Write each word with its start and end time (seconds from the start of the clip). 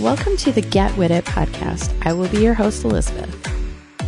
Welcome 0.00 0.38
to 0.38 0.50
the 0.50 0.62
Get 0.62 0.96
With 0.96 1.10
It 1.10 1.26
podcast. 1.26 1.94
I 2.06 2.14
will 2.14 2.26
be 2.30 2.42
your 2.42 2.54
host, 2.54 2.84
Elizabeth. 2.84 3.30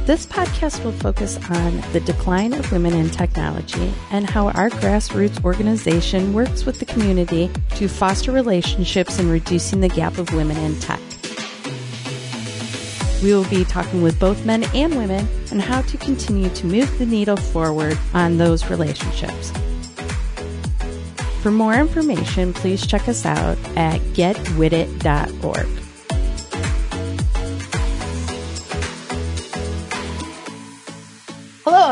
This 0.06 0.24
podcast 0.24 0.82
will 0.82 0.92
focus 0.92 1.36
on 1.50 1.82
the 1.92 2.00
decline 2.00 2.54
of 2.54 2.72
women 2.72 2.94
in 2.94 3.10
technology 3.10 3.92
and 4.10 4.24
how 4.24 4.48
our 4.48 4.70
grassroots 4.70 5.44
organization 5.44 6.32
works 6.32 6.64
with 6.64 6.78
the 6.78 6.86
community 6.86 7.50
to 7.74 7.88
foster 7.88 8.32
relationships 8.32 9.18
and 9.18 9.30
reducing 9.30 9.82
the 9.82 9.90
gap 9.90 10.16
of 10.16 10.32
women 10.32 10.56
in 10.56 10.80
tech. 10.80 10.98
We 13.22 13.34
will 13.34 13.48
be 13.50 13.66
talking 13.66 14.00
with 14.00 14.18
both 14.18 14.46
men 14.46 14.64
and 14.74 14.96
women 14.96 15.28
on 15.50 15.58
how 15.58 15.82
to 15.82 15.98
continue 15.98 16.48
to 16.48 16.66
move 16.66 16.98
the 16.98 17.04
needle 17.04 17.36
forward 17.36 17.98
on 18.14 18.38
those 18.38 18.70
relationships. 18.70 19.52
For 21.42 21.50
more 21.50 21.74
information, 21.74 22.54
please 22.54 22.86
check 22.86 23.08
us 23.08 23.26
out 23.26 23.58
at 23.76 24.00
getwithit.org. 24.14 25.81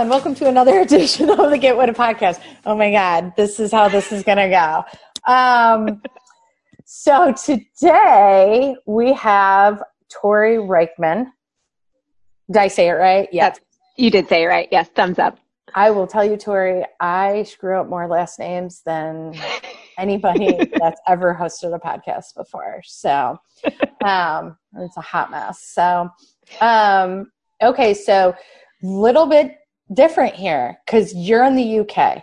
and 0.00 0.08
welcome 0.08 0.34
to 0.34 0.48
another 0.48 0.80
edition 0.80 1.28
of 1.28 1.50
the 1.50 1.58
Get 1.58 1.76
With 1.76 1.90
It 1.90 1.94
podcast. 1.94 2.40
Oh 2.64 2.74
my 2.74 2.90
God, 2.90 3.34
this 3.36 3.60
is 3.60 3.70
how 3.70 3.90
this 3.90 4.12
is 4.12 4.22
going 4.22 4.38
to 4.38 4.48
go. 4.48 5.30
Um, 5.30 6.00
so 6.86 7.34
today 7.34 8.76
we 8.86 9.12
have 9.12 9.82
Tori 10.08 10.56
Reichman. 10.56 11.26
Did 12.50 12.56
I 12.56 12.68
say 12.68 12.88
it 12.88 12.92
right? 12.92 13.28
Yes. 13.30 13.60
you 13.98 14.10
did 14.10 14.26
say 14.26 14.44
it 14.44 14.46
right. 14.46 14.68
Yes, 14.72 14.88
thumbs 14.88 15.18
up. 15.18 15.38
I 15.74 15.90
will 15.90 16.06
tell 16.06 16.24
you, 16.24 16.38
Tori, 16.38 16.82
I 16.98 17.42
screw 17.42 17.78
up 17.78 17.86
more 17.86 18.08
last 18.08 18.38
names 18.38 18.80
than 18.86 19.34
anybody 19.98 20.56
that's 20.78 21.00
ever 21.06 21.36
hosted 21.38 21.74
a 21.74 21.78
podcast 21.78 22.34
before. 22.34 22.80
So 22.86 23.36
um, 24.02 24.56
it's 24.76 24.96
a 24.96 25.02
hot 25.02 25.30
mess. 25.30 25.62
So, 25.62 26.08
um, 26.62 27.30
okay, 27.62 27.92
so 27.92 28.34
little 28.82 29.26
bit 29.26 29.59
different 29.92 30.34
here 30.34 30.78
because 30.86 31.14
you're 31.14 31.44
in 31.44 31.56
the 31.56 31.80
UK. 31.80 32.22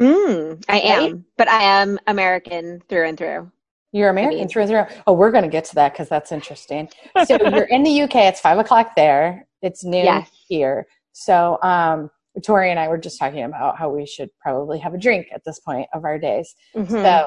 Mm, 0.00 0.64
I 0.68 0.78
am, 0.78 1.24
but 1.36 1.48
I 1.48 1.62
am 1.62 1.98
American 2.06 2.80
through 2.88 3.08
and 3.08 3.18
through. 3.18 3.50
You're 3.92 4.10
American 4.10 4.48
through 4.48 4.62
and 4.62 4.70
through. 4.70 4.96
Oh, 5.06 5.12
we're 5.12 5.32
going 5.32 5.44
to 5.44 5.50
get 5.50 5.64
to 5.66 5.74
that 5.76 5.92
because 5.92 6.08
that's 6.08 6.30
interesting. 6.30 6.88
So 7.26 7.36
you're 7.40 7.64
in 7.64 7.82
the 7.82 8.02
UK. 8.02 8.16
It's 8.16 8.40
five 8.40 8.58
o'clock 8.58 8.94
there. 8.94 9.46
It's 9.62 9.82
noon 9.82 10.04
yes. 10.04 10.30
here. 10.46 10.86
So 11.12 11.58
um, 11.62 12.10
Tori 12.44 12.70
and 12.70 12.78
I 12.78 12.88
were 12.88 12.98
just 12.98 13.18
talking 13.18 13.42
about 13.42 13.76
how 13.76 13.90
we 13.90 14.06
should 14.06 14.30
probably 14.40 14.78
have 14.78 14.94
a 14.94 14.98
drink 14.98 15.28
at 15.34 15.42
this 15.44 15.58
point 15.58 15.88
of 15.92 16.04
our 16.04 16.18
days. 16.18 16.54
Mm-hmm. 16.76 16.92
So, 16.92 17.26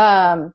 um, 0.00 0.54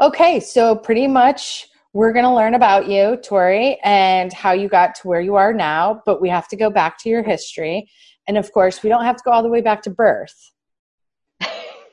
okay, 0.00 0.40
so 0.40 0.76
pretty 0.76 1.06
much 1.06 1.68
we're 1.94 2.12
going 2.12 2.24
to 2.24 2.34
learn 2.34 2.54
about 2.54 2.88
you, 2.88 3.16
Tori, 3.18 3.78
and 3.84 4.32
how 4.32 4.52
you 4.52 4.68
got 4.68 4.96
to 4.96 5.08
where 5.08 5.20
you 5.20 5.36
are 5.36 5.54
now, 5.54 6.02
but 6.04 6.20
we 6.20 6.28
have 6.28 6.48
to 6.48 6.56
go 6.56 6.68
back 6.68 6.98
to 6.98 7.08
your 7.08 7.22
history. 7.22 7.88
And 8.26 8.36
of 8.36 8.52
course, 8.52 8.82
we 8.82 8.88
don't 8.90 9.04
have 9.04 9.16
to 9.16 9.22
go 9.24 9.30
all 9.30 9.44
the 9.44 9.48
way 9.48 9.60
back 9.60 9.82
to 9.82 9.90
birth. 9.90 10.50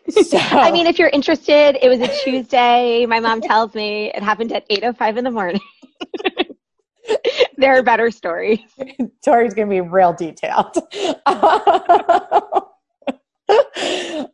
So. 0.09 0.39
I 0.39 0.71
mean, 0.71 0.87
if 0.87 0.97
you're 0.97 1.09
interested, 1.09 1.77
it 1.79 1.87
was 1.87 1.99
a 2.01 2.07
Tuesday. 2.23 3.05
My 3.05 3.19
mom 3.19 3.39
tells 3.39 3.75
me 3.75 4.11
it 4.13 4.23
happened 4.23 4.51
at 4.51 4.67
8:05 4.67 5.17
in 5.17 5.23
the 5.23 5.31
morning. 5.31 5.61
there 7.57 7.77
are 7.77 7.83
better 7.83 8.09
stories. 8.09 8.59
Tori's 9.23 9.53
going 9.53 9.69
to 9.69 9.73
be 9.73 9.79
real 9.79 10.11
detailed. 10.11 10.75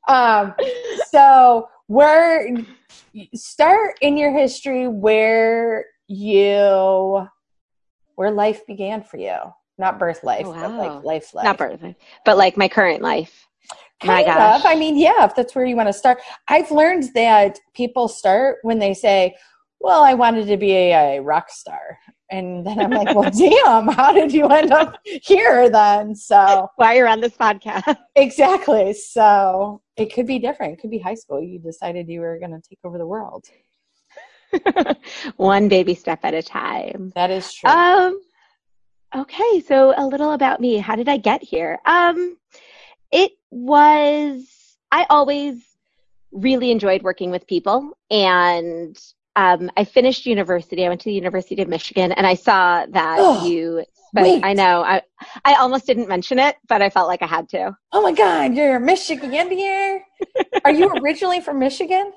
um, 0.08 0.56
so, 1.12 1.68
where 1.88 2.48
start 3.34 3.98
in 4.02 4.18
your 4.18 4.32
history 4.32 4.88
where 4.88 5.86
you 6.08 7.28
where 8.16 8.32
life 8.32 8.66
began 8.66 9.04
for 9.04 9.18
you, 9.18 9.38
not 9.78 10.00
birth 10.00 10.24
life, 10.24 10.46
oh, 10.46 10.52
wow. 10.52 10.62
but 10.62 10.78
like 10.78 11.04
life 11.04 11.34
life, 11.34 11.46
not 11.46 11.58
birth, 11.58 11.80
but 12.26 12.38
like 12.38 12.58
my 12.58 12.68
current 12.68 13.02
life. 13.02 13.48
Kind 14.00 14.28
my 14.28 14.34
gosh. 14.34 14.60
Of. 14.60 14.66
I 14.66 14.76
mean, 14.76 14.98
yeah, 14.98 15.26
if 15.26 15.36
that's 15.36 15.56
where 15.56 15.66
you 15.66 15.76
want 15.76 15.88
to 15.88 15.94
start. 15.94 16.20
I've 16.48 16.70
learned 16.70 17.10
that 17.16 17.60
people 17.74 18.08
start 18.08 18.58
when 18.62 18.78
they 18.78 18.94
say, 18.94 19.36
well, 19.80 20.04
I 20.04 20.14
wanted 20.14 20.48
to 20.48 20.58
be 20.58 20.72
a, 20.72 21.18
a 21.18 21.22
rock 21.22 21.50
star. 21.50 22.00
And 22.30 22.66
then 22.66 22.80
I'm 22.80 22.92
like, 22.92 23.16
well, 23.16 23.30
damn, 23.38 23.88
how 23.88 24.12
did 24.12 24.34
you 24.34 24.48
end 24.48 24.72
up 24.72 24.98
here 25.04 25.70
then? 25.70 26.16
So 26.16 26.70
why 26.76 26.96
you're 26.96 27.08
on 27.08 27.22
this 27.22 27.36
podcast. 27.38 27.96
Exactly. 28.16 28.94
So 28.94 29.82
it 29.96 30.14
could 30.14 30.28
be 30.28 30.40
different. 30.40 30.74
It 30.74 30.82
could 30.82 30.90
be 30.92 31.00
high 31.00 31.16
school. 31.16 31.42
You 31.42 31.60
decided 31.60 32.10
you 32.10 32.22
were 32.22 32.40
going 32.40 32.52
to 32.52 32.62
take 32.68 32.80
over 32.84 32.98
the 32.98 33.08
world. 33.08 33.46
One 35.38 35.70
baby 35.70 35.94
step 35.94 36.20
at 36.24 36.34
a 36.34 36.42
time. 36.42 37.12
That 37.16 37.32
is 37.32 37.54
true. 37.54 37.70
Um, 37.70 38.20
okay. 39.16 39.62
So 39.62 39.94
a 39.96 40.06
little 40.06 40.34
about 40.34 40.60
me. 40.60 40.78
How 40.78 40.96
did 40.96 41.08
I 41.08 41.18
get 41.18 41.44
here? 41.44 41.80
Um, 41.86 42.38
it 43.12 43.32
was, 43.52 44.78
I 44.92 45.06
always 45.10 45.64
really 46.32 46.72
enjoyed 46.72 47.04
working 47.04 47.32
with 47.32 47.48
people 47.48 47.98
and 48.12 48.98
um, 49.38 49.70
I 49.78 49.84
finished 49.84 50.26
university. 50.26 50.84
I 50.84 50.90
went 50.90 51.00
to 51.02 51.10
the 51.10 51.14
University 51.14 51.62
of 51.62 51.70
Michigan, 51.70 52.12
and 52.12 52.26
I 52.26 52.34
saw 52.34 52.86
that 52.88 53.18
oh, 53.20 53.48
you. 53.48 53.86
But. 54.14 54.44
I 54.44 54.54
know 54.54 54.82
I 54.82 55.04
I 55.46 55.56
almost 55.56 55.86
didn't 55.86 56.08
mention 56.08 56.40
it, 56.40 56.56
but 56.68 56.82
I 56.82 56.90
felt 56.90 57.08
like 57.08 57.22
I 57.22 57.28
had 57.28 57.48
to. 57.50 57.78
Oh 57.92 58.02
my 58.02 58.14
God, 58.14 58.56
you're 58.56 58.80
Michigan 58.80 59.32
Are 60.66 60.72
you 60.72 60.90
originally 61.04 61.42
from 61.42 61.60
Michigan? 61.60 62.12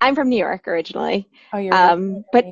I'm 0.00 0.14
from 0.14 0.28
New 0.28 0.36
York 0.36 0.68
originally. 0.68 1.30
Oh, 1.52 1.58
you're. 1.58 1.74
Um, 1.74 2.24
but 2.30 2.44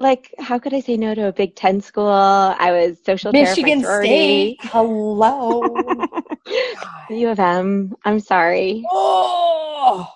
like, 0.00 0.32
how 0.38 0.58
could 0.58 0.72
I 0.72 0.80
say 0.80 0.96
no 0.96 1.14
to 1.14 1.26
a 1.26 1.32
Big 1.32 1.54
Ten 1.54 1.82
school? 1.82 2.08
I 2.08 2.70
was 2.72 2.98
social 3.04 3.32
Michigan 3.32 3.84
State. 3.84 4.58
Hello. 4.62 5.60
U 7.10 7.28
of 7.28 7.38
M. 7.38 7.94
I'm 8.04 8.20
sorry. 8.20 8.84
Oh. 8.90 10.08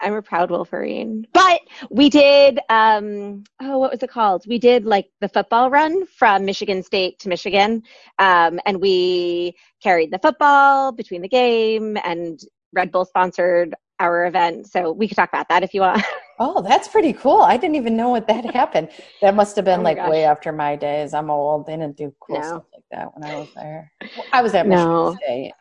I'm 0.00 0.14
a 0.14 0.22
proud 0.22 0.50
Wolverine. 0.50 1.26
But 1.32 1.60
we 1.90 2.10
did, 2.10 2.60
um, 2.68 3.44
oh, 3.60 3.78
what 3.78 3.90
was 3.90 4.02
it 4.02 4.10
called? 4.10 4.44
We 4.46 4.58
did 4.58 4.84
like 4.84 5.08
the 5.20 5.28
football 5.28 5.70
run 5.70 6.06
from 6.06 6.44
Michigan 6.44 6.82
State 6.82 7.18
to 7.20 7.28
Michigan. 7.28 7.82
Um, 8.18 8.60
and 8.66 8.80
we 8.80 9.56
carried 9.82 10.10
the 10.10 10.18
football 10.18 10.92
between 10.92 11.22
the 11.22 11.28
game 11.28 11.96
and 12.04 12.40
Red 12.72 12.92
Bull 12.92 13.04
sponsored 13.04 13.74
our 13.98 14.26
event. 14.26 14.66
So 14.66 14.92
we 14.92 15.08
could 15.08 15.16
talk 15.16 15.30
about 15.30 15.48
that 15.48 15.62
if 15.62 15.74
you 15.74 15.80
want. 15.82 16.02
Oh, 16.38 16.60
that's 16.60 16.86
pretty 16.86 17.14
cool. 17.14 17.40
I 17.40 17.56
didn't 17.56 17.76
even 17.76 17.96
know 17.96 18.10
what 18.10 18.28
that 18.28 18.44
happened. 18.54 18.90
That 19.22 19.34
must 19.34 19.56
have 19.56 19.64
been 19.64 19.80
oh 19.80 19.84
like 19.84 19.96
gosh. 19.96 20.10
way 20.10 20.24
after 20.24 20.52
my 20.52 20.76
days. 20.76 21.14
I'm 21.14 21.30
old. 21.30 21.64
They 21.64 21.72
didn't 21.72 21.96
do 21.96 22.14
cool 22.20 22.38
no. 22.38 22.46
stuff 22.46 22.64
like 22.74 22.84
that 22.90 23.14
when 23.14 23.24
I 23.24 23.38
was 23.38 23.48
there. 23.54 23.90
I 24.34 24.42
was 24.42 24.54
at 24.54 24.66
Michigan 24.66 24.92
no. 24.92 25.16
State. 25.24 25.52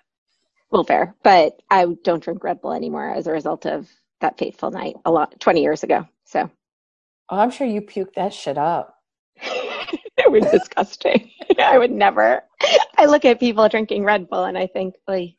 Well, 0.72 0.84
fair. 0.84 1.16
But 1.24 1.62
I 1.72 1.86
don't 2.04 2.22
drink 2.22 2.44
Red 2.44 2.60
Bull 2.60 2.74
anymore 2.74 3.10
as 3.10 3.26
a 3.26 3.32
result 3.32 3.66
of 3.66 3.88
that 4.22 4.38
fateful 4.38 4.72
night 4.72 4.96
a 5.06 5.12
lot 5.12 5.40
20 5.40 5.62
years 5.62 5.84
ago. 5.84 6.08
So 6.26 6.50
oh, 7.30 7.40
I'm 7.40 7.52
sure 7.52 7.68
you 7.68 7.82
puked 7.82 8.14
that 8.16 8.34
shit 8.34 8.58
up. 8.58 8.96
it 9.42 10.32
was 10.32 10.46
disgusting. 10.52 11.32
I 11.60 11.78
would 11.78 11.92
never. 11.92 12.44
I 12.98 13.06
look 13.06 13.26
at 13.26 13.40
people 13.40 13.68
drinking 13.70 14.04
Red 14.04 14.30
Bull 14.30 14.46
and 14.46 14.58
I 14.58 14.68
think, 14.68 14.96
like, 15.08 15.36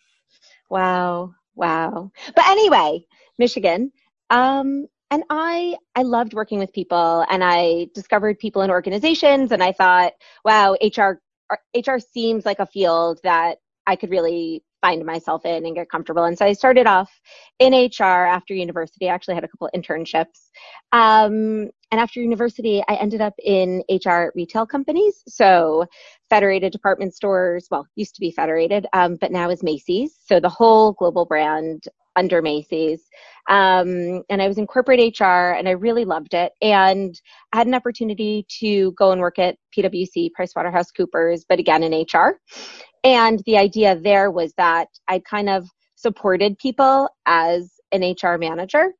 wow, 0.70 1.34
wow. 1.54 2.10
But 2.34 2.46
anyway, 2.48 3.04
Michigan. 3.38 3.92
Um, 4.30 4.86
and 5.12 5.22
I 5.30 5.76
I 5.94 6.02
loved 6.02 6.34
working 6.34 6.58
with 6.58 6.72
people 6.72 7.24
and 7.30 7.44
I 7.44 7.88
discovered 7.94 8.40
people 8.40 8.62
in 8.62 8.70
organizations 8.70 9.52
and 9.52 9.62
I 9.62 9.70
thought, 9.72 10.12
wow, 10.44 10.76
HR 10.82 11.20
HR 11.76 11.98
seems 11.98 12.44
like 12.44 12.58
a 12.58 12.66
field 12.66 13.20
that 13.22 13.58
I 13.86 13.94
could 13.94 14.10
really 14.10 14.64
find 14.80 15.04
myself 15.04 15.44
in 15.44 15.64
and 15.64 15.74
get 15.74 15.90
comfortable. 15.90 16.24
And 16.24 16.36
so 16.36 16.44
I 16.44 16.52
started 16.52 16.86
off 16.86 17.10
in 17.58 17.72
HR 17.72 18.26
after 18.26 18.54
university. 18.54 19.08
I 19.08 19.14
actually 19.14 19.34
had 19.34 19.44
a 19.44 19.48
couple 19.48 19.68
internships. 19.74 20.50
Um, 20.92 21.70
and 21.90 22.00
after 22.00 22.20
university, 22.20 22.82
I 22.88 22.94
ended 22.94 23.20
up 23.20 23.34
in 23.42 23.82
HR 23.88 24.32
retail 24.34 24.66
companies. 24.66 25.22
So 25.28 25.86
Federated 26.28 26.72
Department 26.72 27.14
Stores, 27.14 27.68
well, 27.70 27.86
used 27.94 28.14
to 28.16 28.20
be 28.20 28.30
Federated, 28.30 28.86
um, 28.92 29.16
but 29.20 29.30
now 29.30 29.50
is 29.50 29.62
Macy's. 29.62 30.18
So 30.26 30.40
the 30.40 30.48
whole 30.48 30.92
global 30.92 31.24
brand 31.24 31.88
under 32.16 32.42
Macy's. 32.42 33.02
Um, 33.48 34.22
and 34.28 34.42
I 34.42 34.48
was 34.48 34.58
in 34.58 34.66
corporate 34.66 35.20
HR 35.20 35.52
and 35.52 35.68
I 35.68 35.72
really 35.72 36.04
loved 36.04 36.34
it. 36.34 36.52
And 36.62 37.20
I 37.52 37.58
had 37.58 37.66
an 37.66 37.74
opportunity 37.74 38.46
to 38.60 38.92
go 38.92 39.12
and 39.12 39.20
work 39.20 39.38
at 39.38 39.56
PwC, 39.76 40.30
PricewaterhouseCoopers, 40.38 41.42
but 41.48 41.60
again 41.60 41.82
in 41.82 42.04
HR. 42.12 42.40
And 43.06 43.40
the 43.46 43.56
idea 43.56 43.94
there 43.94 44.32
was 44.32 44.52
that 44.54 44.88
I 45.06 45.20
kind 45.20 45.48
of 45.48 45.68
supported 45.94 46.58
people 46.58 47.08
as 47.24 47.70
an 47.92 48.02
HR 48.02 48.36
manager. 48.36 48.94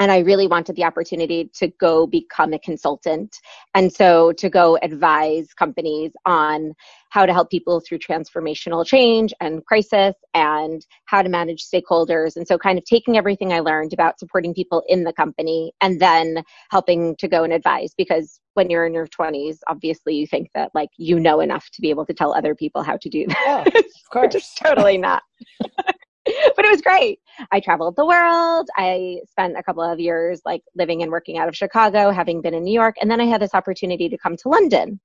And 0.00 0.10
I 0.10 0.18
really 0.18 0.46
wanted 0.46 0.76
the 0.76 0.84
opportunity 0.84 1.50
to 1.54 1.68
go 1.68 2.06
become 2.06 2.52
a 2.52 2.58
consultant. 2.58 3.36
And 3.74 3.92
so 3.92 4.32
to 4.32 4.50
go 4.50 4.76
advise 4.82 5.54
companies 5.54 6.12
on 6.26 6.74
how 7.10 7.24
to 7.24 7.32
help 7.32 7.48
people 7.48 7.80
through 7.80 7.98
transformational 7.98 8.84
change 8.84 9.32
and 9.40 9.64
crisis 9.64 10.16
and 10.34 10.84
how 11.04 11.22
to 11.22 11.28
manage 11.28 11.64
stakeholders. 11.64 12.34
And 12.36 12.46
so 12.46 12.58
kind 12.58 12.76
of 12.76 12.84
taking 12.84 13.16
everything 13.16 13.52
I 13.52 13.60
learned 13.60 13.92
about 13.92 14.18
supporting 14.18 14.52
people 14.52 14.82
in 14.88 15.04
the 15.04 15.12
company 15.12 15.72
and 15.80 16.00
then 16.00 16.42
helping 16.70 17.14
to 17.16 17.28
go 17.28 17.44
and 17.44 17.52
advise 17.52 17.94
because 17.96 18.40
when 18.54 18.70
you're 18.70 18.86
in 18.86 18.94
your 18.94 19.06
20s, 19.06 19.58
obviously 19.68 20.14
you 20.16 20.26
think 20.26 20.48
that 20.54 20.70
like 20.74 20.90
you 20.96 21.20
know 21.20 21.40
enough 21.40 21.70
to 21.72 21.80
be 21.80 21.90
able 21.90 22.06
to 22.06 22.14
tell 22.14 22.34
other 22.34 22.54
people 22.54 22.82
how 22.82 22.96
to 22.96 23.08
do 23.08 23.26
that. 23.28 23.70
Yeah, 23.72 23.78
of 23.78 23.84
course. 24.12 24.34
Which 24.34 24.42
is 24.42 24.50
totally 24.56 24.98
not. 24.98 25.22
but 26.56 26.64
it 26.64 26.70
was 26.70 26.80
great. 26.80 27.18
I 27.52 27.60
traveled 27.60 27.96
the 27.96 28.06
world. 28.06 28.68
I 28.76 29.18
spent 29.28 29.58
a 29.58 29.62
couple 29.62 29.82
of 29.82 30.00
years 30.00 30.40
like 30.44 30.62
living 30.74 31.02
and 31.02 31.10
working 31.10 31.36
out 31.36 31.48
of 31.48 31.56
Chicago, 31.56 32.10
having 32.10 32.40
been 32.40 32.54
in 32.54 32.64
New 32.64 32.72
York, 32.72 32.96
and 33.00 33.10
then 33.10 33.20
I 33.20 33.24
had 33.24 33.42
this 33.42 33.54
opportunity 33.54 34.08
to 34.08 34.16
come 34.16 34.36
to 34.38 34.48
London. 34.48 35.00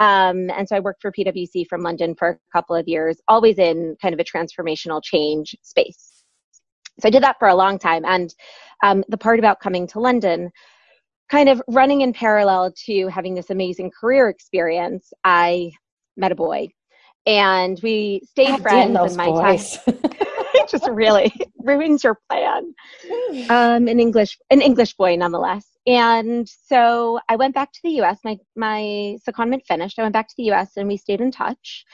Um, 0.00 0.50
and 0.50 0.66
so 0.66 0.76
I 0.76 0.80
worked 0.80 1.02
for 1.02 1.12
PwC 1.12 1.66
from 1.68 1.82
London 1.82 2.14
for 2.14 2.28
a 2.28 2.38
couple 2.52 2.74
of 2.74 2.88
years, 2.88 3.20
always 3.28 3.58
in 3.58 3.96
kind 4.00 4.14
of 4.14 4.20
a 4.20 4.24
transformational 4.24 5.02
change 5.02 5.54
space. 5.62 6.24
So 7.00 7.08
I 7.08 7.10
did 7.10 7.22
that 7.22 7.36
for 7.38 7.48
a 7.48 7.54
long 7.54 7.78
time. 7.78 8.04
And 8.06 8.34
um, 8.82 9.04
the 9.08 9.18
part 9.18 9.38
about 9.38 9.60
coming 9.60 9.86
to 9.88 10.00
London, 10.00 10.50
kind 11.30 11.48
of 11.48 11.62
running 11.68 12.00
in 12.00 12.12
parallel 12.12 12.72
to 12.86 13.08
having 13.08 13.34
this 13.34 13.50
amazing 13.50 13.90
career 13.90 14.28
experience, 14.28 15.12
I 15.24 15.72
met 16.16 16.32
a 16.32 16.34
boy 16.34 16.68
and 17.26 17.78
we 17.82 18.22
stayed 18.28 18.48
God 18.48 18.62
friends 18.62 19.12
in 19.12 19.16
my 19.16 19.26
boys. 19.26 19.78
time. 19.78 19.98
just 20.72 20.88
really 20.90 21.32
ruins 21.58 22.02
your 22.02 22.18
plan. 22.28 22.74
Um, 23.48 23.86
an 23.86 24.00
English, 24.00 24.38
an 24.50 24.60
English 24.60 24.94
boy, 24.94 25.14
nonetheless. 25.14 25.66
And 25.86 26.48
so 26.48 27.20
I 27.28 27.36
went 27.36 27.54
back 27.54 27.72
to 27.72 27.80
the 27.82 27.90
U.S. 27.90 28.18
My 28.24 28.38
my 28.56 29.18
secondment 29.28 29.64
finished. 29.66 29.98
I 29.98 30.02
went 30.02 30.12
back 30.12 30.28
to 30.28 30.34
the 30.36 30.44
U.S. 30.44 30.76
and 30.76 30.88
we 30.88 30.96
stayed 30.96 31.20
in 31.20 31.30
touch, 31.30 31.84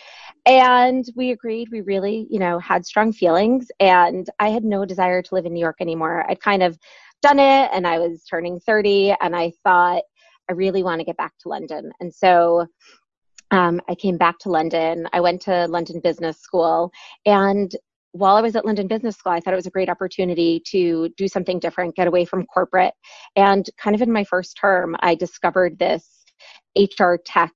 and 0.46 1.04
we 1.16 1.30
agreed 1.30 1.68
we 1.70 1.80
really, 1.80 2.26
you 2.30 2.38
know, 2.38 2.58
had 2.58 2.86
strong 2.86 3.12
feelings. 3.12 3.68
And 3.80 4.28
I 4.38 4.48
had 4.50 4.64
no 4.64 4.84
desire 4.84 5.22
to 5.22 5.34
live 5.34 5.46
in 5.46 5.54
New 5.54 5.60
York 5.60 5.76
anymore. 5.80 6.24
I'd 6.30 6.40
kind 6.40 6.62
of 6.62 6.78
done 7.22 7.38
it, 7.38 7.70
and 7.72 7.86
I 7.86 7.98
was 7.98 8.24
turning 8.24 8.60
30, 8.60 9.14
and 9.20 9.34
I 9.34 9.52
thought 9.64 10.02
I 10.50 10.52
really 10.52 10.82
want 10.82 11.00
to 11.00 11.04
get 11.04 11.16
back 11.16 11.32
to 11.40 11.48
London. 11.48 11.90
And 12.00 12.14
so 12.14 12.66
um, 13.50 13.80
I 13.88 13.94
came 13.94 14.18
back 14.18 14.38
to 14.40 14.50
London. 14.50 15.08
I 15.12 15.20
went 15.20 15.42
to 15.42 15.66
London 15.66 16.00
Business 16.00 16.38
School, 16.40 16.92
and 17.24 17.74
while 18.12 18.36
I 18.36 18.40
was 18.40 18.56
at 18.56 18.64
London 18.64 18.86
Business 18.86 19.16
School, 19.16 19.32
I 19.32 19.40
thought 19.40 19.52
it 19.52 19.56
was 19.56 19.66
a 19.66 19.70
great 19.70 19.88
opportunity 19.88 20.62
to 20.70 21.08
do 21.16 21.28
something 21.28 21.58
different, 21.58 21.96
get 21.96 22.06
away 22.06 22.24
from 22.24 22.46
corporate. 22.46 22.94
And 23.36 23.68
kind 23.78 23.94
of 23.94 24.02
in 24.02 24.12
my 24.12 24.24
first 24.24 24.56
term, 24.60 24.96
I 25.00 25.14
discovered 25.14 25.78
this 25.78 26.24
HR 26.76 27.16
tech 27.24 27.52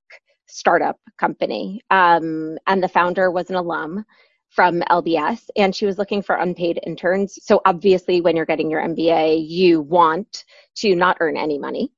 startup 0.47 0.97
company. 1.17 1.81
Um, 1.89 2.57
and 2.67 2.83
the 2.83 2.87
founder 2.87 3.31
was 3.31 3.49
an 3.49 3.55
alum 3.55 4.05
from 4.49 4.81
LBS, 4.81 5.49
and 5.55 5.75
she 5.75 5.87
was 5.87 5.97
looking 5.97 6.21
for 6.21 6.35
unpaid 6.35 6.79
interns. 6.85 7.39
So 7.41 7.61
obviously, 7.65 8.21
when 8.21 8.35
you're 8.35 8.45
getting 8.45 8.69
your 8.69 8.81
MBA, 8.81 9.49
you 9.49 9.81
want 9.81 10.45
to 10.77 10.95
not 10.95 11.17
earn 11.21 11.37
any 11.37 11.57
money 11.57 11.91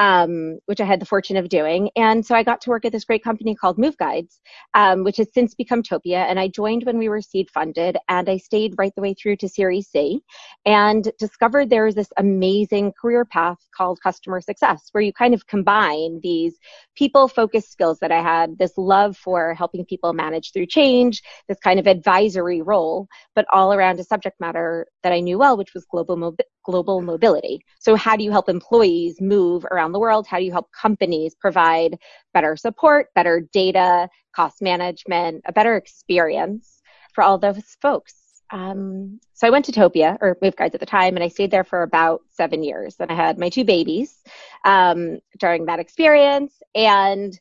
um, 0.00 0.58
which 0.64 0.80
I 0.80 0.86
had 0.86 0.98
the 0.98 1.04
fortune 1.04 1.36
of 1.36 1.50
doing. 1.50 1.90
And 1.94 2.24
so 2.24 2.34
I 2.34 2.42
got 2.42 2.62
to 2.62 2.70
work 2.70 2.86
at 2.86 2.92
this 2.92 3.04
great 3.04 3.22
company 3.22 3.54
called 3.54 3.76
Move 3.76 3.98
Guides, 3.98 4.40
um, 4.72 5.04
which 5.04 5.18
has 5.18 5.28
since 5.34 5.54
become 5.54 5.82
Topia. 5.82 6.24
And 6.24 6.40
I 6.40 6.48
joined 6.48 6.84
when 6.84 6.96
we 6.96 7.10
were 7.10 7.20
seed 7.20 7.50
funded, 7.50 7.98
and 8.08 8.28
I 8.28 8.38
stayed 8.38 8.76
right 8.78 8.94
the 8.96 9.02
way 9.02 9.12
through 9.12 9.36
to 9.36 9.48
Series 9.48 9.88
C, 9.88 10.22
and 10.64 11.12
discovered 11.18 11.68
there 11.68 11.84
was 11.84 11.94
this 11.94 12.10
amazing 12.16 12.94
career 12.98 13.26
path 13.26 13.58
called 13.76 14.00
customer 14.02 14.40
success, 14.40 14.88
where 14.92 15.02
you 15.02 15.12
kind 15.12 15.34
of 15.34 15.46
combine 15.46 16.18
these 16.22 16.58
people 16.96 17.28
focused 17.28 17.70
skills 17.70 17.98
that 18.00 18.10
I 18.10 18.22
had, 18.22 18.56
this 18.56 18.72
love 18.78 19.18
for 19.18 19.52
helping 19.52 19.84
people 19.84 20.14
manage 20.14 20.52
through 20.52 20.66
change, 20.66 21.22
this 21.46 21.60
kind 21.60 21.78
of 21.78 21.86
advisory 21.86 22.62
role, 22.62 23.06
but 23.34 23.44
all 23.52 23.74
around 23.74 24.00
a 24.00 24.04
subject 24.04 24.40
matter 24.40 24.86
that 25.02 25.12
I 25.12 25.20
knew 25.20 25.38
well, 25.38 25.58
which 25.58 25.74
was 25.74 25.84
global 25.84 26.16
mobility 26.16 26.46
global 26.64 27.00
mobility. 27.00 27.64
So, 27.78 27.96
how 27.96 28.16
do 28.16 28.24
you 28.24 28.30
help 28.30 28.48
employees 28.48 29.20
move 29.20 29.64
around 29.70 29.89
the 29.92 29.98
world? 29.98 30.26
How 30.26 30.38
do 30.38 30.44
you 30.44 30.52
help 30.52 30.70
companies 30.72 31.34
provide 31.34 31.98
better 32.34 32.56
support, 32.56 33.08
better 33.14 33.40
data, 33.52 34.08
cost 34.34 34.62
management, 34.62 35.42
a 35.46 35.52
better 35.52 35.76
experience 35.76 36.80
for 37.14 37.22
all 37.22 37.38
those 37.38 37.76
folks? 37.80 38.14
Um, 38.52 39.20
so 39.32 39.46
I 39.46 39.50
went 39.50 39.64
to 39.66 39.72
Topia 39.72 40.18
or 40.20 40.36
Move 40.42 40.56
Guides 40.56 40.74
at 40.74 40.80
the 40.80 40.86
time, 40.86 41.14
and 41.14 41.22
I 41.22 41.28
stayed 41.28 41.50
there 41.50 41.64
for 41.64 41.82
about 41.82 42.22
seven 42.28 42.62
years. 42.62 42.96
And 42.98 43.10
I 43.10 43.14
had 43.14 43.38
my 43.38 43.48
two 43.48 43.64
babies 43.64 44.22
um, 44.64 45.20
during 45.38 45.66
that 45.66 45.78
experience, 45.78 46.60
and 46.74 47.38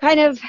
kind 0.00 0.20
of 0.20 0.40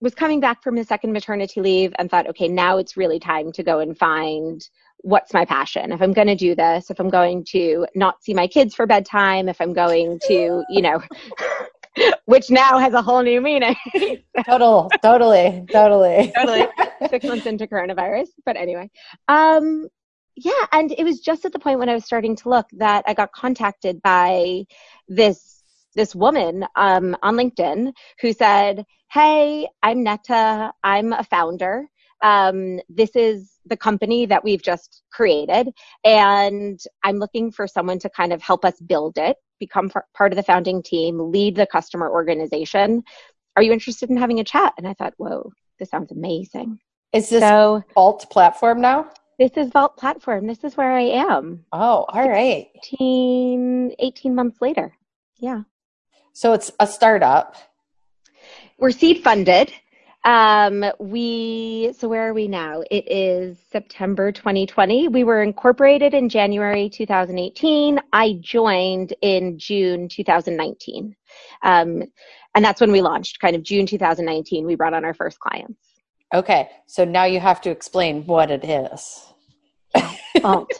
was 0.00 0.14
coming 0.14 0.40
back 0.40 0.62
from 0.62 0.78
a 0.78 0.84
second 0.84 1.12
maternity 1.12 1.60
leave 1.60 1.92
and 1.98 2.10
thought, 2.10 2.28
okay, 2.28 2.48
now 2.48 2.78
it's 2.78 2.96
really 2.96 3.18
time 3.18 3.50
to 3.52 3.62
go 3.62 3.80
and 3.80 3.98
find 3.98 4.68
what's 5.02 5.32
my 5.32 5.44
passion? 5.44 5.92
If 5.92 6.02
i'm 6.02 6.12
going 6.12 6.28
to 6.28 6.34
do 6.34 6.54
this 6.54 6.90
if 6.90 7.00
i'm 7.00 7.08
going 7.10 7.44
to 7.50 7.86
not 7.94 8.22
see 8.22 8.34
my 8.34 8.46
kids 8.46 8.74
for 8.74 8.86
bedtime 8.86 9.48
if 9.48 9.60
i'm 9.60 9.72
going 9.72 10.18
to 10.26 10.64
you 10.68 10.82
know 10.82 11.02
which 12.26 12.50
now 12.50 12.78
has 12.78 12.94
a 12.94 13.02
whole 13.02 13.22
new 13.22 13.40
meaning. 13.40 13.74
Total 14.46 14.90
totally 15.02 15.64
totally. 15.70 16.32
Totally. 16.36 16.66
Six 17.10 17.24
months 17.26 17.46
into 17.46 17.66
coronavirus 17.66 18.28
but 18.44 18.56
anyway. 18.56 18.90
Um 19.28 19.88
yeah 20.36 20.66
and 20.72 20.92
it 20.92 21.04
was 21.04 21.20
just 21.20 21.44
at 21.44 21.52
the 21.52 21.58
point 21.58 21.80
when 21.80 21.88
i 21.88 21.94
was 21.94 22.04
starting 22.04 22.36
to 22.36 22.48
look 22.48 22.66
that 22.72 23.02
i 23.08 23.14
got 23.14 23.32
contacted 23.32 24.00
by 24.02 24.64
this 25.08 25.64
this 25.96 26.14
woman 26.14 26.64
um, 26.76 27.16
on 27.22 27.34
linkedin 27.34 27.92
who 28.20 28.32
said 28.32 28.84
hey 29.10 29.66
i'm 29.82 30.04
neta. 30.04 30.72
I'm 30.84 31.12
a 31.12 31.24
founder 31.24 31.88
um, 32.22 32.80
this 32.88 33.10
is 33.14 33.52
the 33.66 33.76
company 33.76 34.26
that 34.26 34.44
we've 34.44 34.62
just 34.62 35.02
created, 35.12 35.72
and 36.04 36.80
I'm 37.02 37.16
looking 37.16 37.50
for 37.50 37.66
someone 37.66 37.98
to 38.00 38.10
kind 38.10 38.32
of 38.32 38.42
help 38.42 38.64
us 38.64 38.80
build 38.80 39.18
it, 39.18 39.36
become 39.58 39.90
part 40.14 40.32
of 40.32 40.36
the 40.36 40.42
founding 40.42 40.82
team, 40.82 41.30
lead 41.30 41.56
the 41.56 41.66
customer 41.66 42.10
organization. 42.10 43.02
Are 43.56 43.62
you 43.62 43.72
interested 43.72 44.10
in 44.10 44.16
having 44.16 44.40
a 44.40 44.44
chat? 44.44 44.72
And 44.78 44.86
I 44.86 44.94
thought, 44.94 45.14
whoa, 45.16 45.52
this 45.78 45.90
sounds 45.90 46.12
amazing. 46.12 46.78
Is 47.12 47.30
this 47.30 47.40
so, 47.40 47.82
Vault 47.94 48.26
platform 48.30 48.80
now? 48.80 49.10
This 49.38 49.52
is 49.56 49.70
Vault 49.70 49.96
platform. 49.96 50.46
This 50.46 50.64
is 50.64 50.76
where 50.76 50.92
I 50.92 51.02
am. 51.02 51.64
Oh, 51.72 52.04
all 52.08 52.28
right. 52.28 52.68
18, 52.92 53.94
18 53.98 54.34
months 54.34 54.60
later. 54.60 54.92
Yeah. 55.36 55.62
So 56.32 56.52
it's 56.52 56.70
a 56.80 56.86
startup. 56.86 57.56
We're 58.78 58.90
seed 58.90 59.22
funded. 59.22 59.72
Um, 60.28 60.84
we, 60.98 61.94
so 61.96 62.06
where 62.06 62.28
are 62.28 62.34
we 62.34 62.48
now? 62.48 62.82
It 62.90 63.10
is 63.10 63.56
September 63.72 64.30
2020. 64.30 65.08
We 65.08 65.24
were 65.24 65.42
incorporated 65.42 66.12
in 66.12 66.28
January 66.28 66.90
2018. 66.90 67.98
I 68.12 68.38
joined 68.42 69.14
in 69.22 69.58
June 69.58 70.06
2019. 70.06 71.16
Um, 71.62 72.02
and 72.54 72.62
that's 72.62 72.78
when 72.78 72.92
we 72.92 73.00
launched, 73.00 73.40
kind 73.40 73.56
of 73.56 73.62
June 73.62 73.86
2019. 73.86 74.66
We 74.66 74.74
brought 74.74 74.92
on 74.92 75.02
our 75.02 75.14
first 75.14 75.40
clients. 75.40 75.80
Okay. 76.34 76.68
So 76.86 77.06
now 77.06 77.24
you 77.24 77.40
have 77.40 77.62
to 77.62 77.70
explain 77.70 78.26
what 78.26 78.50
it 78.50 78.66
is. 78.66 79.24
Vault. 80.42 80.70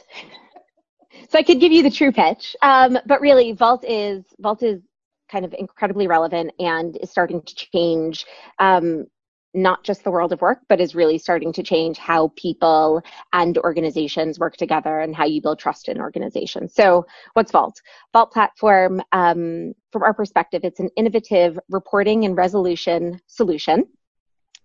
so 1.27 1.39
I 1.39 1.41
could 1.41 1.59
give 1.59 1.71
you 1.71 1.81
the 1.81 1.89
true 1.89 2.11
pitch. 2.11 2.55
Um, 2.61 2.99
but 3.07 3.19
really, 3.19 3.53
Vault 3.53 3.83
is, 3.83 4.25
Vault 4.37 4.61
is 4.61 4.79
kind 5.27 5.43
of 5.43 5.55
incredibly 5.57 6.05
relevant 6.05 6.51
and 6.59 6.97
is 6.97 7.09
starting 7.09 7.41
to 7.41 7.55
change 7.55 8.27
um, 8.59 9.07
not 9.53 9.83
just 9.83 10.03
the 10.03 10.11
world 10.11 10.31
of 10.31 10.41
work, 10.41 10.59
but 10.69 10.79
is 10.79 10.93
really 10.93 11.17
starting 11.17 11.51
to 11.53 11.63
change 11.63 11.97
how 11.97 12.31
people 12.35 13.01
and 13.33 13.57
organizations 13.59 14.39
work 14.39 14.55
together 14.57 14.99
and 14.99 15.15
how 15.15 15.25
you 15.25 15.41
build 15.41 15.59
trust 15.59 15.89
in 15.89 15.99
organizations. 15.99 16.73
So, 16.73 17.05
what's 17.33 17.51
Vault? 17.51 17.81
Vault 18.13 18.31
platform, 18.31 19.01
um, 19.11 19.73
from 19.91 20.03
our 20.03 20.13
perspective, 20.13 20.61
it's 20.63 20.79
an 20.79 20.89
innovative 20.95 21.59
reporting 21.69 22.25
and 22.25 22.37
resolution 22.37 23.19
solution. 23.27 23.85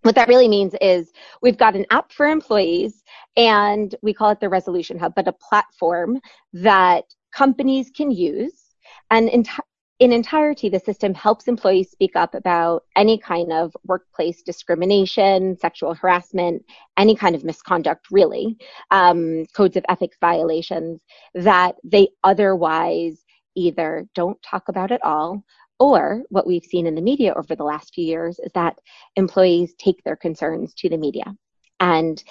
What 0.03 0.17
that 0.17 0.29
really 0.29 0.49
means 0.49 0.75
is 0.83 1.13
we've 1.41 1.57
got 1.57 1.75
an 1.75 1.87
app 1.91 2.13
for 2.13 2.27
employees 2.27 3.03
and 3.39 3.95
we 4.03 4.13
call 4.13 4.31
it 4.31 4.39
the 4.41 4.51
Resolution 4.51 4.99
Hub, 4.99 5.15
but 5.15 5.27
a 5.27 5.33
platform 5.33 6.21
that 6.53 7.05
companies 7.33 7.91
can 7.91 8.11
use 8.11 8.65
and 9.11 9.31
enti- 9.31 9.61
in 10.05 10.13
entirety, 10.13 10.69
the 10.69 10.79
system 10.79 11.15
helps 11.15 11.49
employees 11.49 11.91
speak 11.91 12.15
up 12.15 12.35
about 12.35 12.85
any 12.95 13.17
kind 13.17 13.51
of 13.51 13.75
workplace 13.87 14.43
discrimination, 14.43 15.57
sexual 15.59 15.95
harassment, 15.95 16.63
any 16.99 17.17
kind 17.17 17.35
of 17.35 17.43
misconduct, 17.43 18.09
really, 18.11 18.59
um, 18.91 19.47
codes 19.57 19.79
of 19.79 19.85
ethics 19.89 20.19
violations 20.21 21.01
that 21.33 21.77
they 21.83 22.09
otherwise 22.23 23.25
either 23.57 24.07
don't 24.15 24.37
talk 24.43 24.69
about 24.69 24.93
at 24.93 25.03
all, 25.03 25.43
or 25.81 26.23
what 26.29 26.47
we've 26.47 26.67
seen 26.67 26.87
in 26.87 26.95
the 26.95 27.01
media 27.01 27.33
over 27.35 27.57
the 27.57 27.65
last 27.65 27.95
few 27.95 28.05
years 28.05 28.39
is 28.41 28.53
that 28.53 28.79
employees 29.17 29.73
take 29.79 30.05
their 30.05 30.17
concerns 30.17 30.75
to 30.75 30.91
the 30.91 30.99
media. 30.99 31.35
And 31.81 32.23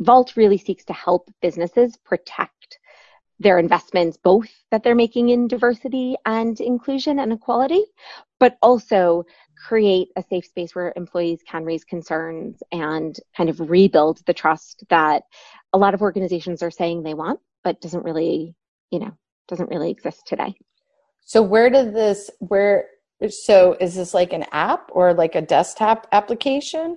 Vault 0.00 0.36
really 0.36 0.58
seeks 0.58 0.84
to 0.86 0.92
help 0.92 1.30
businesses 1.40 1.96
protect 2.04 2.80
their 3.38 3.58
investments, 3.58 4.16
both 4.16 4.48
that 4.70 4.82
they're 4.82 4.94
making 4.94 5.30
in 5.30 5.48
diversity 5.48 6.16
and 6.24 6.60
inclusion 6.60 7.18
and 7.18 7.32
equality, 7.32 7.82
but 8.38 8.56
also 8.62 9.24
create 9.66 10.08
a 10.16 10.22
safe 10.22 10.44
space 10.44 10.74
where 10.74 10.92
employees 10.96 11.40
can 11.48 11.64
raise 11.64 11.84
concerns 11.84 12.62
and 12.72 13.16
kind 13.36 13.48
of 13.48 13.58
rebuild 13.70 14.20
the 14.26 14.34
trust 14.34 14.84
that 14.90 15.22
a 15.72 15.78
lot 15.78 15.94
of 15.94 16.02
organizations 16.02 16.62
are 16.62 16.70
saying 16.70 17.02
they 17.02 17.14
want, 17.14 17.40
but 17.62 17.80
doesn't 17.80 18.04
really, 18.04 18.54
you 18.90 18.98
know, 18.98 19.12
doesn't 19.48 19.70
really 19.70 19.90
exist 19.90 20.22
today. 20.26 20.54
So 21.20 21.42
where 21.42 21.70
did 21.70 21.94
this 21.94 22.30
where 22.38 22.86
so 23.30 23.76
is 23.80 23.94
this 23.94 24.12
like 24.12 24.32
an 24.32 24.44
app 24.52 24.90
or 24.92 25.14
like 25.14 25.34
a 25.34 25.42
desktop 25.42 26.06
application? 26.12 26.96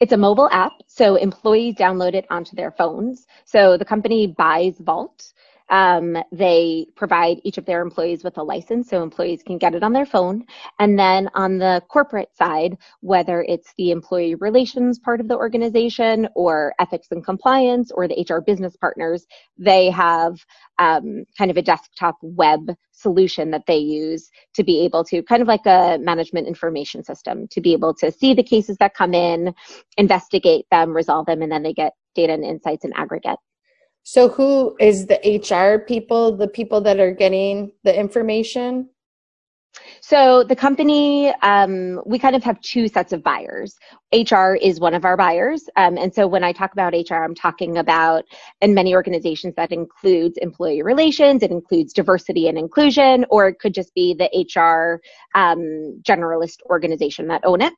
It's 0.00 0.12
a 0.12 0.16
mobile 0.16 0.48
app, 0.50 0.72
so 0.86 1.16
employees 1.16 1.76
download 1.76 2.14
it 2.14 2.26
onto 2.30 2.56
their 2.56 2.70
phones. 2.70 3.26
So 3.44 3.76
the 3.76 3.84
company 3.84 4.26
buys 4.26 4.78
Vault 4.80 5.32
um, 5.68 6.16
they 6.32 6.86
provide 6.94 7.38
each 7.44 7.58
of 7.58 7.64
their 7.64 7.82
employees 7.82 8.22
with 8.22 8.38
a 8.38 8.42
license 8.42 8.88
so 8.88 9.02
employees 9.02 9.42
can 9.42 9.58
get 9.58 9.74
it 9.74 9.82
on 9.82 9.92
their 9.92 10.06
phone. 10.06 10.44
And 10.78 10.98
then 10.98 11.28
on 11.34 11.58
the 11.58 11.82
corporate 11.88 12.34
side, 12.36 12.78
whether 13.00 13.42
it's 13.42 13.72
the 13.76 13.90
employee 13.90 14.36
relations 14.36 14.98
part 14.98 15.20
of 15.20 15.28
the 15.28 15.36
organization 15.36 16.28
or 16.34 16.74
ethics 16.78 17.08
and 17.10 17.24
compliance 17.24 17.90
or 17.90 18.06
the 18.06 18.26
HR 18.28 18.40
business 18.40 18.76
partners, 18.76 19.26
they 19.58 19.90
have 19.90 20.44
um, 20.78 21.24
kind 21.36 21.50
of 21.50 21.56
a 21.56 21.62
desktop 21.62 22.16
web 22.22 22.74
solution 22.92 23.50
that 23.50 23.64
they 23.66 23.76
use 23.78 24.30
to 24.54 24.62
be 24.62 24.80
able 24.80 25.04
to 25.04 25.22
kind 25.22 25.42
of 25.42 25.48
like 25.48 25.66
a 25.66 25.98
management 26.00 26.46
information 26.46 27.04
system 27.04 27.46
to 27.48 27.60
be 27.60 27.72
able 27.72 27.92
to 27.94 28.10
see 28.10 28.34
the 28.34 28.42
cases 28.42 28.76
that 28.78 28.94
come 28.94 29.14
in, 29.14 29.54
investigate 29.96 30.66
them, 30.70 30.94
resolve 30.94 31.26
them, 31.26 31.42
and 31.42 31.50
then 31.50 31.62
they 31.62 31.72
get 31.72 31.92
data 32.14 32.32
and 32.32 32.44
insights 32.44 32.84
in 32.84 32.92
aggregate. 32.94 33.38
So 34.08 34.28
who 34.28 34.76
is 34.78 35.06
the 35.06 35.18
HR 35.18 35.84
people, 35.84 36.36
the 36.36 36.46
people 36.46 36.80
that 36.82 37.00
are 37.00 37.10
getting 37.10 37.72
the 37.82 37.92
information? 37.92 38.88
So 40.00 40.44
the 40.44 40.54
company, 40.54 41.34
um, 41.42 42.00
we 42.06 42.16
kind 42.20 42.36
of 42.36 42.44
have 42.44 42.60
two 42.60 42.86
sets 42.86 43.12
of 43.12 43.24
buyers. 43.24 43.76
HR 44.12 44.54
is 44.62 44.78
one 44.78 44.94
of 44.94 45.04
our 45.04 45.16
buyers. 45.16 45.68
Um, 45.74 45.98
and 45.98 46.14
so 46.14 46.28
when 46.28 46.44
I 46.44 46.52
talk 46.52 46.72
about 46.72 46.92
HR, 46.94 47.16
I'm 47.16 47.34
talking 47.34 47.78
about 47.78 48.24
in 48.60 48.74
many 48.74 48.94
organizations 48.94 49.54
that 49.56 49.72
includes 49.72 50.38
employee 50.38 50.82
relations, 50.82 51.42
it 51.42 51.50
includes 51.50 51.92
diversity 51.92 52.46
and 52.46 52.56
inclusion, 52.56 53.26
or 53.28 53.48
it 53.48 53.58
could 53.58 53.74
just 53.74 53.92
be 53.92 54.14
the 54.14 54.30
HR 54.54 55.00
um, 55.36 56.00
generalist 56.02 56.62
organization 56.70 57.26
that 57.26 57.44
own 57.44 57.60
it. 57.60 57.72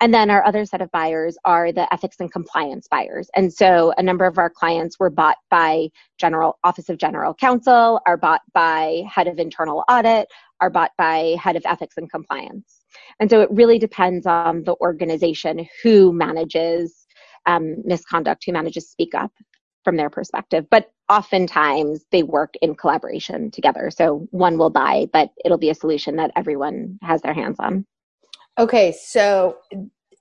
And 0.00 0.14
then 0.14 0.30
our 0.30 0.44
other 0.44 0.64
set 0.64 0.80
of 0.80 0.90
buyers 0.90 1.36
are 1.44 1.72
the 1.72 1.92
ethics 1.92 2.16
and 2.20 2.32
compliance 2.32 2.86
buyers. 2.90 3.28
And 3.36 3.52
so 3.52 3.92
a 3.98 4.02
number 4.02 4.24
of 4.24 4.38
our 4.38 4.50
clients 4.50 4.98
were 4.98 5.10
bought 5.10 5.36
by 5.50 5.88
General 6.18 6.58
Office 6.64 6.88
of 6.88 6.98
General 6.98 7.34
Counsel, 7.34 8.00
are 8.06 8.16
bought 8.16 8.42
by 8.54 9.02
Head 9.08 9.26
of 9.26 9.38
Internal 9.38 9.84
Audit, 9.88 10.28
are 10.60 10.70
bought 10.70 10.92
by 10.96 11.36
Head 11.40 11.56
of 11.56 11.62
Ethics 11.66 11.96
and 11.96 12.10
Compliance. 12.10 12.80
And 13.18 13.30
so 13.30 13.40
it 13.40 13.50
really 13.50 13.78
depends 13.78 14.26
on 14.26 14.64
the 14.64 14.76
organization 14.80 15.66
who 15.82 16.12
manages 16.12 17.06
um, 17.46 17.76
misconduct, 17.84 18.44
who 18.44 18.52
manages 18.52 18.90
speak 18.90 19.14
up 19.14 19.32
from 19.84 19.96
their 19.96 20.10
perspective. 20.10 20.66
But 20.70 20.90
oftentimes 21.08 22.04
they 22.10 22.22
work 22.22 22.54
in 22.60 22.74
collaboration 22.74 23.50
together. 23.50 23.90
So 23.90 24.26
one 24.30 24.58
will 24.58 24.70
buy, 24.70 25.08
but 25.12 25.30
it'll 25.44 25.58
be 25.58 25.70
a 25.70 25.74
solution 25.74 26.16
that 26.16 26.32
everyone 26.36 26.98
has 27.02 27.22
their 27.22 27.34
hands 27.34 27.56
on. 27.58 27.86
Okay, 28.58 28.92
so 28.92 29.58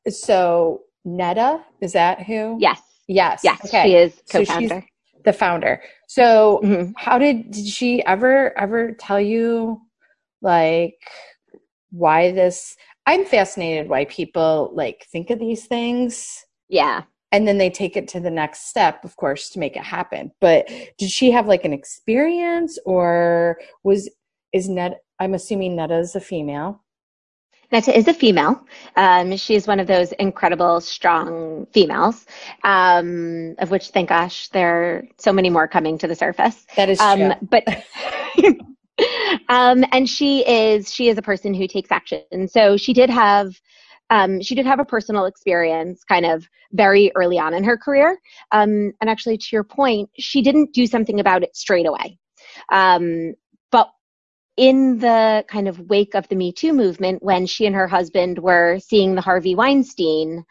so 0.08 0.82
Neta 1.06 1.64
is 1.82 1.94
that 1.94 2.24
who? 2.24 2.58
Yes. 2.60 2.82
Yes. 3.08 3.42
Yes. 3.44 3.66
Okay. 3.66 3.84
She 3.84 3.96
is 3.96 4.22
co-founder. 4.32 4.82
So 4.82 5.22
the 5.26 5.34
founder. 5.34 5.82
So 6.08 6.62
mm-hmm. 6.64 6.92
how 6.96 7.18
did 7.18 7.52
did 7.52 7.68
she 7.68 8.04
ever 8.06 8.58
ever 8.58 8.94
tell 8.94 9.20
you 9.20 9.82
like 10.42 10.96
why 11.92 12.32
this? 12.32 12.76
I'm 13.06 13.26
fascinated 13.26 13.90
why 13.90 14.06
people 14.06 14.72
like 14.74 15.08
think 15.12 15.30
of 15.30 15.40
these 15.40 15.66
things. 15.66 16.46
Yeah. 16.68 17.04
And 17.32 17.48
then 17.48 17.58
they 17.58 17.70
take 17.70 17.96
it 17.96 18.08
to 18.10 18.20
the 18.20 18.32
next 18.32 18.70
step, 18.70 19.04
of 19.04 19.16
course, 19.16 19.50
to 19.52 19.60
make 19.60 19.76
it 19.76 19.84
happen. 19.84 20.32
But 20.42 20.68
did 20.98 21.10
she 21.10 21.32
have 21.32 21.48
like 21.48 21.66
an 21.66 21.74
experience 21.74 22.80
or 22.86 23.60
was 23.84 24.10
is 24.54 24.70
Net 24.70 25.02
I'm 25.20 25.34
assuming 25.34 25.76
Neta 25.76 25.98
is 25.98 26.16
a 26.16 26.20
female. 26.20 26.84
Neta 27.72 27.96
is 27.96 28.08
a 28.08 28.14
female. 28.14 28.66
Um, 28.96 29.36
she 29.38 29.56
is 29.56 29.68
one 29.68 29.80
of 29.80 29.88
those 29.88 30.12
incredible, 30.14 30.82
strong 30.82 31.68
females, 31.72 32.26
um, 32.64 33.56
of 33.60 33.70
which, 33.70 33.90
thank 33.90 34.10
gosh, 34.10 34.50
there 34.50 34.84
are 34.84 35.04
so 35.18 35.32
many 35.32 35.50
more 35.50 35.68
coming 35.68 35.98
to 36.00 36.08
the 36.08 36.16
surface. 36.16 36.66
That 36.76 36.90
is 36.90 37.00
um, 37.00 37.20
true. 37.20 37.34
But, 37.50 37.68
um, 39.50 39.86
and 39.92 40.10
she 40.10 40.48
is 40.48 40.92
she 40.92 41.10
is 41.10 41.18
a 41.18 41.22
person 41.22 41.54
who 41.54 41.68
takes 41.68 41.92
action. 41.92 42.48
So 42.48 42.78
she 42.78 42.94
did 42.94 43.10
have. 43.10 43.60
Um, 44.12 44.42
she 44.42 44.56
did 44.56 44.66
have 44.66 44.80
a 44.80 44.86
personal 44.86 45.26
experience 45.26 46.04
kind 46.04 46.26
of 46.26 46.50
very 46.72 47.12
early 47.14 47.38
on 47.38 47.54
in 47.54 47.64
her 47.64 47.78
career. 47.78 48.18
Um, 48.52 48.92
and 49.02 49.08
actually, 49.08 49.38
to 49.38 49.48
your 49.52 49.64
point, 49.64 50.10
she 50.18 50.42
didn't 50.42 50.74
do 50.74 50.88
something 50.88 51.20
about 51.20 51.44
it 51.44 51.56
straight 51.56 51.86
away. 51.86 52.18
Um, 52.72 53.36
in 54.60 55.00
the 55.00 55.46
kind 55.48 55.70
of 55.70 55.80
wake 55.90 56.16
of 56.16 56.28
the 56.28 56.36
Me 56.36 56.52
Too 56.52 56.74
movement, 56.74 57.24
when 57.24 57.46
she 57.46 57.66
and 57.66 57.74
her 57.74 57.88
husband 57.88 58.40
were 58.40 58.78
seeing 58.80 59.16
the 59.16 59.22
Harvey 59.22 59.56
Weinstein 59.56 60.44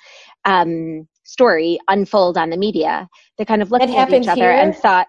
um, 0.46 1.06
story 1.24 1.78
unfold 1.88 2.38
on 2.38 2.48
the 2.48 2.56
media, 2.56 3.06
they 3.36 3.44
kind 3.44 3.60
of 3.60 3.70
looked 3.70 3.84
it 3.84 3.90
at 3.90 4.10
each 4.10 4.26
other 4.26 4.40
here? 4.40 4.50
and 4.50 4.74
thought, 4.74 5.08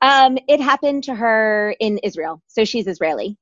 um, 0.00 0.38
it 0.48 0.58
happened 0.58 1.04
to 1.04 1.14
her 1.14 1.76
in 1.80 1.98
Israel. 1.98 2.42
So 2.46 2.64
she's 2.64 2.86
Israeli. 2.86 3.36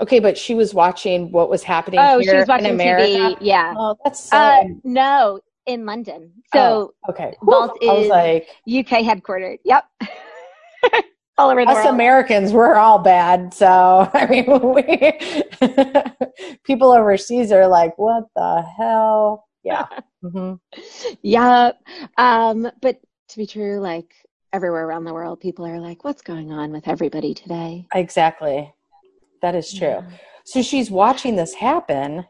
Okay, 0.00 0.20
but 0.20 0.38
she 0.38 0.54
was 0.54 0.72
watching 0.72 1.30
what 1.30 1.50
was 1.50 1.62
happening 1.62 2.00
oh, 2.00 2.22
she 2.22 2.34
was 2.34 2.48
watching. 2.48 2.78
TV. 2.78 3.36
Yeah. 3.42 3.74
Oh, 3.76 3.94
that's 4.02 4.20
so. 4.20 4.38
Uh, 4.38 4.64
no, 4.84 5.40
in 5.66 5.84
London. 5.84 6.32
So 6.54 6.94
oh, 7.06 7.10
okay. 7.10 7.36
Vault 7.42 7.76
is 7.82 8.08
like 8.08 8.48
UK 8.66 9.04
headquartered. 9.04 9.58
Yep. 9.64 9.84
all 11.36 11.50
over 11.50 11.64
the 11.64 11.70
Us 11.70 11.76
world. 11.76 11.94
Americans, 11.94 12.52
we're 12.52 12.76
all 12.76 12.98
bad. 12.98 13.52
So, 13.52 14.08
I 14.14 14.26
mean, 14.26 14.46
we, 14.46 16.54
people 16.64 16.92
overseas 16.92 17.52
are 17.52 17.66
like, 17.66 17.98
what 17.98 18.24
the 18.36 18.64
hell? 18.76 19.46
Yeah. 19.62 19.86
mm-hmm. 20.24 20.54
Yeah. 21.22 21.72
Um, 22.16 22.70
but 22.80 23.00
to 23.28 23.36
be 23.36 23.46
true, 23.46 23.80
like 23.80 24.14
everywhere 24.52 24.86
around 24.86 25.04
the 25.04 25.14
world, 25.14 25.40
people 25.40 25.66
are 25.66 25.80
like, 25.80 26.04
what's 26.04 26.22
going 26.22 26.52
on 26.52 26.70
with 26.70 26.86
everybody 26.86 27.34
today? 27.34 27.86
Exactly. 27.94 28.72
That 29.42 29.54
is 29.54 29.72
true. 29.72 29.88
Yeah. 29.88 30.02
So 30.44 30.62
she's 30.62 30.90
watching 30.90 31.36
this 31.36 31.54
happen. 31.54 32.26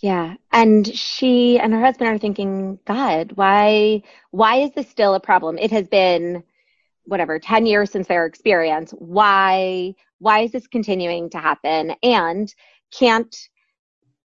Yeah. 0.00 0.34
And 0.52 0.86
she 0.86 1.58
and 1.58 1.72
her 1.72 1.80
husband 1.80 2.10
are 2.10 2.18
thinking, 2.18 2.78
God, 2.84 3.32
why 3.34 4.02
why 4.30 4.56
is 4.56 4.72
this 4.72 4.88
still 4.88 5.14
a 5.14 5.20
problem? 5.20 5.58
It 5.58 5.70
has 5.70 5.88
been 5.88 6.42
whatever 7.06 7.38
10 7.38 7.66
years 7.66 7.90
since 7.90 8.06
their 8.06 8.26
experience 8.26 8.92
why 8.98 9.94
why 10.24 10.40
is 10.40 10.52
this 10.52 10.66
continuing 10.66 11.28
to 11.30 11.38
happen? 11.38 11.94
And 12.02 12.52
can't 12.98 13.36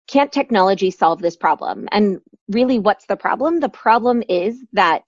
can't 0.07 0.31
technology 0.31 0.89
solve 0.89 1.21
this 1.21 1.35
problem? 1.35 1.87
And 1.91 2.19
really 2.47 2.79
what's 2.79 3.05
the 3.05 3.17
problem? 3.17 3.59
The 3.59 3.69
problem 3.69 4.23
is 4.27 4.63
that 4.73 5.03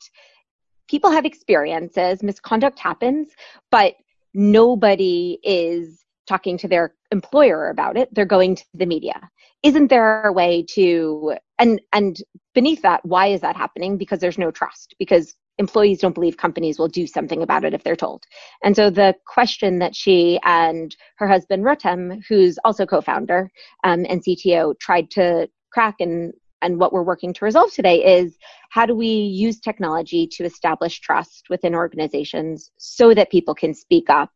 people 0.88 1.12
have 1.12 1.26
experiences 1.26 2.22
misconduct 2.22 2.78
happens 2.78 3.30
but 3.72 3.96
nobody 4.34 5.40
is 5.44 6.04
talking 6.28 6.58
to 6.58 6.68
their 6.68 6.94
employer 7.12 7.70
about 7.70 7.98
it. 7.98 8.14
They're 8.14 8.26
going 8.26 8.56
to 8.56 8.66
the 8.74 8.86
media. 8.86 9.30
Isn't 9.64 9.88
there 9.88 10.24
a 10.24 10.34
way 10.34 10.66
to 10.76 11.36
and 11.58 11.82
and 11.94 12.18
beneath 12.54 12.82
that 12.82 13.06
why 13.06 13.28
is 13.28 13.42
that 13.42 13.56
happening? 13.56 13.98
Because 13.98 14.20
there's 14.20 14.38
no 14.38 14.52
trust 14.52 14.96
because 15.00 15.36
employees 15.58 16.00
don't 16.00 16.16
believe 16.16 16.38
companies 16.38 16.80
will 16.80 16.88
do 16.88 17.06
something 17.06 17.44
about 17.44 17.64
it 17.64 17.74
if 17.74 17.84
they're 17.84 17.96
told. 17.96 18.24
And 18.64 18.76
so 18.76 18.90
the 18.90 19.16
question 19.26 19.80
that 19.80 19.96
she 19.96 20.40
and 20.44 20.96
her 21.18 21.28
husband 21.28 21.64
Rotem, 21.64 22.22
who's 22.28 22.58
also 22.64 22.86
co-founder 22.86 23.52
um, 23.84 24.06
and 24.10 24.24
CTO, 24.24 24.80
tried 24.80 25.12
to 25.12 25.50
crack 25.72 25.96
and 26.00 26.34
and 26.64 26.80
what 26.80 26.94
we're 26.94 27.02
working 27.02 27.34
to 27.34 27.46
resolve 27.46 27.74
today 27.74 28.20
is 28.20 28.38
how 28.70 28.86
do 28.86 28.96
we 28.96 29.08
use 29.08 29.60
technology 29.60 30.28
to 30.28 30.44
establish 30.44 31.00
trust 31.00 31.48
within 31.50 31.74
organizations 31.74 32.72
so 32.78 33.14
that 33.14 33.32
people 33.32 33.56
can 33.56 33.74
speak 33.74 34.10
up 34.10 34.32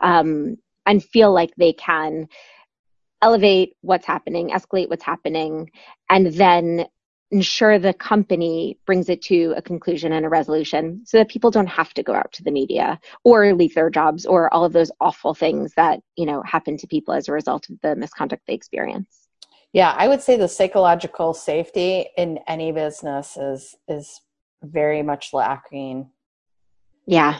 um, 0.00 0.56
and 0.86 1.04
feel 1.04 1.32
like 1.32 1.50
they 1.56 1.72
can 1.72 2.26
elevate 3.22 3.74
what's 3.80 4.06
happening, 4.06 4.50
escalate 4.50 4.88
what's 4.88 5.04
happening, 5.04 5.70
and 6.10 6.28
then 6.34 6.86
ensure 7.30 7.78
the 7.78 7.92
company 7.92 8.78
brings 8.86 9.08
it 9.08 9.20
to 9.22 9.52
a 9.56 9.62
conclusion 9.62 10.12
and 10.12 10.24
a 10.24 10.28
resolution 10.28 11.02
so 11.04 11.18
that 11.18 11.28
people 11.28 11.50
don't 11.50 11.66
have 11.66 11.92
to 11.94 12.02
go 12.02 12.14
out 12.14 12.32
to 12.32 12.42
the 12.42 12.50
media 12.50 12.98
or 13.24 13.52
leave 13.52 13.74
their 13.74 13.90
jobs 13.90 14.24
or 14.24 14.52
all 14.54 14.64
of 14.64 14.72
those 14.72 14.90
awful 15.00 15.34
things 15.34 15.74
that 15.74 16.00
you 16.16 16.24
know 16.24 16.42
happen 16.42 16.76
to 16.76 16.86
people 16.86 17.12
as 17.12 17.28
a 17.28 17.32
result 17.32 17.68
of 17.68 17.78
the 17.82 17.94
misconduct 17.96 18.42
they 18.46 18.54
experience. 18.54 19.28
Yeah 19.72 19.94
i 19.98 20.08
would 20.08 20.22
say 20.22 20.36
the 20.36 20.48
psychological 20.48 21.34
safety 21.34 22.06
in 22.16 22.38
any 22.48 22.72
business 22.72 23.36
is 23.36 23.76
is 23.88 24.20
very 24.62 25.02
much 25.02 25.32
lacking. 25.32 26.10
Yeah. 27.06 27.38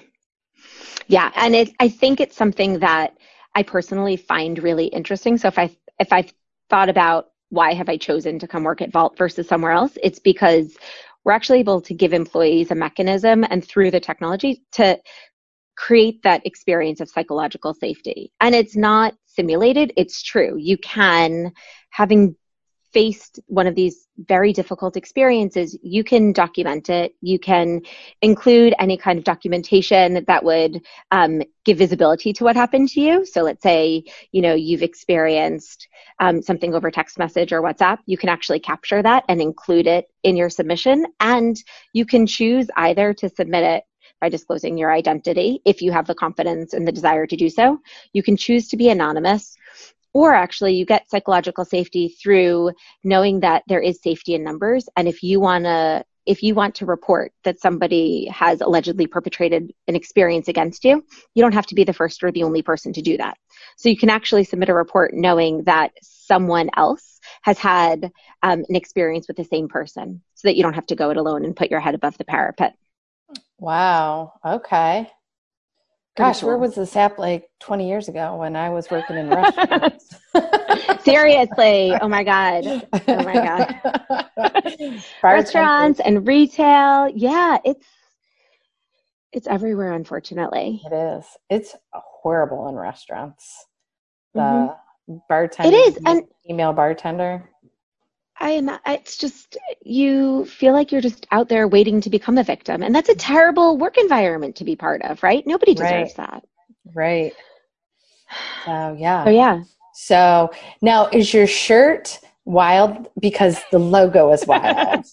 Yeah, 1.07 1.31
and 1.37 1.55
it, 1.55 1.71
I 1.81 1.89
think 1.89 2.21
it's 2.21 2.37
something 2.37 2.81
that 2.81 3.17
I 3.55 3.63
personally 3.63 4.17
find 4.17 4.63
really 4.63 4.87
interesting. 4.87 5.39
So 5.39 5.49
if 5.49 5.59
I 5.59 5.77
if 5.99 6.13
I've 6.13 6.33
thought 6.69 6.89
about 6.89 7.29
why 7.51 7.75
have 7.75 7.89
I 7.89 7.97
chosen 7.97 8.39
to 8.39 8.49
come 8.49 8.65
work 8.65 8.83
at 8.83 8.93
Vault 8.93 9.17
versus 9.17 9.49
somewhere 9.49 9.73
else, 9.73 9.97
it's 10.03 10.19
because 10.19 10.77
we're 11.25 11.33
actually 11.33 11.61
able 11.61 11.81
to 11.83 11.95
give 11.95 12.13
employees 12.13 12.71
a 12.71 12.75
mechanism 12.75 13.45
and 13.49 13.65
through 13.65 13.91
the 13.91 14.01
technology 14.01 14.63
to 14.73 14.99
create 15.77 16.23
that 16.23 16.45
experience 16.45 17.01
of 17.01 17.09
psychological 17.09 17.73
safety. 17.73 18.33
And 18.41 18.55
it's 18.55 18.77
not 18.77 19.15
simulated, 19.27 19.93
it's 19.97 20.23
true. 20.23 20.57
You 20.59 20.77
can, 20.79 21.53
having 21.91 22.37
faced 22.93 23.41
one 23.47 23.67
of 23.67 23.75
these 23.75 24.07
very 24.27 24.53
difficult 24.53 24.97
experiences, 24.97 25.77
you 25.83 26.03
can 26.03 26.33
document 26.33 26.89
it. 26.89 27.15
You 27.21 27.39
can 27.39 27.83
include 28.23 28.75
any 28.79 28.97
kind 28.97 29.19
of 29.19 29.25
documentation 29.25 30.25
that 30.27 30.45
would 30.45 30.83
um, 31.11 31.43
give 31.65 31.79
visibility 31.79 32.33
to 32.33 32.45
what 32.45 32.57
happened 32.57 32.89
to 32.91 33.01
you. 33.01 33.27
So 33.27 33.43
let's 33.43 33.63
say, 33.63 34.05
you 34.33 34.43
know, 34.43 34.55
you've 34.55 34.83
experienced 34.83 35.89
um, 36.19 36.43
something 36.43 36.75
over 36.75 36.91
text 36.91 37.19
message 37.19 37.53
or 37.53 37.63
WhatsApp. 37.63 37.99
You 38.07 38.17
can 38.17 38.29
actually 38.29 38.61
capture 38.61 39.03
that 39.03 39.25
and 39.29 39.41
include 39.41 39.87
it 39.87 40.07
in 40.23 40.37
your 40.37 40.51
submission. 40.51 41.07
And 41.21 41.57
you 41.93 42.07
can 42.07 42.27
choose 42.27 42.69
either 42.77 43.13
to 43.15 43.29
submit 43.29 43.65
it 43.65 43.85
by 44.21 44.29
disclosing 44.29 44.77
your 44.77 44.93
identity 44.93 45.61
if 45.65 45.81
you 45.81 45.93
have 45.93 46.07
the 46.07 46.15
confidence 46.15 46.75
and 46.75 46.87
the 46.87 46.93
desire 46.93 47.27
to 47.27 47.37
do 47.37 47.49
so. 47.49 47.79
You 48.13 48.23
can 48.23 48.37
choose 48.37 48.69
to 48.69 48.77
be 48.77 48.89
anonymous 48.89 49.57
or 50.19 50.35
actually, 50.35 50.75
you 50.75 50.85
get 50.85 51.09
psychological 51.11 51.65
safety 51.65 52.09
through 52.09 52.73
knowing 53.05 53.41
that 53.41 53.63
there 53.69 53.81
is 53.81 54.03
safety 54.03 54.35
in 54.35 54.43
numbers. 54.43 54.89
And 54.97 55.07
if 55.07 55.23
you 55.23 55.41
want 55.41 55.65
to 55.65 56.05
if 56.27 56.43
you 56.43 56.55
want 56.55 56.75
to 56.75 56.85
report 56.85 57.33
that 57.45 57.59
somebody 57.59 58.27
has 58.27 58.61
allegedly 58.61 59.07
perpetrated 59.07 59.73
an 59.87 59.97
experience 59.97 60.49
against 60.49 60.85
you, 60.85 61.03
you 61.35 61.43
don't 61.43 61.55
have 61.55 61.65
to 61.65 61.75
be 61.75 61.85
the 61.85 61.93
first 61.95 62.23
or 62.23 62.31
the 62.31 62.43
only 62.43 62.61
person 62.61 62.93
to 62.93 63.01
do 63.01 63.17
that. 63.17 63.39
So 63.79 63.89
you 63.89 63.97
can 63.97 64.11
actually 64.11 64.45
submit 64.45 64.69
a 64.69 64.75
report 64.75 65.15
knowing 65.15 65.65
that 65.65 65.93
someone 66.03 66.69
else 66.77 67.19
has 67.43 67.59
had 67.59 68.13
um, 68.43 68.63
an 68.69 68.77
experience 68.77 69.27
with 69.27 69.39
the 69.39 69.45
same 69.45 69.69
person 69.69 70.21
so 70.35 70.49
that 70.49 70.57
you 70.57 70.63
don't 70.63 70.75
have 70.75 70.87
to 70.87 70.97
go 70.97 71.09
it 71.09 71.17
alone 71.17 71.47
and 71.47 71.57
put 71.57 71.71
your 71.71 71.81
head 71.81 71.95
above 71.95 72.19
the 72.19 72.25
parapet. 72.25 72.75
Wow. 73.59 74.35
Okay. 74.45 75.11
Gosh, 76.19 76.43
where 76.43 76.59
was 76.59 76.75
this 76.75 76.97
app 76.97 77.17
like 77.17 77.49
20 77.61 77.89
years 77.89 78.09
ago 78.09 78.35
when 78.35 78.57
I 78.57 78.71
was 78.71 78.91
working 78.91 79.17
in 79.17 79.31
restaurants? 79.31 80.17
Seriously. 81.05 81.93
Oh 82.01 82.09
my 82.09 82.25
God. 82.25 82.65
Oh 82.67 83.23
my 83.23 83.35
God. 83.35 85.01
restaurants 85.23 86.01
and 86.01 86.27
retail. 86.27 87.09
Yeah, 87.15 87.59
it's 87.65 87.87
it's 89.33 89.47
everywhere, 89.47 89.93
unfortunately. 89.93 90.83
It 90.85 90.93
is. 90.93 91.25
It's 91.51 91.77
horrible 91.93 92.69
in 92.69 92.75
restaurants. 92.75 93.67
The 94.35 94.41
mm-hmm. 94.41 95.17
bartender. 95.29 95.77
It 95.77 95.79
is. 95.79 95.99
And 96.05 96.25
email 96.51 96.73
bartender. 96.73 97.49
I 98.41 98.51
am, 98.51 98.71
it's 98.87 99.17
just, 99.17 99.57
you 99.83 100.45
feel 100.45 100.73
like 100.73 100.93
you're 100.93 101.01
just 101.01 101.27
out 101.33 101.49
there 101.49 101.67
waiting 101.67 102.01
to 102.03 102.11
become 102.11 102.39
a 102.39 102.45
victim. 102.45 102.83
And 102.83 102.95
that's 102.95 103.09
a 103.09 103.15
terrible 103.15 103.77
work 103.77 103.99
environment 103.99 104.57
to 104.57 104.65
be 104.65 104.77
part 104.77 105.03
of, 105.03 105.23
right? 105.23 105.47
Nobody 105.47 105.75
deserves 105.75 106.17
right. 106.19 106.31
that. 106.31 106.45
Right. 106.95 107.33
So, 108.65 108.97
yeah. 108.99 109.25
Oh, 109.27 109.31
yeah. 109.31 109.63
So 109.95 110.51
now 110.81 111.09
is 111.09 111.35
your 111.35 111.47
shirt 111.47 112.21
wild 112.45 113.09
because 113.21 113.61
the 113.73 113.79
logo 113.79 114.33
is 114.33 114.47
wild? 114.47 115.05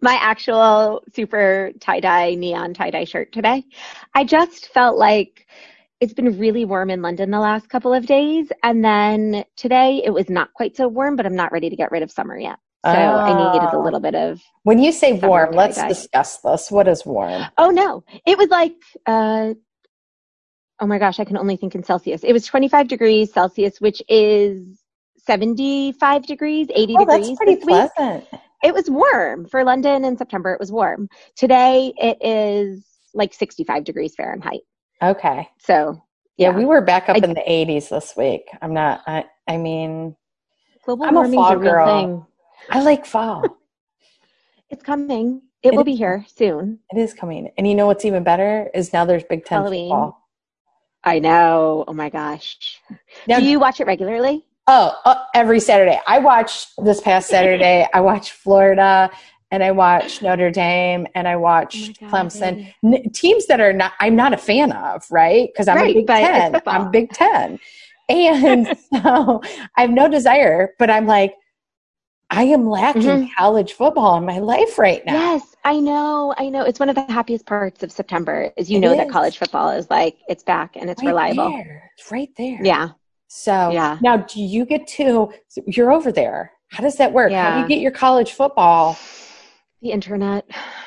My 0.00 0.14
actual 0.20 1.02
super 1.14 1.72
tie 1.80 2.00
dye, 2.00 2.34
neon 2.34 2.74
tie 2.74 2.90
dye 2.90 3.04
shirt 3.04 3.32
today. 3.32 3.64
I 4.14 4.24
just 4.24 4.68
felt 4.68 4.98
like 4.98 5.46
it's 6.00 6.12
been 6.12 6.38
really 6.38 6.64
warm 6.64 6.90
in 6.90 7.02
London 7.02 7.30
the 7.30 7.40
last 7.40 7.68
couple 7.68 7.94
of 7.94 8.06
days. 8.06 8.48
And 8.62 8.84
then 8.84 9.44
today 9.56 10.02
it 10.04 10.10
was 10.10 10.28
not 10.28 10.52
quite 10.54 10.76
so 10.76 10.88
warm, 10.88 11.16
but 11.16 11.26
I'm 11.26 11.36
not 11.36 11.52
ready 11.52 11.70
to 11.70 11.76
get 11.76 11.90
rid 11.90 12.02
of 12.02 12.10
summer 12.10 12.38
yet. 12.38 12.58
So 12.84 12.92
oh. 12.92 12.94
I 12.94 13.52
needed 13.52 13.72
a 13.72 13.78
little 13.78 14.00
bit 14.00 14.14
of. 14.14 14.42
When 14.64 14.78
you 14.78 14.92
say 14.92 15.14
warm, 15.14 15.54
let's 15.54 15.82
discuss 15.84 16.38
this. 16.38 16.70
What 16.70 16.86
is 16.86 17.06
warm? 17.06 17.44
Oh, 17.56 17.70
no. 17.70 18.04
It 18.26 18.36
was 18.36 18.48
like, 18.50 18.74
uh, 19.06 19.54
oh 20.80 20.86
my 20.86 20.98
gosh, 20.98 21.18
I 21.18 21.24
can 21.24 21.38
only 21.38 21.56
think 21.56 21.74
in 21.74 21.82
Celsius. 21.82 22.22
It 22.22 22.34
was 22.34 22.44
25 22.44 22.88
degrees 22.88 23.32
Celsius, 23.32 23.80
which 23.80 24.02
is 24.08 24.82
75 25.16 26.26
degrees, 26.26 26.68
80 26.74 26.94
oh, 26.96 26.98
degrees. 26.98 27.26
That's 27.28 27.38
pretty 27.38 27.56
pleasant. 27.56 28.26
Week. 28.30 28.40
It 28.64 28.74
was 28.74 28.90
warm 28.90 29.46
for 29.46 29.64
London 29.64 30.04
in 30.04 30.18
September. 30.18 30.52
It 30.52 30.60
was 30.60 30.72
warm. 30.72 31.08
Today 31.36 31.94
it 31.96 32.18
is 32.20 32.84
like 33.14 33.32
65 33.32 33.84
degrees 33.84 34.14
Fahrenheit. 34.14 34.60
Okay. 35.02 35.48
So 35.58 36.02
yeah, 36.36 36.50
yeah 36.50 36.56
we 36.56 36.64
were 36.64 36.80
back 36.80 37.08
up 37.08 37.16
I, 37.16 37.18
in 37.18 37.34
the 37.34 37.42
80s 37.46 37.88
this 37.88 38.14
week. 38.16 38.48
I'm 38.62 38.74
not. 38.74 39.02
I. 39.06 39.24
I 39.46 39.58
mean, 39.58 40.16
global 40.84 41.04
I'm 41.04 41.16
a 41.16 41.32
fall 41.32 41.52
a 41.52 41.56
girl. 41.56 41.86
Thing. 41.86 42.26
I 42.70 42.82
like 42.82 43.04
fall. 43.04 43.58
it's 44.70 44.82
coming. 44.82 45.42
It, 45.62 45.68
it 45.68 45.76
will 45.76 45.84
be 45.84 45.94
here 45.94 46.24
soon. 46.34 46.78
It 46.90 46.98
is 46.98 47.14
coming. 47.14 47.50
And 47.56 47.66
you 47.66 47.74
know 47.74 47.86
what's 47.86 48.04
even 48.04 48.22
better 48.22 48.70
is 48.74 48.92
now 48.92 49.04
there's 49.04 49.24
Big 49.24 49.44
Ten 49.44 49.60
Halloween. 49.60 49.88
football. 49.88 50.24
I 51.04 51.18
know. 51.18 51.84
Oh 51.86 51.92
my 51.92 52.08
gosh. 52.08 52.80
Now, 53.26 53.38
Do 53.38 53.44
you 53.44 53.60
watch 53.60 53.80
it 53.80 53.86
regularly? 53.86 54.46
Oh, 54.66 54.98
uh, 55.04 55.24
every 55.34 55.60
Saturday. 55.60 56.00
I 56.06 56.18
watched 56.18 56.72
this 56.82 57.00
past 57.00 57.28
Saturday. 57.28 57.86
I 57.92 58.00
watched 58.00 58.32
Florida 58.32 59.10
and 59.50 59.62
I 59.62 59.70
watch 59.70 60.22
Notre 60.22 60.50
Dame 60.50 61.06
and 61.14 61.28
I 61.28 61.36
watch 61.36 61.92
oh 62.02 62.06
Clemson. 62.06 62.72
N- 62.84 63.10
teams 63.12 63.46
that 63.46 63.60
are 63.60 63.72
not 63.72 63.92
I'm 64.00 64.16
not 64.16 64.32
a 64.32 64.38
fan 64.38 64.72
of, 64.72 65.06
right? 65.10 65.48
Because 65.52 65.68
I'm 65.68 65.76
right, 65.76 65.96
a 65.96 66.00
Big 66.00 66.06
Ten. 66.06 66.62
I'm 66.66 66.90
Big 66.90 67.10
Ten. 67.10 67.58
And 68.08 68.66
so 69.02 69.42
I 69.76 69.82
have 69.82 69.90
no 69.90 70.08
desire, 70.08 70.74
but 70.78 70.90
I'm 70.90 71.06
like, 71.06 71.34
I 72.30 72.44
am 72.44 72.68
lacking 72.68 73.02
mm-hmm. 73.02 73.32
college 73.38 73.74
football 73.74 74.16
in 74.16 74.24
my 74.24 74.38
life 74.38 74.78
right 74.78 75.04
now. 75.06 75.34
Yes, 75.34 75.54
I 75.64 75.78
know. 75.78 76.34
I 76.36 76.48
know. 76.48 76.62
It's 76.62 76.80
one 76.80 76.88
of 76.88 76.96
the 76.96 77.02
happiest 77.02 77.46
parts 77.46 77.82
of 77.82 77.92
September 77.92 78.50
is 78.56 78.70
you 78.70 78.78
it 78.78 78.80
know 78.80 78.92
is. 78.92 78.98
that 78.98 79.10
college 79.10 79.38
football 79.38 79.70
is 79.70 79.88
like 79.90 80.16
it's 80.28 80.42
back 80.42 80.76
and 80.76 80.90
it's 80.90 81.02
right 81.02 81.10
reliable. 81.10 81.50
There. 81.50 81.90
It's 81.96 82.10
right 82.10 82.30
there. 82.36 82.58
Yeah. 82.62 82.90
So 83.28 83.70
yeah. 83.70 83.98
now 84.00 84.16
do 84.16 84.40
you 84.40 84.64
get 84.64 84.86
to 84.88 85.32
you're 85.66 85.92
over 85.92 86.10
there. 86.10 86.52
How 86.70 86.82
does 86.82 86.96
that 86.96 87.12
work? 87.12 87.30
Yeah. 87.30 87.50
How 87.50 87.56
do 87.56 87.62
you 87.62 87.68
get 87.68 87.80
your 87.80 87.92
college 87.92 88.32
football? 88.32 88.98
The 89.84 89.92
internet. 89.92 90.44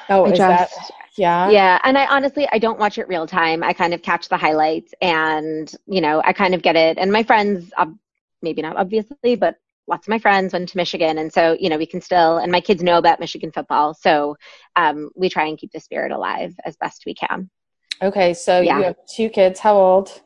Oh, 0.10 0.26
I 0.26 0.32
is 0.32 0.38
just, 0.38 0.76
that? 0.76 0.92
Yeah. 1.16 1.50
Yeah. 1.50 1.80
And 1.84 1.98
I 1.98 2.08
honestly, 2.08 2.48
I 2.52 2.60
don't 2.60 2.80
watch 2.80 2.98
it 2.98 3.08
real 3.08 3.26
time. 3.26 3.64
I 3.64 3.72
kind 3.72 3.94
of 3.94 4.02
catch 4.02 4.28
the 4.28 4.38
highlights 4.38 4.94
and, 5.02 5.74
you 5.86 6.02
know, 6.02 6.22
I 6.26 6.34
kind 6.34 6.54
of 6.54 6.62
get 6.62 6.76
it. 6.76 6.98
And 6.98 7.12
my 7.12 7.24
friends, 7.24 7.72
uh, 7.78 7.86
maybe 8.42 8.62
not 8.62 8.76
obviously, 8.76 9.36
but 9.36 9.56
lots 9.88 10.08
of 10.08 10.10
my 10.10 10.20
friends 10.20 10.54
went 10.54 10.70
to 10.70 10.78
Michigan. 10.78 11.20
And 11.20 11.32
so, 11.32 11.56
you 11.60 11.70
know, 11.70 11.78
we 11.78 11.86
can 11.86 12.02
still, 12.02 12.38
and 12.38 12.52
my 12.52 12.60
kids 12.60 12.84
know 12.84 12.98
about 12.98 13.20
Michigan 13.20 13.52
football. 13.52 13.94
So 13.94 14.36
um, 14.76 15.10
we 15.16 15.30
try 15.30 15.46
and 15.46 15.58
keep 15.58 15.72
the 15.72 15.80
spirit 15.80 16.12
alive 16.12 16.56
as 16.66 16.76
best 16.76 17.04
we 17.06 17.14
can. 17.14 17.50
Okay. 18.02 18.34
So 18.34 18.62
yeah. 18.62 18.78
you 18.78 18.84
have 18.84 18.98
two 19.08 19.30
kids. 19.30 19.60
How 19.60 19.78
old? 19.78 20.22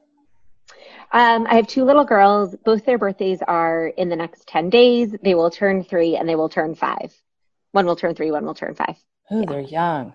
Um, 1.13 1.45
I 1.49 1.55
have 1.55 1.67
two 1.67 1.83
little 1.83 2.05
girls. 2.05 2.55
Both 2.63 2.85
their 2.85 2.97
birthdays 2.97 3.41
are 3.45 3.87
in 3.87 4.07
the 4.07 4.15
next 4.15 4.47
10 4.47 4.69
days. 4.69 5.13
They 5.21 5.35
will 5.35 5.51
turn 5.51 5.83
three 5.83 6.15
and 6.15 6.27
they 6.27 6.35
will 6.35 6.49
turn 6.49 6.73
five. 6.73 7.13
One 7.71 7.85
will 7.85 7.95
turn 7.95 8.15
three, 8.15 8.31
one 8.31 8.45
will 8.45 8.53
turn 8.53 8.75
five. 8.75 8.95
Oh, 9.29 9.39
yeah. 9.39 9.45
they're 9.47 9.61
young. 9.61 10.13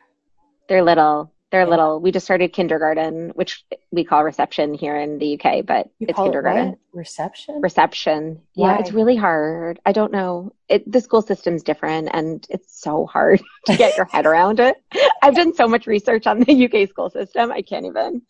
They're 0.69 0.83
little. 0.83 1.33
They're 1.53 1.63
yeah. 1.63 1.69
little. 1.69 2.01
We 2.01 2.11
just 2.11 2.27
started 2.27 2.53
kindergarten, 2.53 3.31
which 3.31 3.65
we 3.93 4.05
call 4.05 4.25
reception 4.25 4.75
here 4.75 4.97
in 4.97 5.19
the 5.19 5.35
UK, 5.41 5.65
but 5.65 5.89
you 5.99 6.09
it's 6.09 6.19
kindergarten. 6.19 6.71
It 6.71 6.79
reception? 6.93 7.61
Reception. 7.61 8.43
Why? 8.55 8.73
Yeah, 8.75 8.81
it's 8.81 8.93
really 8.93 9.15
hard. 9.15 9.79
I 9.87 9.93
don't 9.93 10.11
know. 10.11 10.53
It, 10.69 10.91
the 10.91 11.01
school 11.01 11.23
system's 11.23 11.63
different 11.63 12.09
and 12.13 12.45
it's 12.51 12.81
so 12.81 13.07
hard 13.07 13.41
to 13.67 13.77
get 13.77 13.97
your 13.97 14.07
head 14.07 14.27
around 14.27 14.59
it. 14.59 14.77
I've 15.23 15.37
done 15.37 15.55
so 15.55 15.69
much 15.69 15.87
research 15.87 16.27
on 16.27 16.41
the 16.41 16.65
UK 16.67 16.89
school 16.89 17.11
system. 17.11 17.53
I 17.53 17.63
can't 17.63 17.87
even. 17.87 18.23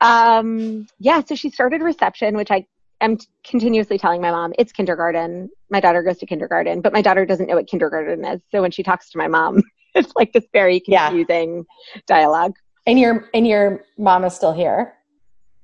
Um, 0.00 0.86
yeah, 0.98 1.22
so 1.22 1.34
she 1.34 1.50
started 1.50 1.82
reception, 1.82 2.36
which 2.36 2.50
I 2.50 2.66
am 3.00 3.18
continuously 3.44 3.98
telling 3.98 4.20
my 4.20 4.30
mom 4.30 4.52
it's 4.58 4.72
kindergarten. 4.72 5.50
My 5.70 5.80
daughter 5.80 6.02
goes 6.02 6.18
to 6.18 6.26
kindergarten, 6.26 6.80
but 6.80 6.92
my 6.92 7.02
daughter 7.02 7.24
doesn't 7.24 7.46
know 7.46 7.56
what 7.56 7.66
kindergarten 7.66 8.24
is. 8.24 8.40
So 8.50 8.62
when 8.62 8.70
she 8.70 8.82
talks 8.82 9.10
to 9.10 9.18
my 9.18 9.28
mom, 9.28 9.62
it's 9.94 10.12
like 10.16 10.32
this 10.32 10.46
very 10.52 10.80
confusing 10.80 11.64
yeah. 11.94 12.00
dialogue. 12.06 12.54
And 12.86 12.98
your 12.98 13.28
and 13.34 13.46
your 13.46 13.84
mom 13.98 14.24
is 14.24 14.34
still 14.34 14.52
here. 14.52 14.94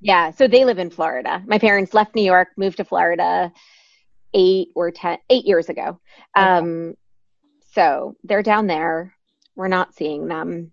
Yeah, 0.00 0.30
so 0.30 0.46
they 0.46 0.64
live 0.64 0.78
in 0.78 0.90
Florida. 0.90 1.42
My 1.46 1.58
parents 1.58 1.94
left 1.94 2.14
New 2.14 2.22
York, 2.22 2.48
moved 2.56 2.76
to 2.76 2.84
Florida 2.84 3.50
eight 4.34 4.68
or 4.74 4.90
ten 4.90 5.18
eight 5.30 5.46
years 5.46 5.68
ago. 5.68 5.98
Okay. 6.36 6.46
Um, 6.46 6.94
so 7.72 8.16
they're 8.24 8.42
down 8.42 8.66
there. 8.66 9.14
We're 9.54 9.68
not 9.68 9.94
seeing 9.94 10.28
them. 10.28 10.72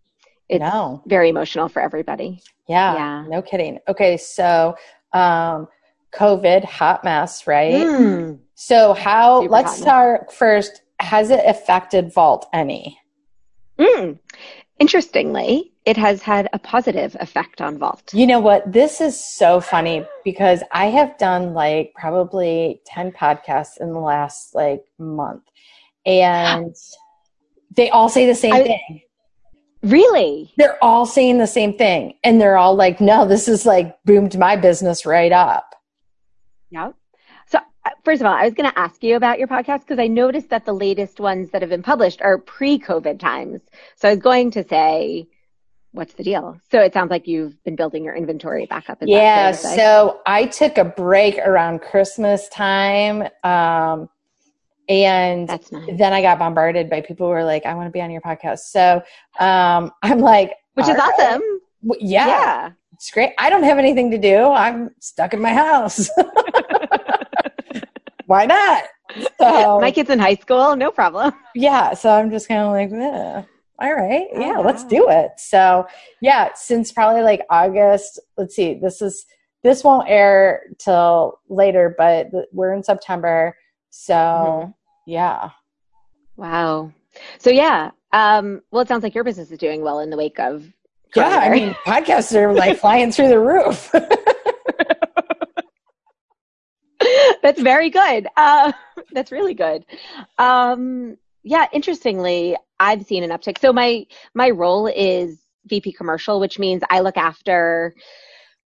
It's 0.49 0.61
no. 0.61 1.01
very 1.07 1.29
emotional 1.29 1.69
for 1.69 1.81
everybody. 1.81 2.41
Yeah, 2.67 2.95
yeah, 2.95 3.25
no 3.27 3.41
kidding. 3.41 3.79
Okay, 3.87 4.17
so 4.17 4.75
um, 5.13 5.67
COVID, 6.15 6.63
hot 6.65 7.03
mess, 7.03 7.47
right? 7.47 7.73
Mm. 7.73 8.39
So, 8.55 8.93
how, 8.93 9.41
Super 9.41 9.51
let's 9.51 9.77
start 9.77 10.31
first. 10.31 10.81
Has 10.99 11.29
it 11.29 11.41
affected 11.45 12.13
Vault 12.13 12.47
any? 12.53 12.97
Mm. 13.77 14.19
Interestingly, 14.79 15.73
it 15.85 15.97
has 15.97 16.21
had 16.21 16.49
a 16.53 16.59
positive 16.59 17.15
effect 17.19 17.61
on 17.61 17.77
Vault. 17.77 18.13
You 18.13 18.25
know 18.25 18.39
what? 18.39 18.71
This 18.71 19.01
is 19.01 19.19
so 19.19 19.59
funny 19.59 20.05
because 20.23 20.63
I 20.71 20.85
have 20.87 21.17
done 21.17 21.53
like 21.53 21.93
probably 21.95 22.81
10 22.85 23.11
podcasts 23.11 23.79
in 23.79 23.91
the 23.91 23.99
last 23.99 24.55
like 24.55 24.83
month 24.97 25.43
and 26.05 26.75
they 27.75 27.89
all 27.89 28.09
say 28.09 28.25
the 28.25 28.35
same 28.35 28.53
I, 28.53 28.63
thing. 28.63 29.01
Really? 29.83 30.53
They're 30.57 30.81
all 30.81 31.05
saying 31.05 31.39
the 31.39 31.47
same 31.47 31.77
thing 31.77 32.15
and 32.23 32.39
they're 32.39 32.57
all 32.57 32.75
like, 32.75 33.01
no, 33.01 33.27
this 33.27 33.47
is 33.47 33.65
like 33.65 33.97
boomed 34.05 34.37
my 34.37 34.55
business 34.55 35.05
right 35.05 35.31
up. 35.31 35.72
Yep. 36.73 36.95
So, 37.47 37.59
uh, 37.85 37.89
first 38.03 38.21
of 38.21 38.27
all, 38.27 38.33
I 38.33 38.43
was 38.43 38.53
going 38.53 38.69
to 38.69 38.77
ask 38.77 39.03
you 39.03 39.15
about 39.15 39.39
your 39.39 39.47
podcast 39.47 39.81
because 39.81 39.99
I 39.99 40.07
noticed 40.07 40.49
that 40.49 40.65
the 40.65 40.73
latest 40.73 41.19
ones 41.19 41.51
that 41.51 41.61
have 41.61 41.69
been 41.69 41.83
published 41.83 42.21
are 42.21 42.37
pre 42.37 42.79
COVID 42.79 43.19
times. 43.19 43.61
So, 43.95 44.09
I 44.09 44.11
was 44.11 44.19
going 44.19 44.51
to 44.51 44.67
say, 44.67 45.27
what's 45.93 46.13
the 46.13 46.23
deal? 46.23 46.59
So 46.69 46.81
it 46.81 46.93
sounds 46.93 47.11
like 47.11 47.27
you've 47.27 47.63
been 47.63 47.75
building 47.75 48.03
your 48.03 48.15
inventory 48.15 48.65
back 48.65 48.89
up. 48.89 48.97
yeah. 49.01 49.51
So 49.51 50.21
I 50.25 50.45
took 50.45 50.77
a 50.77 50.83
break 50.83 51.37
around 51.37 51.81
Christmas 51.81 52.49
time. 52.49 53.27
Um, 53.43 54.09
and 54.89 55.47
nice. 55.47 55.69
then 55.97 56.11
I 56.11 56.21
got 56.21 56.39
bombarded 56.39 56.89
by 56.89 57.01
people 57.01 57.27
who 57.27 57.31
were 57.31 57.43
like, 57.43 57.65
I 57.65 57.73
want 57.75 57.87
to 57.87 57.91
be 57.91 58.01
on 58.01 58.11
your 58.11 58.21
podcast. 58.21 58.59
So 58.59 59.01
um, 59.39 59.91
I'm 60.01 60.19
like, 60.19 60.53
which 60.73 60.87
is 60.87 60.97
right. 60.97 61.13
awesome. 61.19 61.41
Yeah, 61.99 62.27
yeah. 62.27 62.71
It's 62.93 63.11
great. 63.11 63.31
I 63.37 63.49
don't 63.49 63.63
have 63.63 63.77
anything 63.77 64.11
to 64.11 64.17
do. 64.17 64.45
I'm 64.51 64.91
stuck 64.99 65.33
in 65.33 65.41
my 65.41 65.53
house. 65.53 66.09
Why 68.33 68.45
not? 68.45 68.83
So, 69.39 69.79
my 69.79 69.91
kid's 69.91 70.09
in 70.09 70.19
high 70.19 70.35
school. 70.35 70.75
No 70.75 70.89
problem. 70.89 71.33
Yeah. 71.53 71.93
So 71.93 72.09
I'm 72.09 72.31
just 72.31 72.47
kind 72.47 72.61
of 72.61 72.71
like, 72.71 72.91
eh 72.91 73.43
all 73.79 73.93
right 73.93 74.27
oh, 74.33 74.39
yeah 74.39 74.57
let's 74.59 74.85
do 74.85 75.09
it 75.09 75.31
so 75.37 75.85
yeah 76.21 76.49
since 76.55 76.91
probably 76.91 77.21
like 77.21 77.41
august 77.49 78.19
let's 78.37 78.55
see 78.55 78.75
this 78.75 79.01
is 79.01 79.25
this 79.63 79.83
won't 79.83 80.07
air 80.07 80.63
till 80.77 81.39
later 81.49 81.95
but 81.97 82.27
we're 82.51 82.73
in 82.73 82.83
september 82.83 83.55
so 83.89 84.13
mm-hmm. 84.13 84.71
yeah 85.07 85.49
wow 86.37 86.91
so 87.39 87.49
yeah 87.49 87.89
um 88.13 88.61
well 88.71 88.81
it 88.81 88.87
sounds 88.87 89.03
like 89.03 89.15
your 89.15 89.23
business 89.23 89.51
is 89.51 89.57
doing 89.57 89.81
well 89.81 89.99
in 89.99 90.09
the 90.09 90.17
wake 90.17 90.39
of 90.39 90.71
yeah 91.15 91.39
i 91.39 91.49
mean 91.49 91.75
podcasts 91.85 92.33
are 92.35 92.53
like 92.53 92.77
flying 92.79 93.11
through 93.11 93.27
the 93.27 93.39
roof 93.39 93.91
that's 97.43 97.61
very 97.61 97.91
good 97.91 98.25
uh 98.35 98.71
that's 99.11 99.31
really 99.31 99.53
good 99.53 99.85
um 100.39 101.15
yeah 101.43 101.67
interestingly 101.71 102.57
I've 102.83 103.05
seen 103.05 103.23
an 103.23 103.29
uptick. 103.29 103.59
So 103.59 103.71
my 103.71 104.05
my 104.33 104.49
role 104.49 104.87
is 104.87 105.39
VP 105.67 105.93
commercial, 105.93 106.39
which 106.41 106.59
means 106.59 106.83
I 106.89 106.99
look 106.99 107.15
after 107.15 107.95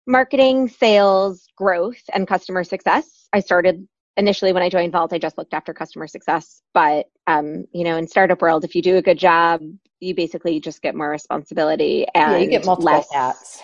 marketing, 0.05 0.67
sales, 0.67 1.47
growth, 1.55 2.01
and 2.13 2.27
customer 2.27 2.65
success. 2.65 3.29
I 3.31 3.39
started 3.39 3.87
initially 4.17 4.51
when 4.51 4.63
I 4.63 4.69
joined 4.69 4.91
Vault, 4.91 5.13
I 5.13 5.17
just 5.17 5.37
looked 5.37 5.53
after 5.53 5.73
customer 5.73 6.07
success. 6.07 6.61
But 6.73 7.05
um, 7.27 7.65
you 7.73 7.85
know, 7.85 7.95
in 7.95 8.05
startup 8.05 8.41
world, 8.41 8.65
if 8.65 8.75
you 8.75 8.81
do 8.81 8.97
a 8.97 9.01
good 9.01 9.17
job, 9.17 9.61
you 10.01 10.13
basically 10.13 10.59
just 10.59 10.81
get 10.81 10.93
more 10.93 11.09
responsibility 11.09 12.05
and 12.13 12.31
yeah, 12.33 12.37
you 12.37 12.49
get 12.49 12.65
multiple 12.65 12.97
less, 12.97 13.13
hats. 13.13 13.61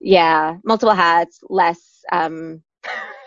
Yeah, 0.00 0.56
multiple 0.64 0.94
hats, 0.94 1.40
less 1.50 2.02
um, 2.10 2.62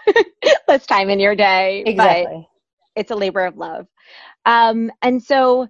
less 0.67 0.85
time 0.85 1.09
in 1.09 1.19
your 1.19 1.35
day. 1.35 1.83
Exactly. 1.85 2.47
it's 2.95 3.11
a 3.11 3.15
labor 3.15 3.45
of 3.45 3.57
love. 3.57 3.87
Um, 4.45 4.91
and 5.01 5.21
so 5.23 5.67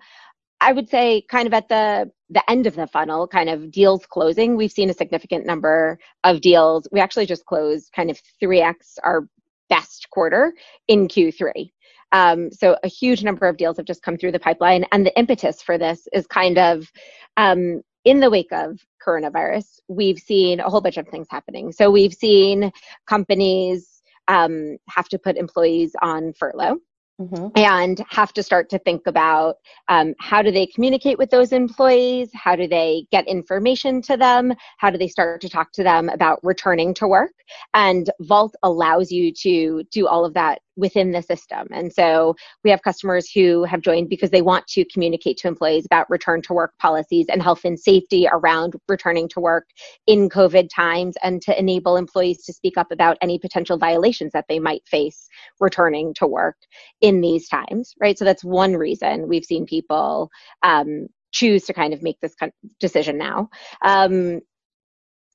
I 0.62 0.72
would 0.72 0.90
say 0.90 1.24
kind 1.30 1.48
of 1.48 1.54
at 1.54 1.70
the 1.70 2.12
the 2.30 2.50
end 2.50 2.66
of 2.66 2.76
the 2.76 2.88
funnel, 2.88 3.28
kind 3.28 3.50
of 3.50 3.70
deals 3.70 4.06
closing, 4.08 4.56
we've 4.56 4.72
seen 4.72 4.90
a 4.90 4.94
significant 4.94 5.46
number 5.46 6.00
of 6.24 6.42
deals. 6.42 6.88
We 6.92 7.00
actually 7.00 7.28
just 7.28 7.46
closed 7.46 7.92
kind 7.96 8.10
of 8.10 8.20
3x 8.42 8.98
our 9.04 9.28
best 9.70 10.10
quarter 10.10 10.54
in 10.88 11.08
Q3. 11.08 11.70
Um, 12.12 12.52
so 12.52 12.78
a 12.84 12.88
huge 12.88 13.24
number 13.24 13.48
of 13.48 13.58
deals 13.58 13.78
have 13.78 13.86
just 13.86 14.04
come 14.04 14.18
through 14.18 14.32
the 14.32 14.40
pipeline, 14.40 14.86
and 14.92 15.06
the 15.06 15.18
impetus 15.18 15.62
for 15.62 15.78
this 15.78 16.08
is 16.14 16.26
kind 16.28 16.58
of 16.58 16.92
um, 17.38 17.82
in 18.06 18.20
the 18.20 18.30
wake 18.30 18.52
of 18.52 18.80
coronavirus. 19.06 19.80
We've 19.88 20.20
seen 20.20 20.60
a 20.60 20.70
whole 20.70 20.82
bunch 20.82 20.98
of 20.98 21.08
things 21.08 21.28
happening. 21.30 21.72
So 21.72 21.92
we've 21.92 22.14
seen 22.14 22.72
companies 23.08 23.93
um, 24.28 24.78
have 24.90 25.10
to 25.10 25.20
put 25.20 25.38
employees 25.38 25.94
on 26.02 26.34
furlough. 26.34 26.78
Mm-hmm. 27.22 27.50
and 27.56 28.04
have 28.10 28.34
to 28.34 28.42
start 28.42 28.72
to 28.72 28.80
think 28.80 29.06
about 29.06 29.58
um, 29.88 30.16
how 30.20 30.42
do 30.42 30.50
they 30.50 30.66
communicate 30.66 31.20
with 31.20 31.30
those 31.30 31.52
employees 31.52 32.32
how 32.34 32.56
do 32.56 32.68
they 32.68 33.06
get 33.12 33.28
information 33.28 34.02
to 34.02 34.18
them 34.18 34.52
how 34.80 34.90
do 34.90 34.98
they 34.98 35.08
start 35.08 35.40
to 35.42 35.48
talk 35.48 35.72
to 35.74 35.84
them 35.84 36.10
about 36.10 36.40
returning 36.42 36.92
to 36.96 37.08
work 37.08 37.34
and 37.76 38.10
vault 38.22 38.56
allows 38.64 39.12
you 39.12 39.32
to 39.32 39.84
do 39.92 40.08
all 40.08 40.26
of 40.26 40.34
that 40.34 40.64
within 40.76 41.12
the 41.12 41.22
system. 41.22 41.68
And 41.72 41.92
so 41.94 42.36
we 42.64 42.70
have 42.70 42.82
customers 42.82 43.30
who 43.30 43.64
have 43.64 43.82
joined 43.82 44.10
because 44.10 44.32
they 44.32 44.42
want 44.42 44.66
to 44.68 44.86
communicate 44.86 45.38
to 45.38 45.48
employees 45.48 45.86
about 45.86 46.10
return 46.10 46.42
to 46.44 46.54
work 46.54 46.74
policies 46.80 47.28
and 47.30 47.42
health 47.42 47.62
and 47.64 47.80
safety 47.80 48.28
around 48.32 48.76
returning 48.88 49.28
to 49.30 49.40
work 49.40 49.66
in 50.08 50.30
COVID 50.30 50.70
times 50.74 51.16
and 51.24 51.42
to 51.44 51.58
enable 51.58 51.96
employees 51.96 52.44
to 52.46 52.54
speak 52.54 52.78
up 52.78 52.92
about 52.92 53.18
any 53.22 53.38
potential 53.40 53.78
violations 53.78 54.32
that 54.34 54.46
they 54.50 54.60
might 54.60 54.86
face 54.88 55.28
returning 55.60 56.14
to 56.16 56.28
work 56.28 56.58
in 57.02 57.22
these 57.22 57.48
times, 57.48 57.94
right? 58.00 58.18
So 58.18 58.26
that's 58.26 58.44
one 58.44 58.74
reason 58.74 59.28
we've 59.28 59.46
seen 59.46 59.66
people 59.66 60.30
um, 60.64 61.08
choose 61.32 61.66
to 61.66 61.74
kind 61.74 61.94
of 61.94 62.02
make 62.02 62.20
this 62.22 62.36
decision 62.80 63.18
now. 63.18 63.50
Um, 63.84 64.42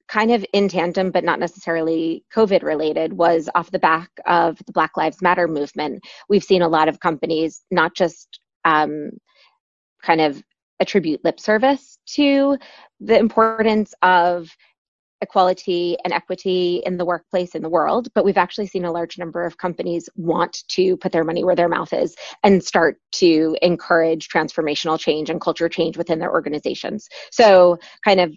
kind 0.09 0.33
of 0.33 0.45
in 0.53 0.69
tandem, 0.69 1.11
but 1.11 1.25
not 1.25 1.39
necessarily 1.39 2.25
COVID 2.35 2.63
related, 2.63 3.13
was 3.13 3.49
off 3.55 3.71
the 3.71 3.79
back 3.79 4.11
of 4.27 4.59
the 4.67 4.73
Black 4.73 4.97
Lives 4.97 5.23
Matter 5.23 5.47
movement. 5.47 6.03
We've 6.29 6.45
seen 6.45 6.63
a 6.63 6.69
lot 6.69 6.89
of 6.89 7.01
companies 7.01 7.63
not 7.71 7.95
just 7.95 8.41
um, 8.65 9.11
kind 10.03 10.21
of 10.21 10.43
attribute 10.81 11.25
lip 11.25 11.41
service 11.41 11.99
to 12.07 12.57
the 13.01 13.19
importance 13.19 13.93
of 14.03 14.49
equality 15.21 15.97
and 16.05 16.13
equity 16.13 16.81
in 16.87 16.97
the 16.97 17.05
workplace 17.05 17.55
in 17.55 17.63
the 17.63 17.69
world, 17.69 18.09
but 18.15 18.25
we've 18.25 18.39
actually 18.39 18.67
seen 18.67 18.85
a 18.85 18.93
large 18.93 19.19
number 19.19 19.45
of 19.45 19.59
companies 19.59 20.09
want 20.15 20.63
to 20.69 20.97
put 20.99 21.11
their 21.11 21.25
money 21.25 21.43
where 21.43 21.57
their 21.57 21.69
mouth 21.69 21.93
is 21.93 22.15
and 22.45 22.63
start 22.63 22.99
to 23.11 23.57
encourage 23.61 24.29
transformational 24.29 24.99
change 24.99 25.29
and 25.29 25.41
culture 25.41 25.69
change 25.69 25.97
within 25.97 26.21
their 26.21 26.31
organizations. 26.31 27.09
So, 27.33 27.79
kind 28.05 28.21
of 28.21 28.33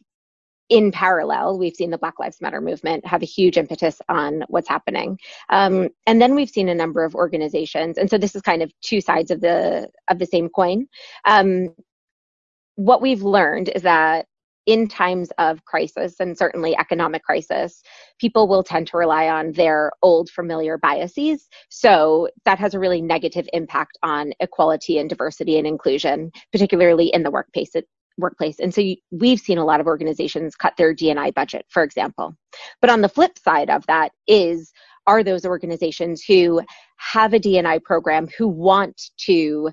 in 0.71 0.89
parallel, 0.89 1.59
we've 1.59 1.75
seen 1.75 1.91
the 1.91 1.97
Black 1.97 2.17
Lives 2.17 2.39
Matter 2.39 2.61
movement 2.61 3.05
have 3.05 3.21
a 3.21 3.25
huge 3.25 3.57
impetus 3.57 4.01
on 4.07 4.43
what's 4.47 4.69
happening. 4.69 5.19
Um, 5.49 5.89
and 6.07 6.21
then 6.21 6.33
we've 6.33 6.49
seen 6.49 6.69
a 6.69 6.73
number 6.73 7.03
of 7.03 7.13
organizations, 7.13 7.97
and 7.97 8.09
so 8.09 8.17
this 8.17 8.35
is 8.35 8.41
kind 8.41 8.63
of 8.63 8.71
two 8.79 9.01
sides 9.01 9.31
of 9.31 9.41
the 9.41 9.89
of 10.09 10.17
the 10.17 10.25
same 10.25 10.47
coin. 10.47 10.87
Um, 11.25 11.75
what 12.75 13.01
we've 13.01 13.21
learned 13.21 13.69
is 13.75 13.81
that 13.81 14.27
in 14.65 14.87
times 14.87 15.29
of 15.39 15.65
crisis 15.65 16.19
and 16.21 16.37
certainly 16.37 16.77
economic 16.77 17.23
crisis, 17.23 17.81
people 18.19 18.47
will 18.47 18.63
tend 18.63 18.87
to 18.87 18.97
rely 18.97 19.27
on 19.27 19.51
their 19.51 19.91
old 20.01 20.29
familiar 20.29 20.77
biases. 20.77 21.49
So 21.69 22.29
that 22.45 22.59
has 22.59 22.73
a 22.73 22.79
really 22.79 23.01
negative 23.01 23.49
impact 23.51 23.97
on 24.03 24.31
equality 24.39 24.99
and 24.99 25.09
diversity 25.09 25.57
and 25.57 25.67
inclusion, 25.67 26.31
particularly 26.53 27.07
in 27.07 27.23
the 27.23 27.31
workplace 27.31 27.75
workplace. 28.17 28.59
And 28.59 28.73
so 28.73 28.81
you, 28.81 28.97
we've 29.11 29.39
seen 29.39 29.57
a 29.57 29.65
lot 29.65 29.79
of 29.79 29.87
organizations 29.87 30.55
cut 30.55 30.75
their 30.77 30.93
D&I 30.93 31.31
budget, 31.31 31.65
for 31.69 31.83
example. 31.83 32.35
But 32.81 32.89
on 32.89 33.01
the 33.01 33.09
flip 33.09 33.37
side 33.37 33.69
of 33.69 33.85
that 33.87 34.11
is 34.27 34.71
are 35.07 35.23
those 35.23 35.45
organizations 35.45 36.23
who 36.23 36.61
have 36.97 37.33
a 37.33 37.39
D&I 37.39 37.79
program 37.79 38.27
who 38.37 38.47
want 38.47 39.01
to 39.25 39.71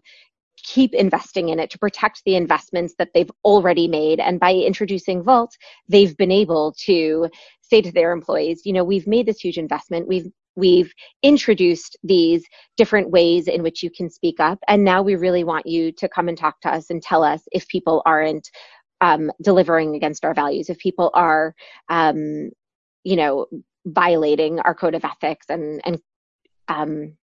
keep 0.65 0.95
investing 0.95 1.51
in 1.51 1.59
it 1.59 1.71
to 1.71 1.79
protect 1.79 2.23
the 2.25 2.35
investments 2.35 2.95
that 2.99 3.11
they've 3.15 3.31
already 3.45 3.87
made 3.87 4.21
and 4.21 4.41
by 4.41 4.53
introducing 4.53 5.23
vault 5.23 5.57
they've 5.89 6.17
been 6.17 6.33
able 6.33 6.75
to 6.77 7.29
say 7.61 7.81
to 7.81 7.93
their 7.93 8.11
employees 8.13 8.63
you 8.65 8.73
know 8.73 8.83
we've 8.83 9.07
made 9.07 9.25
this 9.27 9.41
huge 9.41 9.57
investment 9.57 10.09
we've 10.09 10.29
we've 10.59 10.93
introduced 11.23 11.97
these 12.03 12.45
different 12.77 13.11
ways 13.11 13.47
in 13.47 13.63
which 13.63 13.83
you 13.83 13.91
can 13.91 14.11
speak 14.11 14.41
up. 14.41 14.59
And 14.67 14.85
now 14.85 15.03
we 15.03 15.15
really 15.15 15.45
want 15.45 15.67
you 15.67 15.93
to 15.93 16.09
come 16.09 16.29
and 16.29 16.37
talk 16.37 16.61
to 16.63 16.69
us 16.69 16.91
and 16.91 17.01
tell 17.01 17.23
us 17.23 17.43
if 17.53 17.69
people 17.69 18.03
aren't 18.05 18.51
um, 19.01 19.31
delivering 19.41 19.95
against 19.95 20.25
our 20.25 20.35
values 20.35 20.69
if 20.69 20.79
people 20.79 21.11
are 21.15 21.55
um, 21.89 22.51
you 23.05 23.15
know 23.17 23.47
violating 23.87 24.59
our 24.61 24.75
code 24.75 24.97
of 24.97 25.05
ethics 25.05 25.47
and 25.49 25.81
and 25.85 26.01
um, 26.67 27.17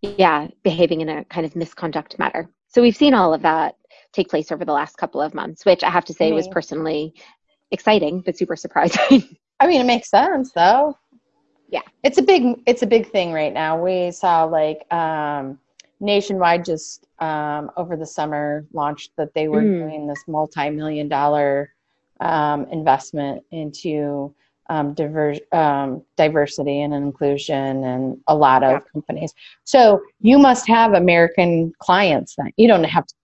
yeah 0.00 0.46
behaving 0.62 1.00
in 1.00 1.08
a 1.08 1.24
kind 1.24 1.44
of 1.44 1.56
misconduct 1.56 2.18
matter. 2.18 2.48
So 2.68 2.80
we've 2.80 2.96
seen 2.96 3.14
all 3.14 3.34
of 3.34 3.42
that 3.42 3.74
take 4.12 4.28
place 4.28 4.52
over 4.52 4.64
the 4.64 4.72
last 4.72 4.96
couple 4.96 5.20
of 5.20 5.34
months 5.34 5.64
which 5.64 5.82
i 5.82 5.90
have 5.90 6.04
to 6.04 6.12
say 6.12 6.32
was 6.32 6.48
personally 6.48 7.14
exciting 7.70 8.22
but 8.24 8.36
super 8.36 8.56
surprising. 8.56 9.36
I 9.60 9.66
mean 9.66 9.80
it 9.80 9.86
makes 9.86 10.10
sense 10.10 10.52
though 10.52 10.96
yeah 11.72 11.82
it's 12.04 12.18
a 12.18 12.22
big 12.22 12.62
it's 12.66 12.82
a 12.82 12.86
big 12.86 13.10
thing 13.10 13.32
right 13.32 13.52
now 13.52 13.82
we 13.82 14.12
saw 14.12 14.44
like 14.44 14.90
um 14.92 15.58
nationwide 15.98 16.64
just 16.64 17.08
um 17.18 17.70
over 17.76 17.96
the 17.96 18.06
summer 18.06 18.64
launched 18.72 19.10
that 19.16 19.34
they 19.34 19.48
were 19.48 19.62
mm. 19.62 19.80
doing 19.80 20.06
this 20.06 20.22
multi-million 20.28 21.08
dollar 21.08 21.72
um, 22.22 22.66
investment 22.70 23.42
into 23.50 24.32
um, 24.68 24.94
diver- 24.94 25.36
um, 25.52 26.02
diversity 26.16 26.82
and 26.82 26.94
inclusion 26.94 27.84
and 27.84 28.20
a 28.28 28.34
lot 28.34 28.62
of 28.62 28.72
yeah. 28.72 28.78
companies. 28.92 29.34
So 29.64 30.00
you 30.20 30.38
must 30.38 30.66
have 30.68 30.94
American 30.94 31.72
clients 31.78 32.36
that 32.36 32.52
You 32.56 32.68
don't 32.68 32.84
have 32.84 33.06
to. 33.06 33.14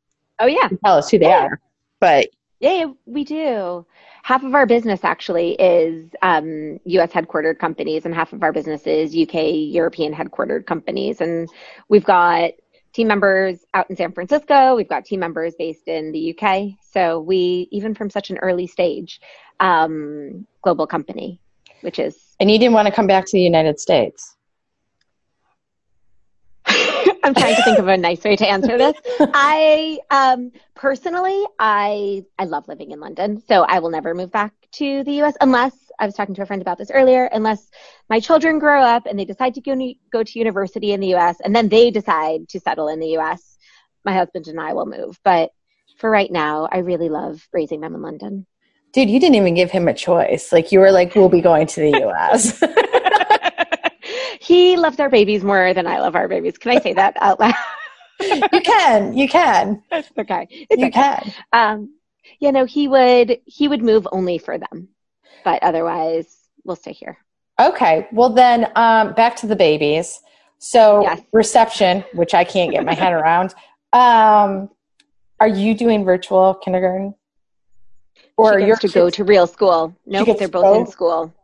Oh 0.41 0.47
yeah. 0.47 0.69
Tell 0.85 0.97
us 0.97 1.11
who 1.11 1.19
they 1.19 1.27
yeah. 1.27 1.47
are, 1.47 1.61
but 2.01 2.29
yeah, 2.61 2.87
we 3.07 3.25
do. 3.25 3.87
Half 4.23 4.43
of 4.43 4.55
our 4.55 4.67
business 4.67 5.05
actually 5.05 5.53
is 5.53 6.11
um, 6.23 6.79
U.S. 6.85 7.13
headquartered 7.13 7.59
companies, 7.59 8.05
and 8.05 8.15
half 8.15 8.33
of 8.33 8.43
our 8.43 8.53
business 8.53 8.87
is 8.87 9.17
UK 9.17 9.53
European 9.53 10.13
headquartered 10.13 10.67
companies. 10.67 11.21
And 11.21 11.49
we've 11.89 12.05
got 12.05 12.51
team 12.93 13.07
members 13.07 13.61
out 13.75 13.89
in 13.91 13.97
San 13.97 14.13
Francisco. 14.13 14.75
We've 14.75 14.89
got 14.89 15.05
team 15.05 15.21
members 15.21 15.55
based 15.57 15.87
in 15.87 16.11
the 16.11 16.37
UK. 16.37 16.71
So 16.81 17.21
we, 17.21 17.69
even 17.71 17.95
from 17.95 18.11
such 18.11 18.31
an 18.31 18.39
early 18.39 18.67
stage, 18.67 19.21
um, 19.61 20.47
global 20.63 20.87
company, 20.87 21.41
which 21.83 21.99
is. 21.99 22.35
And 22.41 22.51
you 22.51 22.59
didn't 22.59 22.75
want 22.75 22.87
to 22.87 22.93
come 22.93 23.07
back 23.07 23.25
to 23.27 23.33
the 23.33 23.43
United 23.43 23.79
States. 23.79 24.37
I'm 27.29 27.35
trying 27.35 27.57
to 27.57 27.63
think 27.63 27.79
of 27.79 27.89
a 27.89 27.97
nice 27.97 28.25
way 28.25 28.37
to 28.37 28.49
answer 28.49 28.79
this. 28.79 28.97
I 29.21 29.99
um, 30.11 30.51
personally, 30.75 31.45
I 31.59 32.25
I 32.39 32.45
love 32.45 32.67
living 32.69 32.91
in 32.91 33.01
London, 33.01 33.43
so 33.47 33.65
I 33.65 33.81
will 33.81 33.91
never 33.91 34.15
move 34.15 34.33
back 34.33 34.55
to 34.73 35.05
the 35.05 35.13
U.S. 35.13 35.37
unless 35.43 35.75
I 35.99 36.07
was 36.07 36.15
talking 36.15 36.35
to 36.37 36.43
a 36.43 36.47
friend 36.47 36.63
about 36.63 36.79
this 36.79 36.91
earlier. 36.91 37.27
Unless 37.27 37.71
my 38.09 38.19
children 38.19 38.59
grow 38.59 38.81
up 38.81 39.05
and 39.05 39.19
they 39.19 39.27
decide 39.27 39.55
to 39.57 39.61
go 39.61 39.77
go 40.11 40.23
to 40.23 40.39
university 40.39 40.93
in 40.93 41.01
the 41.01 41.09
U.S. 41.09 41.37
and 41.45 41.55
then 41.55 41.69
they 41.69 41.91
decide 41.91 42.49
to 42.49 42.61
settle 42.61 42.89
in 42.89 42.99
the 42.99 43.09
U.S., 43.09 43.59
my 44.07 44.15
husband 44.15 44.49
and 44.49 44.59
I 44.59 44.73
will 44.73 44.87
move. 44.87 45.21
But 45.23 45.51
for 45.99 46.09
right 46.09 46.33
now, 46.33 46.67
I 46.73 46.79
really 46.79 47.11
love 47.11 47.47
raising 47.53 47.83
them 47.83 47.95
in 47.95 48.01
London. 48.01 48.47
Dude, 48.95 49.11
you 49.11 49.21
didn't 49.21 49.35
even 49.35 49.53
give 49.53 49.71
him 49.71 49.87
a 49.87 49.93
choice. 49.93 50.51
Like 50.51 50.73
you 50.73 50.81
were 50.81 50.93
like, 50.93 51.15
"We'll 51.15 51.29
be 51.29 51.43
going 51.43 51.67
to 51.67 51.81
the 51.81 51.91
U.S." 52.09 52.63
he 54.41 54.77
loves 54.77 55.01
our 55.01 55.09
babies 55.09 55.43
more 55.43 55.75
than 55.75 55.87
I 55.87 56.01
love 56.01 56.15
our 56.15 56.29
babies. 56.29 56.59
Can 56.59 56.77
I 56.77 56.81
say 56.81 56.93
that 56.95 57.17
out 57.21 57.41
loud? 57.41 57.55
you 58.21 58.61
can. 58.61 59.17
You 59.17 59.29
can. 59.29 59.83
It's 59.91 60.11
okay. 60.19 60.47
It's 60.51 60.81
you 60.81 60.89
okay. 60.89 60.91
can. 60.91 61.33
Um, 61.53 61.95
you 62.41 62.53
know, 62.53 62.65
he 62.65 62.89
would 62.89 63.41
he 63.45 63.69
would 63.69 63.83
move 63.83 64.07
only 64.13 64.39
for 64.39 64.59
them, 64.59 64.89
but 65.45 65.63
otherwise 65.63 66.37
we'll 66.65 66.77
stay 66.77 66.93
here. 66.93 67.19
Okay. 67.61 68.07
Well, 68.13 68.31
then 68.31 68.71
um, 68.77 69.15
back 69.15 69.37
to 69.37 69.47
the 69.47 69.57
babies. 69.57 70.21
So 70.59 71.03
yes. 71.03 71.21
reception, 71.33 72.05
which 72.15 72.35
I 72.35 72.45
can't 72.45 72.71
get 72.71 72.85
my 72.85 72.95
head 72.95 73.13
around. 73.21 73.55
Um, 73.93 74.71
are 75.41 75.49
you 75.49 75.75
doing 75.75 76.05
virtual 76.05 76.55
kindergarten? 76.55 77.15
Or 78.37 78.59
you're 78.61 78.77
to 78.77 78.89
go 78.89 79.11
to 79.11 79.25
real 79.25 79.47
school? 79.47 79.97
No, 80.07 80.23
nope, 80.23 80.39
they're 80.39 80.49
both 80.49 80.77
in 80.77 80.87
school. 80.87 81.35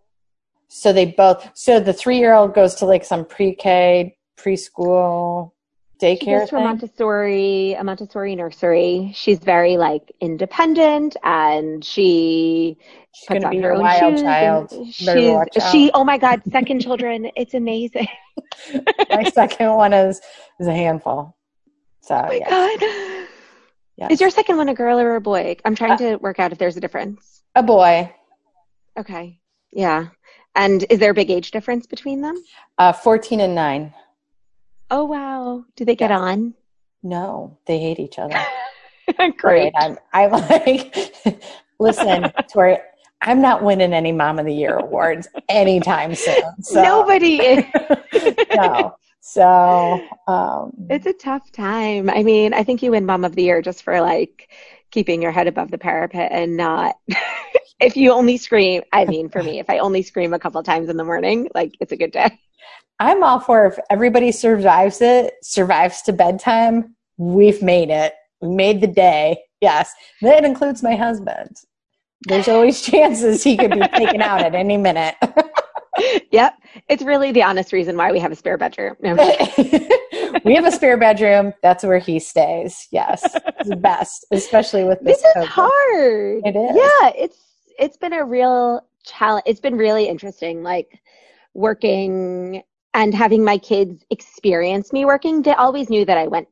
So 0.76 0.92
they 0.92 1.06
both. 1.06 1.48
So 1.54 1.78
the 1.78 1.92
three-year-old 1.92 2.52
goes 2.52 2.74
to 2.76 2.84
like 2.84 3.04
some 3.04 3.24
pre-K, 3.24 4.16
preschool, 4.36 5.52
daycare. 6.02 6.18
She 6.18 6.26
goes 6.26 6.48
to 6.48 6.56
a 6.56 6.60
Montessori, 6.60 7.74
a 7.74 7.84
Montessori 7.84 8.34
nursery. 8.34 9.12
She's 9.14 9.38
very 9.38 9.76
like 9.76 10.10
independent, 10.20 11.16
and 11.22 11.84
she 11.84 12.76
she's 13.14 13.26
puts 13.28 13.44
on 13.44 13.56
her 13.62 13.74
own 13.74 13.82
wild 13.82 14.18
child. 14.18 14.72
She's 14.92 15.64
she. 15.70 15.92
Oh 15.94 16.02
my 16.02 16.18
God, 16.18 16.42
second 16.50 16.80
children, 16.80 17.30
it's 17.36 17.54
amazing. 17.54 18.08
my 19.10 19.22
second 19.32 19.74
one 19.74 19.92
is 19.92 20.20
is 20.58 20.66
a 20.66 20.74
handful. 20.74 21.36
So 22.00 22.16
oh 22.16 22.26
my 22.26 22.34
yeah. 22.34 22.50
God. 22.50 23.28
Yes. 23.96 24.10
Is 24.10 24.20
your 24.20 24.30
second 24.30 24.56
one 24.56 24.68
a 24.68 24.74
girl 24.74 24.98
or 24.98 25.14
a 25.14 25.20
boy? 25.20 25.54
I'm 25.64 25.76
trying 25.76 25.92
uh, 25.92 25.98
to 25.98 26.16
work 26.16 26.40
out 26.40 26.50
if 26.50 26.58
there's 26.58 26.76
a 26.76 26.80
difference. 26.80 27.44
A 27.54 27.62
boy. 27.62 28.12
Okay. 28.98 29.38
Yeah. 29.70 30.08
And 30.54 30.84
is 30.88 30.98
there 30.98 31.10
a 31.10 31.14
big 31.14 31.30
age 31.30 31.50
difference 31.50 31.86
between 31.86 32.20
them? 32.20 32.36
Uh, 32.78 32.92
14 32.92 33.40
and 33.40 33.54
9. 33.54 33.92
Oh, 34.90 35.04
wow. 35.04 35.64
Do 35.76 35.84
they 35.84 35.96
get 35.96 36.10
yeah. 36.10 36.18
on? 36.20 36.54
No, 37.02 37.58
they 37.66 37.78
hate 37.78 37.98
each 37.98 38.18
other. 38.18 38.40
Great. 39.36 39.72
I'm, 39.76 39.98
I'm 40.12 40.30
like, 40.30 41.14
listen, 41.78 42.32
Tori, 42.52 42.78
I'm 43.20 43.40
not 43.40 43.62
winning 43.62 43.92
any 43.92 44.12
Mom 44.12 44.38
of 44.38 44.46
the 44.46 44.54
Year 44.54 44.76
awards 44.76 45.28
anytime 45.48 46.14
soon. 46.14 46.62
So. 46.62 46.82
Nobody 46.82 47.36
is. 47.42 47.64
no. 48.54 48.96
So 49.20 50.06
um, 50.28 50.72
it's 50.90 51.06
a 51.06 51.14
tough 51.14 51.50
time. 51.50 52.10
I 52.10 52.22
mean, 52.22 52.52
I 52.52 52.62
think 52.62 52.82
you 52.82 52.90
win 52.90 53.06
Mom 53.06 53.24
of 53.24 53.34
the 53.34 53.42
Year 53.42 53.62
just 53.62 53.82
for 53.82 53.98
like 54.02 54.50
keeping 54.90 55.22
your 55.22 55.32
head 55.32 55.46
above 55.46 55.70
the 55.70 55.78
parapet 55.78 56.30
and 56.30 56.58
not 56.58 56.96
if 57.84 57.96
you 57.96 58.12
only 58.12 58.36
scream, 58.36 58.82
I 58.92 59.04
mean, 59.04 59.28
for 59.28 59.42
me, 59.42 59.58
if 59.58 59.68
I 59.68 59.78
only 59.78 60.02
scream 60.02 60.32
a 60.32 60.38
couple 60.38 60.62
times 60.62 60.88
in 60.88 60.96
the 60.96 61.04
morning, 61.04 61.48
like 61.54 61.74
it's 61.80 61.92
a 61.92 61.96
good 61.96 62.12
day. 62.12 62.38
I'm 62.98 63.22
all 63.22 63.40
for 63.40 63.66
if 63.66 63.78
everybody 63.90 64.32
survives 64.32 65.00
it, 65.00 65.34
survives 65.42 66.02
to 66.02 66.12
bedtime, 66.12 66.94
we've 67.16 67.62
made 67.62 67.90
it. 67.90 68.14
We 68.40 68.48
made 68.48 68.80
the 68.80 68.86
day. 68.86 69.38
Yes. 69.60 69.92
That 70.22 70.44
includes 70.44 70.82
my 70.82 70.96
husband. 70.96 71.56
There's 72.26 72.48
always 72.48 72.80
chances 72.86 73.42
he 73.42 73.56
could 73.56 73.72
be 73.72 73.86
taken 73.88 74.22
out 74.22 74.42
at 74.42 74.54
any 74.54 74.76
minute. 74.76 75.16
yep. 76.30 76.54
It's 76.88 77.02
really 77.02 77.32
the 77.32 77.42
honest 77.42 77.72
reason 77.72 77.96
why 77.96 78.12
we 78.12 78.18
have 78.20 78.32
a 78.32 78.36
spare 78.36 78.56
bedroom. 78.56 78.96
No, 79.02 79.14
we 80.44 80.54
have 80.54 80.64
a 80.64 80.72
spare 80.72 80.96
bedroom. 80.96 81.52
That's 81.62 81.84
where 81.84 81.98
he 81.98 82.18
stays. 82.18 82.88
Yes. 82.90 83.22
It's 83.58 83.68
the 83.68 83.76
best, 83.76 84.24
especially 84.30 84.84
with 84.84 85.00
this. 85.00 85.20
This 85.20 85.36
is 85.36 85.44
COVID. 85.44 85.46
hard. 85.46 86.42
It 86.44 86.56
is. 86.56 86.76
Yeah. 86.76 87.24
It's 87.24 87.53
it's 87.78 87.96
been 87.96 88.12
a 88.12 88.24
real 88.24 88.86
challenge. 89.04 89.44
It's 89.46 89.60
been 89.60 89.76
really 89.76 90.08
interesting, 90.08 90.62
like 90.62 91.00
working 91.54 92.62
and 92.94 93.14
having 93.14 93.44
my 93.44 93.58
kids 93.58 94.04
experience 94.10 94.92
me 94.92 95.04
working. 95.04 95.42
They 95.42 95.54
always 95.54 95.90
knew 95.90 96.04
that 96.04 96.18
I 96.18 96.26
went, 96.26 96.48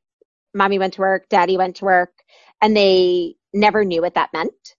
mommy 0.55 0.79
went 0.79 0.95
to 0.95 1.01
work, 1.01 1.29
daddy 1.29 1.57
went 1.57 1.77
to 1.77 1.85
work, 1.85 2.13
and 2.61 2.77
they 2.77 3.37
never 3.53 3.85
knew 3.85 4.03
what 4.03 4.15
that 4.15 4.33
meant. 4.33 4.77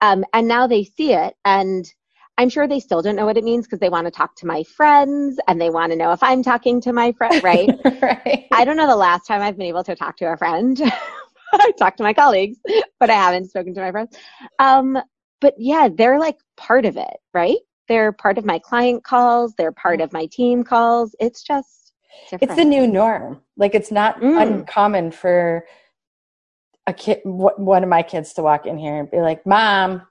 Um, 0.00 0.24
and 0.32 0.48
now 0.48 0.66
they 0.66 0.84
see 0.84 1.12
it, 1.12 1.34
and 1.44 1.90
I'm 2.38 2.48
sure 2.48 2.66
they 2.66 2.80
still 2.80 3.02
don't 3.02 3.14
know 3.14 3.26
what 3.26 3.36
it 3.36 3.44
means 3.44 3.66
because 3.66 3.78
they 3.78 3.90
want 3.90 4.06
to 4.06 4.10
talk 4.10 4.34
to 4.36 4.46
my 4.46 4.64
friends 4.64 5.38
and 5.46 5.60
they 5.60 5.70
want 5.70 5.92
to 5.92 5.96
know 5.96 6.12
if 6.12 6.22
I'm 6.22 6.42
talking 6.42 6.80
to 6.80 6.92
my 6.92 7.12
friend, 7.12 7.42
right? 7.42 7.68
right? 8.02 8.46
I 8.50 8.64
don't 8.64 8.76
know 8.76 8.86
the 8.86 8.96
last 8.96 9.26
time 9.26 9.42
I've 9.42 9.56
been 9.56 9.66
able 9.66 9.84
to 9.84 9.94
talk 9.94 10.16
to 10.18 10.32
a 10.32 10.36
friend. 10.36 10.80
I 11.52 11.70
talk 11.72 11.96
to 11.98 12.02
my 12.02 12.14
colleagues, 12.14 12.58
but 12.98 13.10
I 13.10 13.14
haven't 13.14 13.50
spoken 13.50 13.74
to 13.74 13.80
my 13.80 13.90
friends. 13.90 14.16
Um, 14.58 14.98
but 15.42 15.54
yeah, 15.58 15.88
they're 15.92 16.18
like 16.18 16.38
part 16.56 16.86
of 16.86 16.96
it, 16.96 17.16
right? 17.34 17.58
They're 17.88 18.12
part 18.12 18.38
of 18.38 18.46
my 18.46 18.58
client 18.58 19.04
calls, 19.04 19.52
they're 19.58 19.72
part 19.72 20.00
of 20.00 20.12
my 20.12 20.26
team 20.26 20.64
calls. 20.64 21.14
It's 21.20 21.42
just 21.42 21.92
different. 22.30 22.52
It's 22.52 22.58
the 22.58 22.64
new 22.64 22.86
norm. 22.86 23.42
Like 23.58 23.74
it's 23.74 23.90
not 23.90 24.20
mm. 24.20 24.40
uncommon 24.40 25.10
for 25.10 25.66
a 26.86 26.94
kid 26.94 27.20
one 27.24 27.82
of 27.82 27.88
my 27.88 28.02
kids 28.02 28.32
to 28.34 28.42
walk 28.42 28.66
in 28.66 28.78
here 28.78 28.98
and 29.00 29.10
be 29.10 29.20
like, 29.20 29.44
"Mom," 29.44 30.02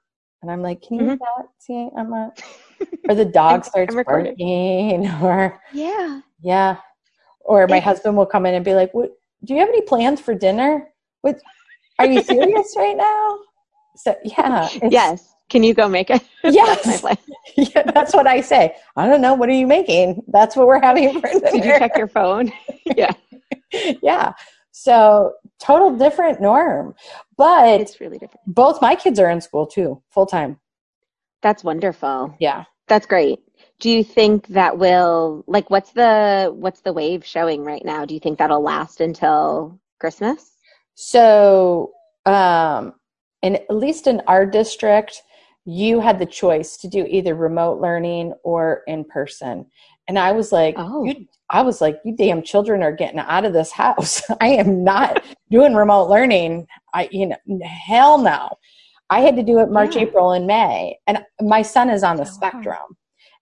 and 0.42 0.52
I'm 0.52 0.62
like, 0.62 0.82
"Can 0.82 1.00
you 1.00 1.06
mm-hmm. 1.06 1.16
not 1.24 1.50
see 1.60 1.90
I'm 1.98 2.10
not 2.10 2.42
or 3.10 3.16
the 3.16 3.26
dog 3.26 3.66
starts 3.66 3.96
barking 4.06 5.08
or 5.22 5.60
yeah 5.74 6.22
yeah 6.42 6.78
or 7.42 7.68
my 7.68 7.80
husband 7.80 8.16
will 8.18 8.26
come 8.26 8.46
in 8.46 8.56
and 8.56 8.66
be 8.66 8.74
like 8.74 8.94
what 8.94 9.12
do 9.44 9.54
you 9.54 9.60
have 9.60 9.70
any 9.70 9.82
plans 9.82 10.20
for 10.20 10.34
dinner 10.34 10.90
what 11.22 11.40
are 12.00 12.06
you 12.06 12.22
serious 12.24 12.74
right 12.78 12.98
now 12.98 13.40
so 13.96 14.16
yeah. 14.24 14.70
Yes. 14.90 15.34
Can 15.50 15.64
you 15.64 15.74
go 15.74 15.90
make 15.90 16.10
it? 16.10 16.24
Yes. 16.44 17.02
that's, 17.02 17.22
yeah, 17.76 17.84
that's 17.92 18.14
what 18.14 18.26
I 18.26 18.42
say. 18.42 18.76
I 18.96 19.08
don't 19.08 19.22
know. 19.22 19.34
What 19.34 19.50
are 19.50 19.54
you 19.54 19.68
making? 19.68 20.24
That's 20.28 20.56
what 20.56 20.66
we're 20.66 20.82
having 20.82 21.20
for 21.20 21.28
dinner. 21.28 21.40
Did 21.52 21.66
you 21.66 21.78
check 21.78 21.98
your 21.98 22.08
phone? 22.08 22.52
yeah. 22.86 23.12
yeah. 24.02 24.34
So 24.72 25.34
total 25.60 25.96
different 25.96 26.42
norm. 26.42 26.96
But 27.38 27.82
it's 27.82 28.00
really 28.00 28.18
different. 28.18 28.42
Both 28.48 28.82
my 28.82 28.96
kids 28.96 29.20
are 29.20 29.30
in 29.30 29.42
school 29.42 29.68
too, 29.68 30.02
full 30.10 30.26
time. 30.26 30.58
That's 31.42 31.64
wonderful. 31.64 32.36
Yeah. 32.40 32.66
That's 32.88 33.06
great. 33.06 33.40
Do 33.80 33.90
you 33.90 34.04
think 34.04 34.48
that 34.48 34.78
will 34.78 35.44
like 35.48 35.70
what's 35.70 35.92
the 35.92 36.52
what's 36.54 36.82
the 36.82 36.94
wave 36.94 37.26
showing 37.26 37.64
right 37.64 37.84
now? 37.84 38.06
Do 38.06 38.14
you 38.14 38.20
think 38.20 38.38
that'll 38.38 38.62
last 38.62 39.02
until 39.02 39.80
Christmas? 40.00 40.52
So 40.96 41.92
um 42.26 42.94
and 43.44 43.56
at 43.56 43.76
least 43.76 44.08
in 44.08 44.22
our 44.28 44.46
district, 44.46 45.22
you 45.66 46.00
had 46.00 46.20
the 46.20 46.26
choice 46.26 46.78
to 46.78 46.88
do 46.88 47.06
either 47.08 47.36
remote 47.36 47.80
learning 47.80 48.34
or 48.44 48.82
in 48.88 49.04
person. 49.06 49.66
And 50.08 50.18
I 50.18 50.32
was 50.32 50.52
like, 50.52 50.76
oh. 50.78 51.04
you, 51.04 51.28
I 51.50 51.62
was 51.62 51.82
like, 51.82 52.00
you 52.04 52.16
damn 52.16 52.42
children 52.42 52.82
are 52.82 52.92
getting 52.92 53.20
out 53.20 53.46
of 53.46 53.54
this 53.54 53.72
house. 53.72 54.24
I 54.42 54.48
am 54.48 54.84
not 54.84 55.24
doing 55.50 55.76
remote 55.76 56.10
learning. 56.10 56.68
I, 56.94 57.08
you 57.12 57.28
know, 57.28 57.38
hell 57.64 58.18
no. 58.18 58.50
I 59.10 59.20
had 59.20 59.36
to 59.36 59.44
do 59.44 59.60
it 59.60 59.70
March, 59.70 59.96
yeah. 59.96 60.04
April, 60.04 60.32
and 60.32 60.48
May. 60.48 60.98
And 61.06 61.20
my 61.42 61.62
son 61.62 61.90
is 61.90 62.04
on 62.04 62.18
the 62.18 62.24
oh, 62.24 62.26
spectrum. 62.26 62.78
Wow. 62.80 62.96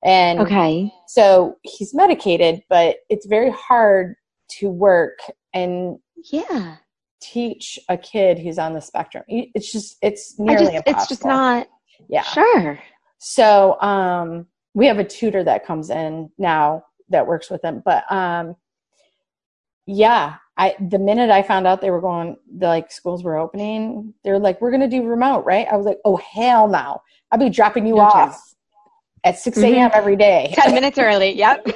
And 0.04 0.40
okay. 0.40 0.92
so 1.08 1.56
he's 1.64 1.94
medicated, 1.94 2.62
but 2.70 2.98
it's 3.10 3.28
very 3.28 3.52
hard 3.52 4.16
to 4.60 4.70
work 4.70 5.20
and 5.54 5.98
yeah 6.32 6.76
teach 7.22 7.80
a 7.90 7.98
kid 7.98 8.40
who's 8.40 8.58
on 8.58 8.74
the 8.74 8.82
spectrum. 8.82 9.24
It's 9.28 9.72
just 9.72 9.98
it's 10.02 10.40
nearly 10.40 10.66
just, 10.66 10.88
impossible. 10.88 11.02
It's 11.02 11.08
just 11.10 11.26
not. 11.26 11.68
Yeah. 12.08 12.24
Sure. 12.24 12.80
So 13.18 13.80
um, 13.82 14.48
we 14.74 14.86
have 14.88 15.00
a 15.00 15.04
tutor 15.04 15.44
that 15.44 15.66
comes 15.66 15.90
in 15.90 16.30
now 16.38 16.84
that 17.10 17.28
works 17.28 17.50
with 17.50 17.62
them. 17.62 17.82
But 17.84 18.10
um, 18.12 18.56
yeah, 19.86 20.36
I 20.58 20.76
the 20.80 21.00
minute 21.00 21.30
I 21.30 21.42
found 21.42 21.68
out 21.68 21.82
they 21.82 21.92
were 21.92 22.02
going, 22.02 22.38
the 22.58 22.68
like 22.68 22.92
schools 22.92 23.24
were 23.24 23.38
opening, 23.38 24.14
they're 24.24 24.40
like, 24.40 24.62
we're 24.62 24.72
gonna 24.72 24.90
do 24.90 25.04
remote, 25.04 25.46
right? 25.46 25.68
I 25.70 25.76
was 25.76 25.86
like, 25.86 26.00
oh 26.06 26.18
hell 26.18 26.68
no, 26.68 27.02
I'll 27.32 27.40
be 27.40 27.50
dropping 27.50 27.86
you 27.86 27.96
no 27.96 28.02
off 28.02 28.14
chance. 28.14 28.56
at 29.24 29.40
six 29.40 29.58
a.m. 29.58 29.90
Mm-hmm. 29.90 29.98
every 29.98 30.16
day, 30.16 30.52
ten 30.54 30.74
minutes 30.74 30.98
early. 30.98 31.36
Yep. 31.36 31.68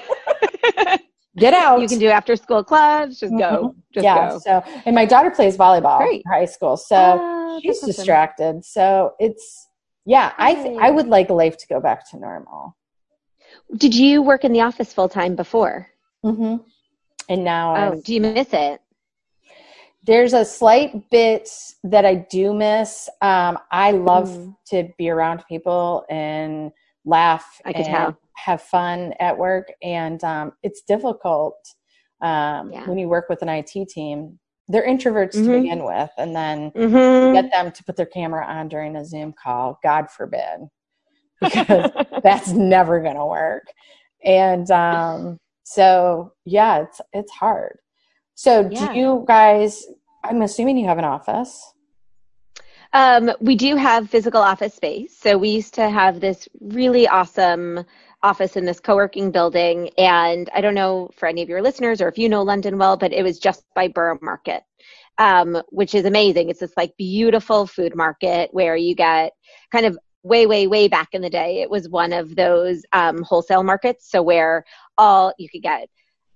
Get 1.36 1.54
out. 1.54 1.82
You 1.82 1.88
can 1.88 2.00
do 2.00 2.10
after 2.10 2.36
school 2.36 2.64
clubs. 2.64 3.20
Just 3.20 3.34
mm-hmm. 3.34 3.40
go. 3.40 3.76
Just 3.94 4.04
yeah. 4.04 4.30
Go. 4.30 4.40
So, 4.40 4.64
and 4.86 4.94
my 4.94 5.06
daughter 5.06 5.32
plays 5.32 5.58
volleyball 5.58 5.98
Great. 6.00 6.22
in 6.26 6.32
high 6.32 6.46
school, 6.46 6.78
so 6.78 6.96
uh, 6.96 7.60
she's 7.60 7.80
distracted. 7.80 8.44
Awesome. 8.44 8.62
So 8.62 9.14
it's 9.20 9.68
yeah. 10.06 10.34
I 10.38 10.54
th- 10.54 10.78
I 10.80 10.92
would 10.92 11.08
like 11.08 11.30
life 11.30 11.58
to 11.58 11.68
go 11.68 11.80
back 11.80 12.10
to 12.12 12.20
normal. 12.20 12.78
Did 13.76 13.96
you 13.96 14.22
work 14.22 14.44
in 14.44 14.54
the 14.54 14.62
office 14.62 14.94
full 14.94 15.10
time 15.10 15.36
before? 15.36 15.88
Mm-hmm. 16.24 16.58
And 17.30 17.44
now, 17.44 17.94
oh, 17.94 18.02
do 18.04 18.14
you 18.14 18.22
miss 18.22 18.54
it? 18.54 18.82
There's 20.06 20.34
a 20.34 20.44
slight 20.44 21.10
bit 21.10 21.50
that 21.86 22.06
I 22.06 22.16
do 22.16 22.54
miss. 22.54 23.10
Um, 23.22 23.58
I 23.72 23.92
love 23.92 24.30
mm. 24.30 24.56
to 24.68 24.90
be 24.98 25.10
around 25.10 25.46
people 25.48 26.06
and 26.10 26.72
laugh 27.06 27.62
I 27.64 27.72
could 27.74 27.86
tell. 27.86 28.18
Have 28.36 28.62
fun 28.62 29.14
at 29.20 29.38
work, 29.38 29.68
and 29.82 30.24
um, 30.24 30.54
it's 30.64 30.82
difficult 30.82 31.56
um, 32.22 32.72
yeah. 32.72 32.88
when 32.88 32.98
you 32.98 33.08
work 33.08 33.30
with 33.30 33.42
an 33.42 33.50
IT 33.50 33.90
team. 33.90 34.40
They're 34.70 34.88
introverts 34.88 35.36
mm-hmm. 35.36 35.52
to 35.52 35.62
begin 35.62 35.84
with, 35.84 36.10
and 36.18 36.36
then 36.36 36.72
mm-hmm. 36.72 37.34
get 37.34 37.52
them 37.52 37.72
to 37.72 37.84
put 37.84 37.98
their 37.98 38.06
camera 38.06 38.46
on 38.46 38.70
during 38.70 38.96
a 38.96 39.06
Zoom 39.06 39.34
call. 39.42 39.80
God 39.84 40.10
forbid 40.10 40.68
because 41.42 41.92
that's 42.24 42.52
never 42.52 43.02
going 43.02 43.18
to 43.18 43.26
work. 43.26 43.66
And 44.24 44.70
um, 44.72 45.38
so, 45.64 46.32
yeah, 46.46 46.84
it's 46.84 47.02
it's 47.12 47.32
hard. 47.32 47.78
So, 48.36 48.70
yeah. 48.72 48.94
do 48.94 49.00
you 49.00 49.26
guys? 49.28 49.86
I'm 50.24 50.42
assuming 50.42 50.78
you 50.78 50.88
have 50.88 50.98
an 50.98 51.06
office. 51.06 51.74
Um, 52.94 53.32
we 53.40 53.56
do 53.56 53.76
have 53.76 54.10
physical 54.10 54.42
office 54.42 54.76
space. 54.76 55.18
So 55.18 55.38
we 55.38 55.50
used 55.50 55.74
to 55.76 55.90
have 55.90 56.20
this 56.20 56.48
really 56.62 57.08
awesome 57.08 57.84
office 58.24 58.56
in 58.56 58.66
this 58.66 58.80
co-working 58.80 59.32
building. 59.32 59.90
And 59.98 60.50
I 60.54 60.62
don't 60.62 60.74
know 60.74 61.10
for 61.16 61.28
any 61.28 61.42
of 61.42 61.50
your 61.50 61.62
listeners 61.62 62.02
or 62.02 62.08
if 62.08 62.18
you 62.18 62.30
know 62.30 62.42
London 62.42 62.78
well, 62.78 62.98
but 62.98 63.14
it 63.14 63.24
was 63.24 63.38
just 63.38 63.64
by 63.76 63.90
Borough 63.90 64.18
Market, 64.22 64.64
um, 65.18 65.62
which 65.70 65.94
is 65.94 66.06
amazing. 66.06 66.50
It's 66.50 66.62
this 66.62 66.74
like 66.78 66.98
beautiful 66.98 67.68
food 67.68 67.96
market 67.96 68.50
where 68.54 68.76
you 68.76 68.96
get 68.96 69.34
kind 69.72 69.86
of 69.86 69.98
way, 70.24 70.46
way, 70.48 70.68
way 70.68 70.88
back 70.88 71.10
in 71.12 71.22
the 71.22 71.30
day, 71.30 71.62
it 71.62 71.70
was 71.70 71.90
one 71.90 72.14
of 72.14 72.36
those 72.36 72.84
um, 72.94 73.22
wholesale 73.24 73.64
markets. 73.64 74.10
So 74.10 74.22
where 74.22 74.64
all 74.98 75.34
you 75.38 75.50
could 75.50 75.62
get 75.62 75.90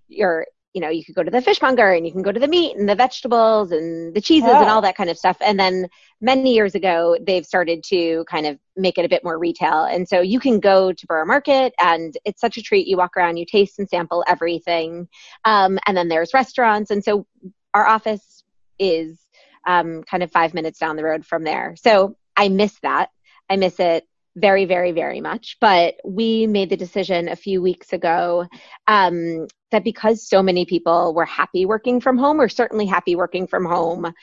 your, 0.10 0.46
you 0.74 0.82
know, 0.82 0.90
you 0.90 1.04
could 1.04 1.16
go 1.16 1.24
to 1.24 1.32
the 1.32 1.42
fishmonger 1.42 1.92
and 1.92 2.06
you 2.06 2.12
can 2.12 2.22
go 2.22 2.32
to 2.32 2.40
the 2.40 2.48
meat 2.48 2.78
and 2.78 2.88
the 2.88 2.96
vegetables 2.96 3.72
and 3.72 4.14
the 4.14 4.22
cheeses 4.22 4.50
and 4.50 4.70
all 4.70 4.82
that 4.82 4.96
kind 4.96 5.10
of 5.10 5.18
stuff. 5.18 5.38
And 5.42 5.60
then 5.60 5.88
many 6.22 6.54
years 6.54 6.76
ago, 6.76 7.18
they've 7.20 7.46
started 7.46 7.84
to 7.86 8.26
kind 8.30 8.46
of 8.46 8.60
make 8.76 8.98
it 8.98 9.06
a 9.06 9.10
bit 9.10 9.24
more 9.24 9.40
retail. 9.40 9.86
And 9.86 10.08
so 10.08 10.22
you 10.22 10.40
can 10.40 10.60
go 10.60 10.92
to 10.92 11.08
Borough 11.08 11.26
Market 11.26 11.74
and 11.80 12.16
it's 12.26 12.42
such 12.42 12.58
a 12.58 12.62
treat. 12.62 12.88
You 12.88 12.98
walk 12.98 13.18
around, 13.18 13.38
you 13.38 13.46
taste 13.46 13.80
and 13.80 13.90
sample 13.90 14.24
everything. 14.28 15.08
Um, 15.46 15.80
and 15.88 15.98
then 15.98 16.10
there's 16.10 16.34
restaurants. 16.34 16.92
And 16.92 17.04
so 17.04 17.26
our 17.74 17.88
office 17.88 18.44
is 18.78 19.20
um, 19.66 20.04
kind 20.04 20.24
of 20.24 20.32
five 20.32 20.54
minutes 20.54 20.80
down 20.80 20.96
the 20.96 21.04
road 21.04 21.26
from 21.26 21.44
there. 21.44 21.76
So 21.78 22.16
I 22.36 22.50
miss 22.50 22.78
that. 22.82 23.10
I 23.50 23.56
miss 23.56 23.80
it 23.80 24.06
very, 24.36 24.66
very, 24.66 24.92
very 24.92 25.22
much. 25.22 25.58
But 25.60 25.96
we 26.06 26.46
made 26.46 26.70
the 26.70 26.78
decision 26.78 27.28
a 27.28 27.36
few 27.36 27.62
weeks 27.62 27.94
ago 27.94 28.46
um, 28.88 29.48
that 29.72 29.84
because 29.84 30.28
so 30.28 30.42
many 30.42 30.66
people 30.66 31.14
were 31.14 31.26
happy 31.26 31.66
working 31.66 32.00
from 32.00 32.18
home, 32.18 32.40
or 32.40 32.50
certainly 32.50 32.86
happy 32.86 33.16
working 33.16 33.48
from 33.48 33.66
home 33.66 34.14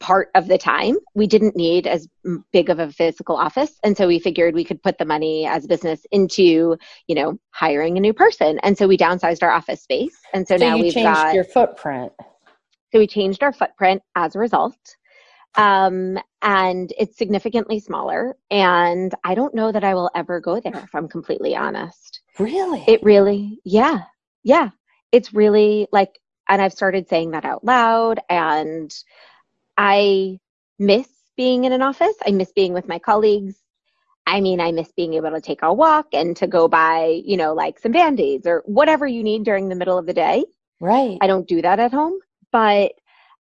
part 0.00 0.30
of 0.34 0.48
the 0.48 0.58
time, 0.58 0.96
we 1.14 1.26
didn't 1.26 1.56
need 1.56 1.86
as 1.86 2.08
big 2.52 2.70
of 2.70 2.78
a 2.78 2.90
physical 2.92 3.36
office. 3.36 3.78
And 3.82 3.96
so 3.96 4.06
we 4.06 4.18
figured 4.18 4.54
we 4.54 4.64
could 4.64 4.82
put 4.82 4.98
the 4.98 5.04
money 5.04 5.46
as 5.46 5.64
a 5.64 5.68
business 5.68 6.06
into, 6.10 6.76
you 7.06 7.14
know, 7.14 7.38
hiring 7.50 7.96
a 7.96 8.00
new 8.00 8.12
person. 8.12 8.58
And 8.62 8.76
so 8.76 8.86
we 8.86 8.96
downsized 8.96 9.42
our 9.42 9.50
office 9.50 9.82
space. 9.82 10.16
And 10.32 10.46
so, 10.46 10.56
so 10.56 10.64
now 10.64 10.78
we've 10.78 10.94
got 10.94 11.34
your 11.34 11.44
footprint. 11.44 12.12
So 12.92 12.98
we 12.98 13.06
changed 13.06 13.42
our 13.42 13.52
footprint 13.52 14.02
as 14.14 14.34
a 14.34 14.38
result. 14.38 14.78
Um, 15.56 16.18
and 16.42 16.92
it's 16.96 17.18
significantly 17.18 17.80
smaller. 17.80 18.36
And 18.50 19.12
I 19.24 19.34
don't 19.34 19.54
know 19.54 19.72
that 19.72 19.84
I 19.84 19.94
will 19.94 20.10
ever 20.14 20.40
go 20.40 20.60
there 20.60 20.76
if 20.76 20.94
I'm 20.94 21.08
completely 21.08 21.56
honest. 21.56 22.20
Really? 22.38 22.84
It 22.86 23.02
really, 23.02 23.60
yeah. 23.64 24.02
Yeah. 24.44 24.70
It's 25.12 25.32
really 25.34 25.88
like, 25.92 26.18
and 26.48 26.60
I've 26.60 26.72
started 26.72 27.08
saying 27.08 27.32
that 27.32 27.44
out 27.44 27.64
loud. 27.64 28.20
And 28.28 28.94
I 29.76 30.38
miss 30.78 31.08
being 31.36 31.64
in 31.64 31.72
an 31.72 31.82
office. 31.82 32.16
I 32.26 32.30
miss 32.30 32.52
being 32.52 32.72
with 32.72 32.88
my 32.88 32.98
colleagues. 32.98 33.56
I 34.26 34.42
mean, 34.42 34.60
I 34.60 34.72
miss 34.72 34.92
being 34.92 35.14
able 35.14 35.30
to 35.30 35.40
take 35.40 35.62
a 35.62 35.72
walk 35.72 36.08
and 36.12 36.36
to 36.36 36.46
go 36.46 36.68
buy, 36.68 37.22
you 37.24 37.36
know, 37.36 37.54
like 37.54 37.78
some 37.78 37.92
band 37.92 38.20
aids 38.20 38.46
or 38.46 38.62
whatever 38.66 39.06
you 39.06 39.22
need 39.22 39.44
during 39.44 39.68
the 39.68 39.74
middle 39.74 39.96
of 39.96 40.04
the 40.04 40.12
day. 40.12 40.44
Right. 40.80 41.16
I 41.22 41.26
don't 41.26 41.48
do 41.48 41.62
that 41.62 41.80
at 41.80 41.92
home, 41.92 42.18
but 42.52 42.92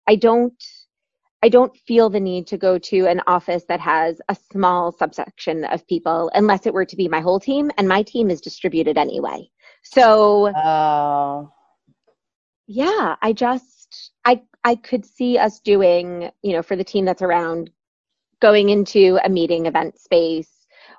I 0.08 0.15
don't 0.15 0.56
I 1.43 1.50
don't 1.50 1.76
feel 1.88 2.10
the 2.10 2.19
need 2.19 2.45
to 2.47 2.58
go 2.58 2.78
to 2.78 3.08
an 3.08 3.21
office 3.26 3.63
that 3.67 3.80
has 3.80 4.21
a 4.30 4.36
small 4.52 4.91
subsection 4.91 5.65
of 5.65 5.88
people 5.88 6.30
unless 6.36 6.67
it 6.67 6.74
were 6.74 6.86
to 6.86 6.95
be 6.95 7.08
my 7.08 7.19
whole 7.19 7.39
team 7.39 7.71
and 7.78 7.88
my 7.88 8.04
team 8.04 8.30
is 8.30 8.41
distributed 8.41 8.97
anyway. 8.97 9.50
So 9.84 10.54
oh. 10.56 11.52
Yeah, 12.67 13.15
I 13.22 13.34
just 13.34 14.12
I 14.26 14.41
I 14.63 14.76
could 14.76 15.06
see 15.06 15.38
us 15.38 15.60
doing, 15.60 16.32
you 16.41 16.54
know, 16.54 16.62
for 16.62 16.76
the 16.76 16.84
team 16.84 17.06
that's 17.06 17.22
around 17.22 17.70
going 18.39 18.70
into 18.70 19.20
a 19.24 19.30
meeting 19.30 19.65
event 19.65 20.00
space 20.00 20.50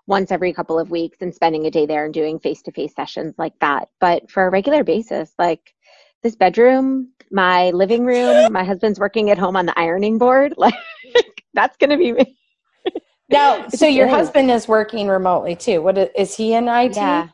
once 0.06 0.30
every 0.30 0.52
couple 0.52 0.78
of 0.78 0.90
weeks 0.90 1.18
and 1.20 1.34
spending 1.34 1.66
a 1.66 1.70
day 1.70 1.86
there 1.86 2.04
and 2.04 2.14
doing 2.14 2.38
face-to-face 2.38 2.94
sessions 2.94 3.34
like 3.38 3.58
that. 3.60 3.88
But 4.00 4.30
for 4.30 4.46
a 4.46 4.50
regular 4.50 4.84
basis, 4.84 5.32
like 5.38 5.74
this 6.22 6.36
bedroom, 6.36 7.12
my 7.30 7.70
living 7.70 8.04
room, 8.04 8.52
my 8.52 8.64
husband's 8.64 8.98
working 8.98 9.30
at 9.30 9.38
home 9.38 9.56
on 9.56 9.66
the 9.66 9.78
ironing 9.78 10.18
board. 10.18 10.54
Like 11.14 11.44
that's 11.54 11.76
going 11.76 11.90
to 11.90 11.98
be 11.98 12.12
me. 12.12 12.38
Now, 13.28 13.68
so 13.68 13.86
your 13.86 14.08
husband 14.08 14.50
is 14.50 14.66
working 14.66 15.08
remotely 15.08 15.54
too. 15.54 15.82
What 15.82 15.98
is 16.16 16.36
he 16.36 16.54
in 16.54 16.68
IT? 16.68 16.96
Yeah. 16.96 17.28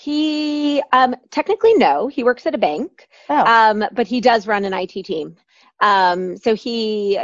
He 0.00 0.82
um, 0.92 1.14
technically 1.30 1.74
no, 1.74 2.08
he 2.08 2.24
works 2.24 2.46
at 2.46 2.54
a 2.54 2.58
bank, 2.58 3.06
oh. 3.28 3.44
um, 3.44 3.84
but 3.92 4.06
he 4.06 4.20
does 4.20 4.46
run 4.46 4.64
an 4.64 4.72
IT 4.72 5.04
team. 5.04 5.36
Um, 5.80 6.38
so 6.38 6.54
he, 6.54 7.18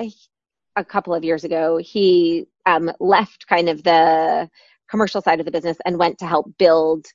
a 0.77 0.85
couple 0.85 1.15
of 1.15 1.25
years 1.25 1.45
ago, 1.45 1.79
he 1.79 2.47
um, 2.67 2.93
left 3.01 3.47
kind 3.47 3.71
of 3.71 3.83
the 3.83 4.51
commercial 4.91 5.23
side 5.23 5.41
of 5.41 5.47
the 5.47 5.53
business 5.53 5.79
and 5.87 5.99
went 5.99 6.19
to 6.19 6.27
help 6.27 6.53
build 6.59 7.07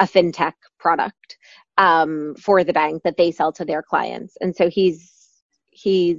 a 0.00 0.06
fintech 0.06 0.54
product 0.78 1.38
um, 1.78 2.34
for 2.34 2.64
the 2.64 2.72
bank 2.72 3.04
that 3.04 3.16
they 3.16 3.30
sell 3.30 3.52
to 3.52 3.64
their 3.64 3.82
clients. 3.82 4.36
And 4.40 4.56
so 4.56 4.68
he's 4.68 5.12
he's 5.70 6.18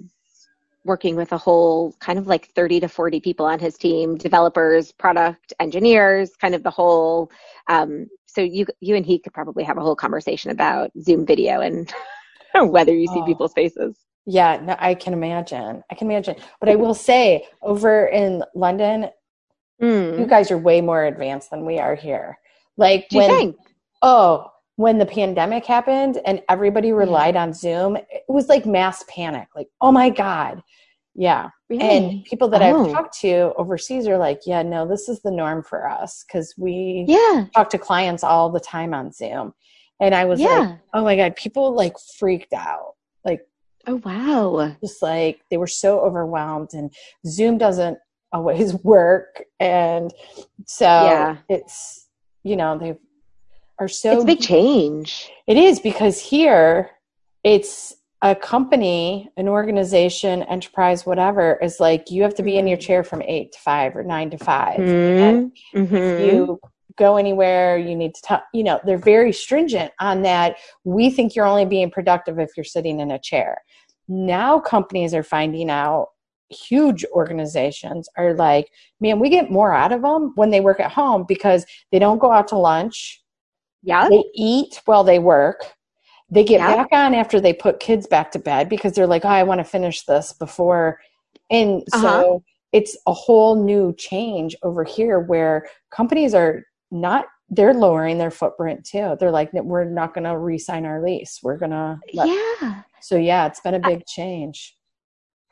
working 0.86 1.18
with 1.18 1.34
a 1.34 1.38
whole 1.38 1.94
kind 2.00 2.18
of 2.18 2.28
like 2.28 2.48
30 2.56 2.80
to 2.80 2.88
40 2.88 3.20
people 3.20 3.46
on 3.46 3.60
his 3.60 3.78
team 3.78 4.16
developers 4.16 4.94
product 4.94 5.54
engineers 5.60 6.32
kind 6.40 6.56
of 6.56 6.64
the 6.64 6.70
whole 6.70 7.30
um, 7.68 8.08
so 8.28 8.42
you 8.42 8.66
you 8.80 8.96
and 8.96 9.06
he 9.06 9.20
could 9.20 9.34
probably 9.34 9.64
have 9.64 9.78
a 9.78 9.82
whole 9.82 9.96
conversation 9.96 10.52
about 10.52 10.92
zoom 11.02 11.26
video 11.26 11.62
and 11.62 11.94
whether 12.72 12.94
you 12.94 13.08
see 13.08 13.20
oh. 13.20 13.26
people's 13.26 13.54
faces 13.54 13.98
yeah 14.26 14.60
no 14.64 14.76
i 14.80 14.94
can 14.94 15.14
imagine 15.14 15.84
i 15.92 15.96
can 15.96 16.10
imagine 16.10 16.36
but 16.60 16.70
i 16.70 16.76
will 16.76 16.94
say 16.94 17.46
over 17.62 18.08
in 18.08 18.44
london 18.56 19.10
mm. 19.82 20.20
you 20.20 20.26
guys 20.26 20.52
are 20.52 20.58
way 20.58 20.82
more 20.82 21.06
advanced 21.06 21.50
than 21.50 21.66
we 21.66 21.80
are 21.80 21.96
here 21.96 22.38
like 22.78 23.08
Do 23.10 23.18
when 23.18 23.56
oh 24.02 24.52
when 24.78 25.00
the 25.00 25.06
pandemic 25.06 25.66
happened 25.66 26.22
and 26.26 26.42
everybody 26.50 26.92
relied 26.92 27.36
on 27.36 27.52
Zoom, 27.52 27.98
it 27.98 28.24
was 28.28 28.48
like 28.48 28.66
mass 28.66 29.04
panic. 29.10 29.48
Like, 29.56 29.70
oh 29.82 29.92
my 29.92 30.12
God. 30.12 30.62
Yeah. 31.18 31.50
Really? 31.68 31.84
And 31.84 32.24
people 32.26 32.48
that 32.50 32.62
oh. 32.62 32.86
I've 32.86 32.92
talked 32.94 33.20
to 33.22 33.52
overseas 33.58 34.08
are 34.08 34.18
like, 34.18 34.42
yeah, 34.46 34.62
no, 34.62 34.88
this 34.88 35.10
is 35.10 35.20
the 35.22 35.32
norm 35.32 35.64
for 35.64 35.90
us 35.90 36.24
because 36.24 36.54
we 36.58 37.06
yeah. 37.08 37.48
talk 37.56 37.72
to 37.72 37.80
clients 37.80 38.24
all 38.24 38.52
the 38.52 38.60
time 38.60 38.94
on 38.94 39.12
Zoom. 39.12 39.54
And 40.00 40.14
I 40.14 40.26
was 40.26 40.40
yeah. 40.40 40.60
like, 40.60 40.80
oh 40.94 41.04
my 41.04 41.16
God, 41.16 41.36
people 41.36 41.74
like 41.74 41.96
freaked 42.18 42.54
out. 42.54 42.94
Like, 43.26 43.42
oh 43.88 43.96
wow. 44.06 44.76
Just 44.80 45.02
like 45.02 45.42
they 45.50 45.58
were 45.58 45.68
so 45.68 46.00
overwhelmed 46.02 46.70
and 46.74 46.94
Zoom 47.26 47.58
doesn't 47.58 47.98
always 48.32 48.74
work. 48.84 49.44
And 49.60 50.14
so 50.68 50.86
yeah. 50.86 51.38
it's, 51.50 52.08
you 52.44 52.56
know, 52.56 52.78
they've 52.78 52.98
are 53.80 53.88
so 53.88 54.14
it's 54.14 54.24
a 54.24 54.26
big 54.26 54.40
change 54.40 55.30
it 55.46 55.56
is 55.56 55.80
because 55.80 56.20
here 56.20 56.90
it's 57.44 57.97
a 58.22 58.36
company, 58.36 59.30
an 59.38 59.48
organization, 59.48 60.44
enterprise, 60.44 61.06
whatever, 61.06 61.60
is 61.62 61.80
like 61.80 62.10
you 62.10 62.24
have 62.24 62.34
to 62.36 62.44
be 62.44 62.58
in 62.58 62.68
your 62.68 62.78
chair 62.78 63.04
from 63.04 63.22
eight 63.24 63.52
to 63.52 63.60
five 63.60 63.96
or 63.96 64.04
nine 64.04 64.30
to 64.32 64.38
5 64.38 64.80
mm-hmm. 64.80 65.80
mm-hmm. 65.80 65.96
If 65.96 66.34
you 66.34 66.60
go 66.98 67.18
anywhere, 67.18 67.78
you 67.78 67.96
need 67.96 68.16
to 68.16 68.22
tell, 68.22 68.44
you 68.54 68.64
know, 68.64 68.80
they're 68.84 68.98
very 68.98 69.32
stringent 69.32 69.92
on 70.00 70.24
that. 70.24 70.58
We 70.84 71.12
think 71.12 71.36
you're 71.36 71.46
only 71.46 71.66
being 71.66 71.92
productive 71.92 72.40
if 72.40 72.58
you're 72.58 72.64
sitting 72.64 73.00
in 73.00 73.12
a 73.12 73.20
chair. 73.20 73.62
Now 74.08 74.60
companies 74.60 75.14
are 75.14 75.24
finding 75.24 75.70
out 75.70 76.08
huge 76.50 77.06
organizations 77.12 78.10
are 78.18 78.34
like, 78.34 78.72
man, 79.00 79.20
we 79.20 79.30
get 79.30 79.52
more 79.52 79.74
out 79.74 79.92
of 79.92 80.02
them 80.02 80.32
when 80.36 80.50
they 80.50 80.62
work 80.62 80.80
at 80.80 80.92
home 80.92 81.26
because 81.28 81.66
they 81.92 82.00
don't 82.00 82.20
go 82.20 82.32
out 82.32 82.48
to 82.48 82.58
lunch. 82.58 83.22
Yeah. 83.84 84.08
They 84.10 84.24
eat 84.34 84.82
while 84.86 85.04
they 85.04 85.20
work. 85.20 85.62
They 86.30 86.44
get 86.44 86.60
yeah. 86.60 86.76
back 86.76 86.88
on 86.92 87.14
after 87.14 87.40
they 87.40 87.54
put 87.54 87.80
kids 87.80 88.06
back 88.06 88.32
to 88.32 88.40
bed 88.40 88.68
because 88.70 88.94
they're 88.94 89.08
like, 89.08 89.24
oh, 89.24 89.30
I 89.30 89.44
want 89.44 89.60
to 89.60 89.64
finish 89.64 90.04
this 90.04 90.34
before. 90.34 91.00
And 91.50 91.84
uh-huh. 91.94 92.02
so 92.02 92.44
it's 92.74 92.98
a 93.08 93.14
whole 93.14 93.64
new 93.64 93.94
change 93.98 94.56
over 94.62 94.84
here 94.84 95.20
where 95.20 95.68
companies 95.90 96.34
are 96.34 96.64
not 96.92 97.26
they're 97.50 97.74
lowering 97.74 98.18
their 98.18 98.32
footprint 98.32 98.86
too. 98.86 99.16
They're 99.20 99.32
like, 99.32 99.52
we're 99.54 99.86
not 99.86 100.14
going 100.14 100.26
to 100.26 100.38
re-sign 100.38 100.86
our 100.86 101.02
lease. 101.02 101.40
We're 101.42 101.58
going 101.58 101.72
to. 101.72 101.98
Yeah. 102.12 102.82
So 103.02 103.16
yeah, 103.16 103.46
it's 103.46 103.62
been 103.62 103.74
a 103.74 103.80
big 103.80 104.06
change. 104.06 104.76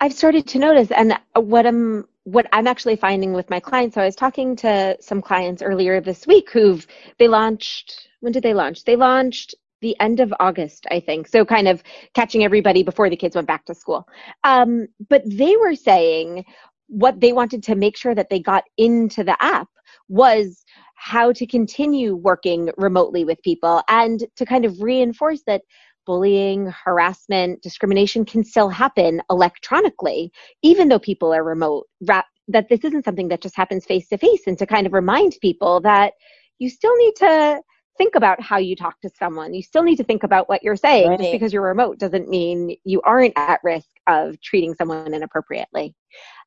I've 0.01 0.13
started 0.13 0.45
to 0.47 0.59
notice, 0.59 0.91
and 0.91 1.17
what 1.35 1.65
I'm 1.65 2.05
what 2.25 2.47
I'm 2.51 2.67
actually 2.67 2.97
finding 2.97 3.33
with 3.33 3.49
my 3.49 3.61
clients. 3.61 3.95
So 3.95 4.01
I 4.01 4.05
was 4.05 4.15
talking 4.15 4.55
to 4.57 4.97
some 4.99 5.21
clients 5.21 5.61
earlier 5.61 6.01
this 6.01 6.27
week 6.27 6.49
who've 6.51 6.85
they 7.17 7.29
launched. 7.29 8.09
When 8.19 8.33
did 8.33 8.43
they 8.43 8.53
launch? 8.53 8.83
They 8.83 8.97
launched 8.97 9.55
the 9.85 9.95
end 9.99 10.19
of 10.19 10.33
August, 10.39 10.87
I 10.89 10.99
think. 10.99 11.27
So 11.27 11.45
kind 11.45 11.67
of 11.67 11.83
catching 12.15 12.43
everybody 12.43 12.81
before 12.81 13.07
the 13.09 13.15
kids 13.15 13.35
went 13.35 13.47
back 13.47 13.65
to 13.65 13.75
school. 13.75 14.01
Um, 14.43 14.87
but 15.11 15.21
they 15.25 15.55
were 15.57 15.75
saying 15.75 16.43
what 16.87 17.19
they 17.19 17.33
wanted 17.33 17.61
to 17.63 17.75
make 17.75 17.95
sure 17.95 18.15
that 18.15 18.29
they 18.31 18.39
got 18.39 18.63
into 18.77 19.23
the 19.23 19.37
app 19.39 19.69
was 20.09 20.65
how 20.95 21.31
to 21.33 21.45
continue 21.45 22.15
working 22.15 22.71
remotely 22.77 23.23
with 23.25 23.39
people 23.43 23.83
and 23.87 24.25
to 24.37 24.43
kind 24.45 24.65
of 24.65 24.81
reinforce 24.81 25.43
that 25.45 25.61
bullying, 26.07 26.73
harassment, 26.85 27.61
discrimination 27.61 28.25
can 28.25 28.43
still 28.43 28.69
happen 28.69 29.21
electronically, 29.29 30.31
even 30.61 30.87
though 30.87 30.99
people 30.99 31.33
are 31.33 31.43
remote. 31.43 31.85
That 32.01 32.25
this 32.69 32.83
isn't 32.83 33.05
something 33.05 33.29
that 33.29 33.41
just 33.41 33.55
happens 33.55 33.85
face 33.85 34.07
to 34.09 34.17
face, 34.17 34.43
and 34.47 34.57
to 34.59 34.65
kind 34.65 34.87
of 34.87 34.93
remind 34.93 35.37
people 35.41 35.81
that 35.81 36.13
you 36.59 36.69
still 36.69 36.95
need 36.97 37.15
to 37.17 37.61
think 37.97 38.15
about 38.15 38.41
how 38.41 38.57
you 38.57 38.75
talk 38.75 38.99
to 39.01 39.09
someone. 39.17 39.53
You 39.53 39.61
still 39.61 39.83
need 39.83 39.97
to 39.97 40.03
think 40.03 40.23
about 40.23 40.49
what 40.49 40.63
you're 40.63 40.75
saying. 40.75 41.09
Right. 41.09 41.19
Just 41.19 41.31
because 41.31 41.53
you're 41.53 41.61
remote 41.61 41.99
doesn't 41.99 42.29
mean 42.29 42.75
you 42.83 43.01
aren't 43.01 43.33
at 43.37 43.61
risk 43.63 43.87
of 44.07 44.39
treating 44.41 44.73
someone 44.75 45.13
inappropriately. 45.13 45.95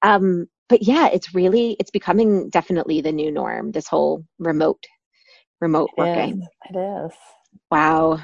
Um, 0.03 0.47
but 0.69 0.83
yeah, 0.83 1.09
it's 1.09 1.35
really 1.35 1.77
it's 1.81 1.91
becoming 1.91 2.51
definitely 2.51 3.01
the 3.01 3.13
new 3.13 3.31
norm. 3.31 3.73
This 3.73 3.89
whole 3.89 4.25
remote 4.39 4.85
remote 5.61 5.91
it 5.97 6.01
working. 6.01 6.43
Is. 6.43 6.49
It 6.71 6.79
is. 6.79 7.13
Wow. 7.71 8.21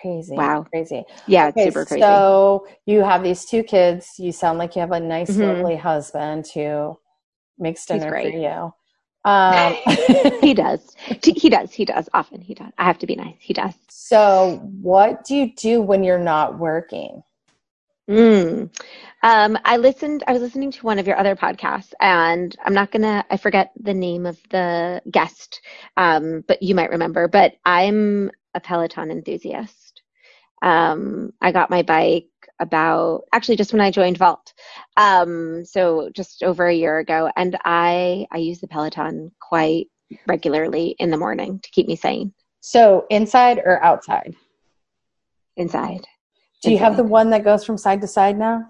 Crazy. 0.00 0.34
Wow. 0.34 0.64
Crazy. 0.70 1.04
Yeah, 1.26 1.48
okay, 1.48 1.66
super 1.66 1.84
crazy. 1.84 2.00
So 2.00 2.66
you 2.86 3.00
have 3.02 3.24
these 3.24 3.44
two 3.44 3.64
kids. 3.64 4.14
You 4.18 4.30
sound 4.30 4.58
like 4.58 4.76
you 4.76 4.80
have 4.80 4.92
a 4.92 5.00
nice, 5.00 5.30
mm-hmm. 5.30 5.42
lovely 5.42 5.76
husband 5.76 6.46
who 6.54 6.96
makes 7.58 7.84
dinner 7.84 8.10
for 8.10 8.20
you. 8.20 8.72
Um, 9.24 9.74
he 10.40 10.54
does. 10.54 10.96
He 11.22 11.48
does. 11.48 11.72
He 11.72 11.84
does. 11.84 12.08
Often 12.12 12.42
he 12.42 12.54
does. 12.54 12.72
I 12.78 12.84
have 12.84 12.98
to 12.98 13.06
be 13.06 13.16
nice. 13.16 13.36
He 13.38 13.54
does. 13.54 13.74
So 13.88 14.60
what 14.80 15.24
do 15.24 15.34
you 15.34 15.54
do 15.54 15.80
when 15.80 16.02
you're 16.02 16.18
not 16.18 16.58
working? 16.58 17.22
Mm. 18.10 18.70
Um, 19.22 19.58
I 19.64 19.76
listened, 19.76 20.24
I 20.26 20.32
was 20.32 20.42
listening 20.42 20.72
to 20.72 20.84
one 20.84 20.98
of 20.98 21.06
your 21.06 21.16
other 21.16 21.36
podcasts 21.36 21.92
and 22.00 22.54
I'm 22.64 22.74
not 22.74 22.90
gonna, 22.90 23.24
I 23.30 23.36
forget 23.36 23.72
the 23.80 23.94
name 23.94 24.26
of 24.26 24.38
the 24.50 25.00
guest, 25.10 25.60
um, 25.96 26.42
but 26.48 26.62
you 26.62 26.74
might 26.74 26.90
remember, 26.90 27.28
but 27.28 27.54
I'm 27.64 28.32
a 28.54 28.60
Peloton 28.60 29.12
enthusiast. 29.12 30.02
Um, 30.62 31.32
I 31.40 31.52
got 31.52 31.70
my 31.70 31.82
bike 31.82 32.26
about, 32.62 33.24
actually 33.32 33.56
just 33.56 33.72
when 33.72 33.80
I 33.80 33.90
joined 33.90 34.16
Vault. 34.16 34.54
Um, 34.96 35.64
so 35.64 36.10
just 36.14 36.42
over 36.42 36.66
a 36.66 36.74
year 36.74 36.98
ago 36.98 37.30
and 37.36 37.58
I, 37.64 38.26
I 38.30 38.38
use 38.38 38.60
the 38.60 38.68
Peloton 38.68 39.32
quite 39.40 39.88
regularly 40.26 40.96
in 40.98 41.10
the 41.10 41.16
morning 41.16 41.60
to 41.60 41.70
keep 41.70 41.86
me 41.86 41.96
sane. 41.96 42.32
So 42.60 43.06
inside 43.10 43.58
or 43.58 43.82
outside? 43.82 44.34
Inside. 45.56 46.06
Do 46.62 46.70
you 46.70 46.78
have 46.78 46.96
the 46.96 47.02
one 47.02 47.30
that 47.30 47.42
goes 47.42 47.64
from 47.64 47.76
side 47.76 48.00
to 48.02 48.06
side 48.06 48.38
now? 48.38 48.68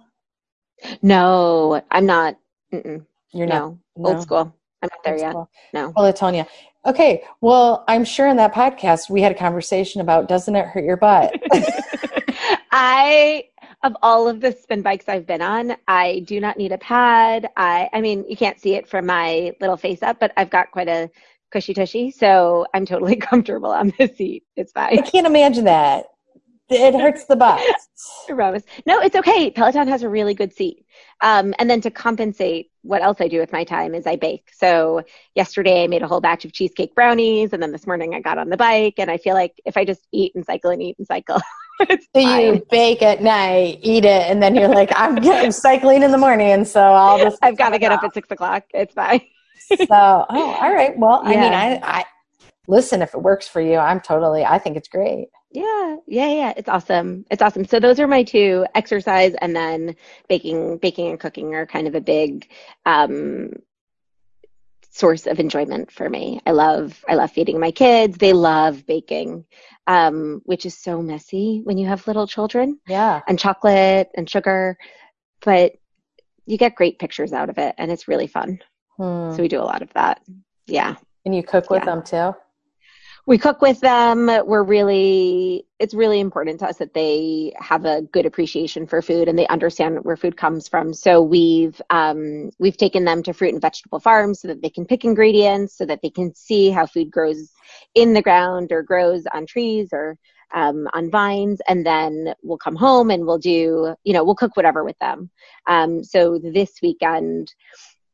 No, 1.02 1.82
I'm 1.90 2.06
not. 2.06 2.38
Mm-mm. 2.72 3.04
You're 3.32 3.46
no. 3.46 3.78
not 3.96 4.14
old 4.14 4.22
school. 4.22 4.56
I'm 4.82 4.88
not 4.90 5.04
there 5.04 5.18
yet. 5.18 5.36
No. 5.74 5.92
Pelotonia. 5.92 6.46
Okay. 6.86 7.22
Well, 7.40 7.84
I'm 7.86 8.04
sure 8.04 8.28
in 8.28 8.36
that 8.38 8.54
podcast 8.54 9.10
we 9.10 9.20
had 9.20 9.30
a 9.30 9.36
conversation 9.36 10.00
about 10.00 10.26
doesn't 10.26 10.56
it 10.56 10.66
hurt 10.66 10.84
your 10.84 10.96
butt? 10.96 11.34
I 12.72 13.44
of 13.82 13.96
all 14.02 14.28
of 14.28 14.40
the 14.40 14.52
spin 14.52 14.82
bikes 14.82 15.08
I've 15.08 15.26
been 15.26 15.42
on, 15.42 15.76
I 15.88 16.20
do 16.20 16.40
not 16.40 16.56
need 16.56 16.72
a 16.72 16.78
pad. 16.78 17.48
I 17.56 17.88
I 17.92 18.00
mean, 18.00 18.24
you 18.28 18.36
can't 18.36 18.60
see 18.60 18.74
it 18.74 18.88
from 18.88 19.06
my 19.06 19.54
little 19.60 19.76
face 19.76 20.02
up, 20.02 20.20
but 20.20 20.32
I've 20.36 20.50
got 20.50 20.70
quite 20.70 20.88
a 20.88 21.10
cushy 21.50 21.74
tushy, 21.74 22.10
so 22.10 22.66
I'm 22.74 22.86
totally 22.86 23.16
comfortable 23.30 23.70
on 23.70 23.92
the 23.98 24.08
seat. 24.08 24.44
It's 24.56 24.72
fine. 24.72 24.98
I 24.98 25.02
can't 25.02 25.26
imagine 25.26 25.64
that 25.64 26.06
it 26.72 26.94
hurts 26.94 27.26
the 27.26 27.36
butt. 27.36 27.62
Rose. 28.30 28.62
No, 28.86 29.00
it's 29.00 29.16
okay. 29.16 29.50
Peloton 29.50 29.88
has 29.88 30.02
a 30.02 30.08
really 30.08 30.34
good 30.34 30.52
seat. 30.52 30.84
Um, 31.20 31.54
and 31.58 31.70
then 31.70 31.80
to 31.82 31.90
compensate, 31.90 32.70
what 32.82 33.02
else 33.02 33.20
I 33.20 33.28
do 33.28 33.38
with 33.38 33.52
my 33.52 33.64
time 33.64 33.94
is 33.94 34.06
I 34.06 34.16
bake. 34.16 34.50
So 34.52 35.02
yesterday 35.34 35.84
I 35.84 35.86
made 35.86 36.02
a 36.02 36.08
whole 36.08 36.20
batch 36.20 36.44
of 36.44 36.52
cheesecake 36.52 36.94
brownies, 36.94 37.52
and 37.52 37.62
then 37.62 37.72
this 37.72 37.86
morning 37.86 38.14
I 38.14 38.20
got 38.20 38.38
on 38.38 38.48
the 38.48 38.56
bike. 38.56 38.94
And 38.98 39.10
I 39.10 39.18
feel 39.18 39.34
like 39.34 39.60
if 39.64 39.76
I 39.76 39.84
just 39.84 40.06
eat 40.12 40.32
and 40.34 40.44
cycle 40.44 40.70
and 40.70 40.82
eat 40.82 40.96
and 40.98 41.06
cycle, 41.06 41.40
so 41.80 41.96
fine. 42.14 42.54
you 42.54 42.66
bake 42.70 43.02
at 43.02 43.22
night, 43.22 43.78
eat 43.82 44.04
it, 44.04 44.30
and 44.30 44.42
then 44.42 44.54
you're 44.54 44.68
like, 44.68 44.90
I'm, 44.96 45.18
I'm 45.22 45.52
cycling 45.52 46.02
in 46.02 46.10
the 46.10 46.18
morning, 46.18 46.64
so 46.64 46.80
I'll 46.80 47.18
just. 47.18 47.38
I've 47.42 47.56
got 47.56 47.70
to 47.70 47.78
get 47.78 47.92
off. 47.92 47.98
up 47.98 48.04
at 48.04 48.14
six 48.14 48.30
o'clock. 48.30 48.64
It's 48.74 48.94
fine. 48.94 49.22
so, 49.76 49.86
oh, 49.90 50.58
all 50.60 50.74
right. 50.74 50.98
Well, 50.98 51.22
yeah. 51.24 51.30
I 51.30 51.40
mean, 51.40 51.52
I, 51.52 51.80
I 52.00 52.04
listen 52.66 53.02
if 53.02 53.14
it 53.14 53.22
works 53.22 53.48
for 53.48 53.60
you. 53.60 53.76
I'm 53.76 54.00
totally. 54.00 54.44
I 54.44 54.58
think 54.58 54.76
it's 54.76 54.88
great. 54.88 55.28
Yeah, 55.52 55.96
yeah, 56.06 56.32
yeah. 56.32 56.52
It's 56.56 56.68
awesome. 56.68 57.26
It's 57.30 57.42
awesome. 57.42 57.66
So 57.66 57.78
those 57.78 58.00
are 58.00 58.06
my 58.06 58.22
two 58.22 58.64
exercise 58.74 59.34
and 59.40 59.54
then 59.54 59.96
baking, 60.28 60.78
baking 60.78 61.10
and 61.10 61.20
cooking 61.20 61.54
are 61.54 61.66
kind 61.66 61.86
of 61.86 61.94
a 61.94 62.00
big 62.00 62.48
um, 62.86 63.50
source 64.90 65.26
of 65.26 65.38
enjoyment 65.38 65.90
for 65.90 66.08
me. 66.08 66.40
I 66.46 66.52
love, 66.52 67.04
I 67.06 67.14
love 67.14 67.32
feeding 67.32 67.60
my 67.60 67.70
kids. 67.70 68.16
They 68.16 68.32
love 68.32 68.86
baking, 68.86 69.44
um, 69.86 70.40
which 70.44 70.64
is 70.64 70.78
so 70.78 71.02
messy 71.02 71.60
when 71.64 71.76
you 71.76 71.86
have 71.86 72.06
little 72.06 72.26
children. 72.26 72.80
Yeah. 72.88 73.20
And 73.28 73.38
chocolate 73.38 74.10
and 74.16 74.28
sugar, 74.28 74.78
but 75.44 75.72
you 76.46 76.56
get 76.56 76.74
great 76.74 76.98
pictures 76.98 77.32
out 77.32 77.50
of 77.50 77.58
it 77.58 77.74
and 77.76 77.92
it's 77.92 78.08
really 78.08 78.26
fun. 78.26 78.58
Hmm. 78.96 79.32
So 79.32 79.42
we 79.42 79.48
do 79.48 79.60
a 79.60 79.62
lot 79.62 79.82
of 79.82 79.92
that. 79.92 80.22
Yeah. 80.66 80.96
And 81.24 81.34
you 81.34 81.42
cook 81.42 81.68
with 81.70 81.82
yeah. 81.82 81.84
them 81.84 82.02
too? 82.02 82.34
We 83.26 83.38
cook 83.38 83.62
with 83.62 83.78
them. 83.80 84.26
We're 84.26 84.64
really 84.64 85.64
it's 85.78 85.94
really 85.94 86.20
important 86.20 86.60
to 86.60 86.66
us 86.66 86.78
that 86.78 86.94
they 86.94 87.52
have 87.56 87.84
a 87.84 88.02
good 88.02 88.26
appreciation 88.26 88.86
for 88.86 89.02
food 89.02 89.28
and 89.28 89.38
they 89.38 89.46
understand 89.48 89.98
where 90.04 90.16
food 90.16 90.36
comes 90.36 90.68
from. 90.68 90.92
So 90.92 91.22
we've 91.22 91.80
um, 91.90 92.50
we've 92.58 92.76
taken 92.76 93.04
them 93.04 93.22
to 93.24 93.32
fruit 93.32 93.52
and 93.52 93.62
vegetable 93.62 94.00
farms 94.00 94.40
so 94.40 94.48
that 94.48 94.62
they 94.62 94.70
can 94.70 94.84
pick 94.84 95.04
ingredients 95.04 95.76
so 95.76 95.86
that 95.86 96.00
they 96.02 96.10
can 96.10 96.34
see 96.34 96.70
how 96.70 96.86
food 96.86 97.10
grows 97.10 97.50
in 97.94 98.12
the 98.12 98.22
ground 98.22 98.72
or 98.72 98.82
grows 98.82 99.24
on 99.32 99.46
trees 99.46 99.90
or 99.92 100.16
um, 100.52 100.88
on 100.92 101.10
vines. 101.10 101.60
And 101.68 101.86
then 101.86 102.34
we'll 102.42 102.58
come 102.58 102.76
home 102.76 103.10
and 103.10 103.24
we'll 103.24 103.38
do 103.38 103.94
you 104.02 104.12
know 104.12 104.24
we'll 104.24 104.34
cook 104.34 104.56
whatever 104.56 104.82
with 104.82 104.98
them. 104.98 105.30
Um, 105.68 106.02
so 106.02 106.40
this 106.42 106.72
weekend 106.82 107.54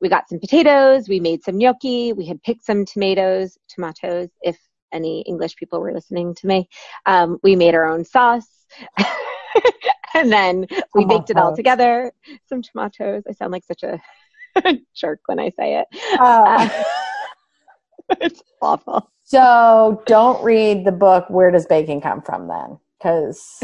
we 0.00 0.08
got 0.08 0.28
some 0.28 0.38
potatoes. 0.38 1.08
We 1.08 1.18
made 1.18 1.42
some 1.42 1.58
gnocchi. 1.58 2.12
We 2.12 2.26
had 2.26 2.42
picked 2.42 2.64
some 2.64 2.84
tomatoes 2.84 3.56
tomatoes 3.68 4.28
if 4.42 4.58
any 4.92 5.22
English 5.22 5.56
people 5.56 5.80
were 5.80 5.92
listening 5.92 6.34
to 6.36 6.46
me. 6.46 6.68
Um, 7.06 7.38
we 7.42 7.56
made 7.56 7.74
our 7.74 7.86
own 7.86 8.04
sauce. 8.04 8.48
and 10.14 10.32
then 10.32 10.66
we 10.94 11.04
baked 11.04 11.30
it 11.30 11.36
all 11.36 11.54
together. 11.54 12.12
Some 12.48 12.62
tomatoes. 12.62 13.24
I 13.28 13.32
sound 13.32 13.52
like 13.52 13.64
such 13.64 13.82
a 13.82 14.00
jerk 14.94 15.20
when 15.26 15.38
I 15.38 15.50
say 15.50 15.80
it. 15.80 15.86
Uh, 16.20 16.68
it's 18.20 18.42
awful. 18.60 19.10
So 19.24 20.02
don't 20.06 20.42
read 20.42 20.84
the 20.84 20.92
book 20.92 21.28
Where 21.28 21.50
Does 21.50 21.66
Bacon 21.66 22.00
Come 22.00 22.22
From 22.22 22.48
then? 22.48 22.78
Because 22.98 23.62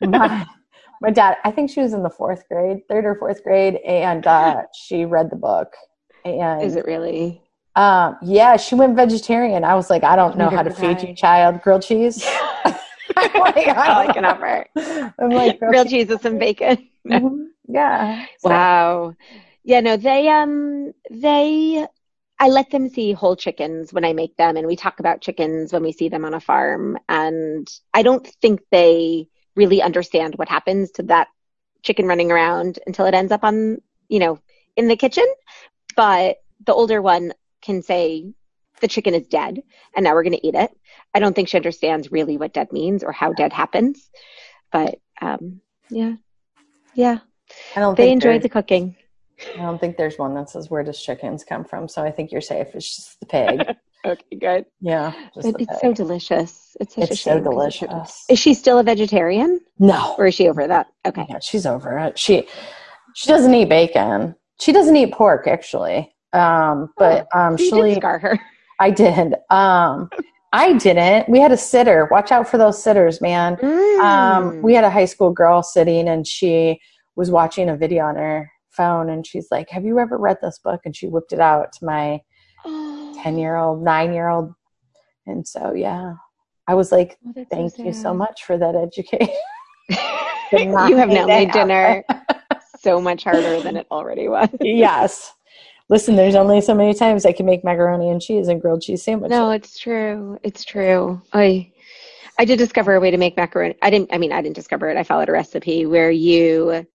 my, 0.00 0.46
my 1.00 1.10
dad, 1.10 1.36
I 1.44 1.50
think 1.50 1.70
she 1.70 1.80
was 1.80 1.92
in 1.92 2.02
the 2.02 2.10
fourth 2.10 2.48
grade, 2.48 2.80
third 2.88 3.04
or 3.04 3.14
fourth 3.14 3.44
grade, 3.44 3.76
and 3.86 4.26
uh, 4.26 4.62
she 4.74 5.04
read 5.04 5.30
the 5.30 5.36
book. 5.36 5.74
And 6.24 6.62
is 6.62 6.76
it 6.76 6.86
really? 6.86 7.43
Um, 7.76 8.16
yeah, 8.22 8.56
she 8.56 8.74
went 8.74 8.94
vegetarian. 8.94 9.64
I 9.64 9.74
was 9.74 9.90
like, 9.90 10.04
I 10.04 10.14
don't 10.16 10.38
know 10.38 10.48
how 10.48 10.62
to 10.62 10.70
feed 10.70 11.02
you, 11.02 11.14
child, 11.14 11.60
grilled 11.62 11.82
cheese. 11.82 12.24
like, 13.16 13.68
I 13.68 14.06
like 14.06 14.16
an 14.16 14.24
offer. 14.24 14.66
I'm 15.18 15.30
like 15.30 15.58
grilled 15.58 15.88
cheese 15.88 16.08
with 16.08 16.22
some 16.22 16.38
bacon. 16.38 16.88
Mm-hmm. 17.06 17.44
Yeah. 17.68 18.26
So. 18.38 18.48
Wow. 18.48 19.16
Yeah, 19.64 19.80
no, 19.80 19.96
they 19.96 20.28
um 20.28 20.92
they 21.10 21.86
I 22.38 22.48
let 22.48 22.70
them 22.70 22.88
see 22.88 23.12
whole 23.12 23.36
chickens 23.36 23.92
when 23.92 24.04
I 24.04 24.12
make 24.12 24.36
them 24.36 24.56
and 24.56 24.66
we 24.66 24.76
talk 24.76 25.00
about 25.00 25.20
chickens 25.20 25.72
when 25.72 25.82
we 25.82 25.92
see 25.92 26.08
them 26.08 26.24
on 26.24 26.34
a 26.34 26.40
farm 26.40 26.98
and 27.08 27.68
I 27.92 28.02
don't 28.02 28.26
think 28.42 28.60
they 28.70 29.28
really 29.54 29.80
understand 29.80 30.34
what 30.36 30.48
happens 30.48 30.90
to 30.92 31.02
that 31.04 31.28
chicken 31.82 32.06
running 32.06 32.32
around 32.32 32.78
until 32.86 33.06
it 33.06 33.14
ends 33.14 33.32
up 33.32 33.44
on, 33.44 33.80
you 34.08 34.18
know, 34.18 34.38
in 34.76 34.88
the 34.88 34.96
kitchen. 34.96 35.26
But 35.96 36.38
the 36.66 36.74
older 36.74 37.00
one 37.00 37.32
can 37.64 37.82
say 37.82 38.32
the 38.80 38.88
chicken 38.88 39.14
is 39.14 39.26
dead 39.26 39.62
and 39.96 40.04
now 40.04 40.14
we're 40.14 40.22
going 40.22 40.34
to 40.34 40.46
eat 40.46 40.54
it. 40.54 40.70
I 41.14 41.18
don't 41.18 41.34
think 41.34 41.48
she 41.48 41.56
understands 41.56 42.12
really 42.12 42.36
what 42.36 42.52
dead 42.52 42.72
means 42.72 43.02
or 43.02 43.12
how 43.12 43.32
dead 43.32 43.52
happens. 43.52 44.10
But 44.70 44.98
um, 45.20 45.60
yeah, 45.90 46.14
yeah. 46.94 47.18
I 47.76 47.80
don't. 47.80 47.96
They 47.96 48.12
enjoyed 48.12 48.42
the 48.42 48.48
cooking. 48.48 48.96
I 49.54 49.58
don't 49.58 49.80
think 49.80 49.96
there's 49.96 50.18
one 50.18 50.34
that 50.34 50.50
says 50.50 50.70
where 50.70 50.82
does 50.82 51.00
chickens 51.00 51.44
come 51.44 51.64
from. 51.64 51.88
So 51.88 52.02
I 52.02 52.10
think 52.10 52.32
you're 52.32 52.40
safe. 52.40 52.68
It's 52.74 52.96
just 52.96 53.20
the 53.20 53.26
pig. 53.26 53.76
okay, 54.04 54.36
good. 54.38 54.66
Yeah, 54.80 55.12
it, 55.36 55.56
it's 55.58 55.80
so 55.80 55.92
delicious. 55.92 56.76
It's 56.80 56.96
it's 56.96 57.20
so 57.20 57.40
delicious. 57.40 58.24
Is 58.28 58.38
she 58.38 58.54
still 58.54 58.78
a 58.78 58.82
vegetarian? 58.82 59.60
No, 59.78 60.14
or 60.18 60.26
is 60.26 60.34
she 60.34 60.48
over 60.48 60.66
that? 60.66 60.88
Okay, 61.04 61.26
yeah, 61.28 61.38
she's 61.40 61.66
over 61.66 61.98
it. 61.98 62.18
She 62.18 62.48
she 63.14 63.28
doesn't 63.28 63.54
eat 63.54 63.68
bacon. 63.68 64.34
She 64.60 64.72
doesn't 64.72 64.96
eat 64.96 65.12
pork 65.12 65.46
actually. 65.46 66.13
Um, 66.34 66.92
but 66.98 67.28
oh, 67.34 67.40
um, 67.40 67.58
so 67.58 67.86
she 67.86 67.94
scar 67.94 68.18
her. 68.18 68.40
I 68.80 68.90
did. 68.90 69.34
Um, 69.50 70.10
I 70.52 70.74
didn't. 70.74 71.28
We 71.28 71.40
had 71.40 71.52
a 71.52 71.56
sitter. 71.56 72.08
Watch 72.10 72.32
out 72.32 72.48
for 72.48 72.58
those 72.58 72.82
sitters, 72.82 73.20
man. 73.20 73.56
Mm. 73.56 74.00
Um, 74.00 74.62
we 74.62 74.74
had 74.74 74.84
a 74.84 74.90
high 74.90 75.04
school 75.04 75.32
girl 75.32 75.62
sitting, 75.62 76.08
and 76.08 76.26
she 76.26 76.80
was 77.16 77.30
watching 77.30 77.68
a 77.68 77.76
video 77.76 78.04
on 78.04 78.16
her 78.16 78.50
phone, 78.70 79.10
and 79.10 79.26
she's 79.26 79.48
like, 79.50 79.70
"Have 79.70 79.84
you 79.84 79.98
ever 79.98 80.18
read 80.18 80.38
this 80.42 80.58
book?" 80.58 80.80
And 80.84 80.94
she 80.94 81.06
whipped 81.06 81.32
it 81.32 81.40
out 81.40 81.72
to 81.74 81.84
my 81.84 82.20
ten-year-old, 83.22 83.82
nine-year-old, 83.82 84.52
and 85.26 85.46
so 85.46 85.72
yeah, 85.72 86.14
I 86.66 86.74
was 86.74 86.90
like, 86.90 87.16
oh, 87.26 87.46
"Thank 87.50 87.76
so 87.76 87.84
you 87.84 87.92
so 87.92 88.12
much 88.12 88.44
for 88.44 88.58
that 88.58 88.74
education." 88.74 89.34
you 90.52 90.96
have 90.96 91.08
now 91.08 91.26
made 91.26 91.52
dinner 91.52 92.04
so 92.80 93.00
much 93.00 93.24
harder 93.24 93.60
than 93.60 93.76
it 93.76 93.86
already 93.90 94.28
was. 94.28 94.48
yes 94.60 95.32
listen, 95.88 96.16
there's 96.16 96.34
only 96.34 96.60
so 96.60 96.74
many 96.74 96.94
times 96.94 97.26
I 97.26 97.32
can 97.32 97.46
make 97.46 97.64
macaroni 97.64 98.10
and 98.10 98.20
cheese 98.20 98.48
and 98.48 98.60
grilled 98.60 98.82
cheese 98.82 99.02
sandwiches. 99.02 99.36
No, 99.36 99.50
it's 99.50 99.78
true. 99.78 100.38
It's 100.42 100.64
true. 100.64 101.20
I 101.32 101.72
I 102.38 102.44
did 102.44 102.58
discover 102.58 102.94
a 102.94 103.00
way 103.00 103.10
to 103.10 103.16
make 103.16 103.36
macaroni. 103.36 103.76
I 103.82 103.90
didn't. 103.90 104.12
I 104.12 104.18
mean, 104.18 104.32
I 104.32 104.42
didn't 104.42 104.56
discover 104.56 104.88
it. 104.90 104.96
I 104.96 105.04
followed 105.04 105.28
a 105.28 105.32
recipe 105.32 105.86
where 105.86 106.10
you. 106.10 106.86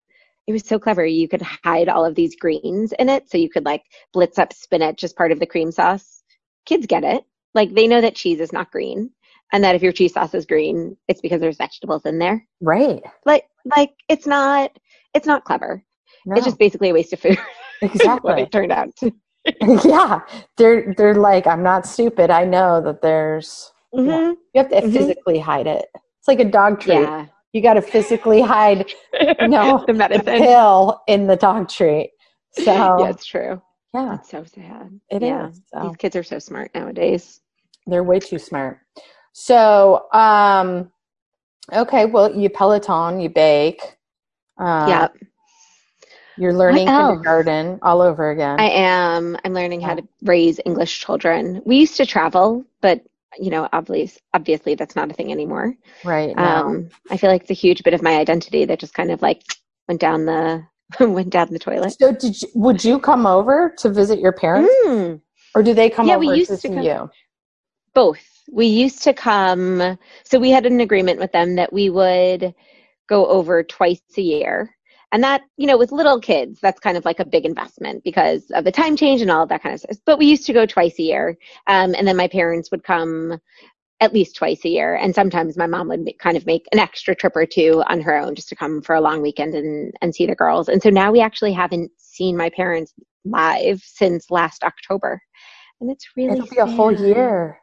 It 0.47 0.53
was 0.53 0.65
so 0.65 0.79
clever. 0.79 1.05
You 1.05 1.27
could 1.27 1.43
hide 1.43 1.89
all 1.89 2.03
of 2.03 2.15
these 2.15 2.35
greens 2.35 2.91
in 2.97 3.07
it, 3.07 3.29
so 3.29 3.37
you 3.37 3.49
could 3.49 3.65
like 3.65 3.83
blitz 4.13 4.39
up 4.39 4.51
spinach 4.51 5.03
as 5.03 5.13
part 5.13 5.31
of 5.31 5.39
the 5.39 5.45
cream 5.45 5.71
sauce. 5.71 6.23
Kids 6.65 6.87
get 6.87 7.03
it. 7.03 7.23
Like 7.53 7.73
they 7.73 7.87
know 7.87 8.01
that 8.01 8.15
cheese 8.15 8.39
is 8.39 8.51
not 8.51 8.71
green, 8.71 9.11
and 9.53 9.63
that 9.63 9.75
if 9.75 9.83
your 9.83 9.91
cheese 9.91 10.13
sauce 10.13 10.33
is 10.33 10.47
green, 10.47 10.97
it's 11.07 11.21
because 11.21 11.39
there's 11.39 11.57
vegetables 11.57 12.05
in 12.05 12.17
there. 12.17 12.45
Right. 12.61 13.01
Like 13.25 13.45
like 13.75 13.93
it's 14.07 14.25
not 14.25 14.71
it's 15.13 15.27
not 15.27 15.45
clever. 15.45 15.83
No. 16.25 16.35
It's 16.35 16.45
just 16.45 16.59
basically 16.59 16.89
a 16.89 16.93
waste 16.93 17.13
of 17.13 17.19
food. 17.19 17.37
Exactly. 17.81 18.29
what 18.29 18.39
it 18.39 18.51
turned 18.51 18.71
out 18.71 18.93
to. 18.97 19.11
yeah, 19.85 20.19
they're 20.57 20.93
they're 20.97 21.15
like, 21.15 21.47
I'm 21.47 21.63
not 21.63 21.85
stupid. 21.85 22.29
I 22.29 22.43
know 22.45 22.81
that 22.81 23.01
there's. 23.01 23.71
Mm-hmm. 23.93 24.09
Yeah, 24.09 24.29
you 24.29 24.37
have 24.55 24.69
to 24.69 24.75
mm-hmm. 24.75 24.91
physically 24.91 25.39
hide 25.39 25.65
it. 25.65 25.85
It's 25.95 26.27
like 26.27 26.39
a 26.39 26.45
dog 26.45 26.79
treat. 26.79 27.01
Yeah. 27.01 27.27
You 27.53 27.61
got 27.61 27.75
to 27.75 27.81
physically 27.81 28.41
hide, 28.41 28.91
you 29.39 29.47
know, 29.47 29.83
the 29.87 29.93
medicine 29.93 30.25
the 30.25 30.31
pill 30.33 31.01
in 31.07 31.25
the 31.25 31.35
dog 31.35 31.69
treat. 31.69 32.11
So 32.51 32.63
yeah, 32.63 33.09
it's 33.09 33.25
true. 33.25 33.61
Yeah, 33.93 34.15
it's 34.15 34.29
so 34.29 34.43
sad. 34.43 34.99
It 35.09 35.23
yeah. 35.23 35.47
is. 35.47 35.61
So. 35.73 35.87
These 35.87 35.97
kids 35.97 36.15
are 36.15 36.23
so 36.23 36.37
smart 36.37 36.71
nowadays. 36.75 37.41
They're 37.87 38.03
way 38.03 38.19
too 38.19 38.37
smart. 38.37 38.79
So, 39.33 40.11
um, 40.13 40.91
okay, 41.73 42.05
well, 42.05 42.35
you 42.35 42.49
Peloton, 42.49 43.19
you 43.19 43.29
bake. 43.29 43.81
Uh, 44.59 44.85
yeah. 44.87 45.07
You're 46.39 46.53
learning 46.53 46.87
kindergarten 46.87 47.79
all 47.81 48.01
over 48.01 48.31
again. 48.31 48.61
I 48.61 48.69
am. 48.69 49.37
I'm 49.43 49.53
learning 49.53 49.81
how 49.81 49.95
to 49.95 50.07
raise 50.23 50.57
English 50.65 51.01
children. 51.01 51.61
We 51.65 51.75
used 51.77 51.97
to 51.97 52.05
travel, 52.05 52.63
but 52.79 53.03
you 53.37 53.49
know, 53.49 53.67
obviously, 53.73 54.21
obviously 54.33 54.75
that's 54.75 54.95
not 54.95 55.11
a 55.11 55.13
thing 55.13 55.33
anymore. 55.33 55.75
Right. 56.05 56.35
Um, 56.37 56.89
I 57.11 57.17
feel 57.17 57.29
like 57.29 57.41
it's 57.41 57.51
a 57.51 57.55
huge 57.55 57.83
bit 57.83 57.93
of 57.93 58.01
my 58.01 58.17
identity 58.17 58.63
that 58.65 58.79
just 58.79 58.93
kind 58.93 59.11
of 59.11 59.21
like 59.21 59.43
went 59.89 59.99
down 59.99 60.25
the 60.25 60.65
went 61.01 61.29
down 61.29 61.49
the 61.51 61.59
toilet. 61.59 61.97
So, 61.99 62.13
did 62.13 62.41
you, 62.41 62.47
would 62.55 62.85
you 62.85 62.99
come 62.99 63.25
over 63.25 63.75
to 63.79 63.89
visit 63.89 64.19
your 64.19 64.31
parents, 64.31 64.73
mm. 64.85 65.19
or 65.53 65.61
do 65.61 65.73
they 65.73 65.89
come 65.89 66.07
yeah, 66.07 66.15
over 66.15 66.25
we 66.25 66.37
used 66.37 66.51
to, 66.51 66.57
to 66.57 66.69
come, 66.69 66.83
you? 66.83 67.09
Both. 67.93 68.25
We 68.49 68.67
used 68.67 69.03
to 69.03 69.13
come. 69.13 69.97
So 70.23 70.39
we 70.39 70.51
had 70.51 70.65
an 70.65 70.79
agreement 70.79 71.19
with 71.19 71.33
them 71.33 71.55
that 71.55 71.73
we 71.73 71.89
would 71.89 72.55
go 73.09 73.25
over 73.27 73.61
twice 73.61 74.01
a 74.17 74.21
year 74.21 74.73
and 75.11 75.23
that, 75.23 75.41
you 75.57 75.65
know, 75.65 75.77
with 75.77 75.91
little 75.91 76.19
kids, 76.19 76.59
that's 76.61 76.79
kind 76.79 76.97
of 76.97 77.05
like 77.05 77.19
a 77.19 77.25
big 77.25 77.45
investment 77.45 78.03
because 78.03 78.51
of 78.51 78.63
the 78.63 78.71
time 78.71 78.95
change 78.95 79.21
and 79.21 79.31
all 79.31 79.43
of 79.43 79.49
that 79.49 79.63
kind 79.63 79.73
of 79.73 79.81
stuff. 79.81 79.97
But 80.05 80.19
we 80.19 80.27
used 80.27 80.45
to 80.45 80.53
go 80.53 80.65
twice 80.65 80.99
a 80.99 81.03
year. 81.03 81.37
Um, 81.67 81.95
and 81.97 82.07
then 82.07 82.15
my 82.17 82.27
parents 82.27 82.69
would 82.71 82.83
come 82.83 83.39
at 84.01 84.13
least 84.13 84.35
twice 84.35 84.63
a 84.65 84.69
year. 84.69 84.95
And 84.95 85.13
sometimes 85.13 85.57
my 85.57 85.67
mom 85.67 85.89
would 85.89 86.07
kind 86.19 86.37
of 86.37 86.45
make 86.45 86.67
an 86.71 86.79
extra 86.79 87.15
trip 87.15 87.35
or 87.35 87.45
two 87.45 87.83
on 87.87 88.01
her 88.01 88.15
own 88.15 88.35
just 88.35 88.49
to 88.49 88.55
come 88.55 88.81
for 88.81 88.95
a 88.95 89.01
long 89.01 89.21
weekend 89.21 89.55
and, 89.55 89.93
and 90.01 90.13
see 90.13 90.25
the 90.25 90.35
girls. 90.35 90.69
And 90.69 90.81
so 90.81 90.89
now 90.89 91.11
we 91.11 91.21
actually 91.21 91.53
haven't 91.53 91.91
seen 91.97 92.37
my 92.37 92.49
parents 92.49 92.93
live 93.25 93.81
since 93.83 94.29
last 94.29 94.63
October. 94.63 95.21
And 95.81 95.89
it's 95.89 96.07
really 96.15 96.33
It'll 96.33 96.43
be 96.45 96.55
sad. 96.55 96.67
a 96.67 96.71
whole 96.71 96.93
year. 96.93 97.59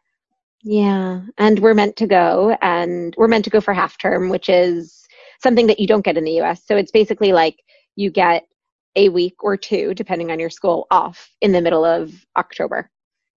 Yeah. 0.63 1.23
And 1.39 1.61
we're 1.61 1.75
meant 1.75 1.97
to 1.97 2.07
go 2.07 2.57
and 2.61 3.15
we're 3.17 3.29
meant 3.29 3.45
to 3.45 3.51
go 3.51 3.61
for 3.61 3.73
half 3.73 3.97
term, 3.99 4.29
which 4.29 4.49
is 4.49 5.06
something 5.43 5.67
that 5.69 5.81
you 5.81 5.87
don't 5.87 6.05
get 6.05 6.17
in 6.17 6.25
the 6.25 6.41
US. 6.41 6.63
So 6.67 6.77
it's 6.77 6.93
basically 6.93 7.33
like 7.33 7.63
you 7.95 8.11
get 8.11 8.47
a 8.95 9.09
week 9.11 9.45
or 9.45 9.57
two, 9.57 9.95
depending 9.95 10.31
on 10.31 10.41
your 10.41 10.51
school, 10.51 10.87
off 10.91 11.31
in 11.41 11.53
the 11.53 11.61
middle 11.61 11.85
of 11.85 12.13
October 12.37 12.91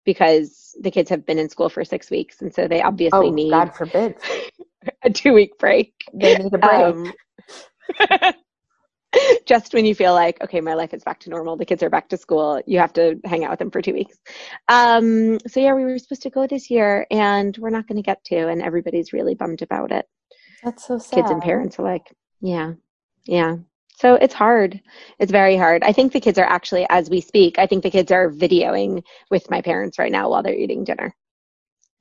because 0.06 0.76
the 0.82 0.92
kids 0.92 1.10
have 1.10 1.26
been 1.26 1.38
in 1.38 1.50
school 1.50 1.70
for 1.70 1.84
six 1.84 2.10
weeks. 2.10 2.42
And 2.42 2.54
so 2.54 2.68
they 2.68 2.82
obviously 2.82 3.28
oh, 3.28 3.32
need, 3.32 3.52
God 3.52 3.76
forbid, 3.76 4.16
a 5.04 5.10
two 5.10 5.34
week 5.34 5.60
break. 5.60 5.94
They 6.14 6.36
need 6.36 6.54
a 6.54 6.58
break. 6.58 7.14
Um, 8.00 8.34
just 9.46 9.74
when 9.74 9.86
you 9.86 9.94
feel 9.96 10.14
like, 10.14 10.42
okay, 10.44 10.62
my 10.62 10.74
life 10.74 10.94
is 10.94 11.04
back 11.04 11.20
to 11.22 11.30
normal, 11.30 11.58
the 11.58 11.66
kids 11.66 11.84
are 11.84 11.90
back 11.90 12.10
to 12.10 12.18
school, 12.18 12.62
you 12.66 12.80
have 12.80 12.94
to 12.94 13.20
hang 13.26 13.44
out 13.44 13.52
with 13.52 13.60
them 13.60 13.72
for 13.72 13.82
two 13.82 13.94
weeks. 13.94 14.18
Um, 14.68 15.40
so, 15.48 15.60
yeah, 15.60 15.74
we 15.74 15.84
were 15.84 15.98
supposed 15.98 16.24
to 16.24 16.30
go 16.30 16.48
this 16.48 16.70
year 16.70 17.06
and 17.12 17.58
we're 17.58 17.70
not 17.70 17.88
going 17.88 17.98
to 17.98 18.04
get 18.04 18.24
to, 18.26 18.48
and 18.48 18.62
everybody's 18.62 19.14
really 19.14 19.36
bummed 19.36 19.62
about 19.62 19.92
it. 19.92 20.06
That's 20.64 20.88
so 20.88 20.98
sad. 20.98 21.16
Kids 21.16 21.32
and 21.32 21.42
parents 21.42 21.78
alike. 21.78 22.14
Yeah. 22.42 22.74
Yeah. 23.26 23.58
So 23.96 24.16
it's 24.16 24.34
hard. 24.34 24.80
It's 25.20 25.32
very 25.32 25.58
hard. 25.58 25.84
I 25.84 25.92
think 25.92 26.14
the 26.14 26.22
kids 26.22 26.40
are 26.40 26.46
actually, 26.46 26.86
as 26.90 27.10
we 27.10 27.20
speak, 27.20 27.60
I 27.60 27.68
think 27.68 27.84
the 27.84 27.92
kids 27.92 28.12
are 28.12 28.32
videoing 28.32 29.04
with 29.30 29.50
my 29.50 29.62
parents 29.62 30.00
right 30.00 30.12
now 30.12 30.30
while 30.30 30.42
they're 30.42 30.54
eating 30.54 30.86
dinner. 30.86 31.14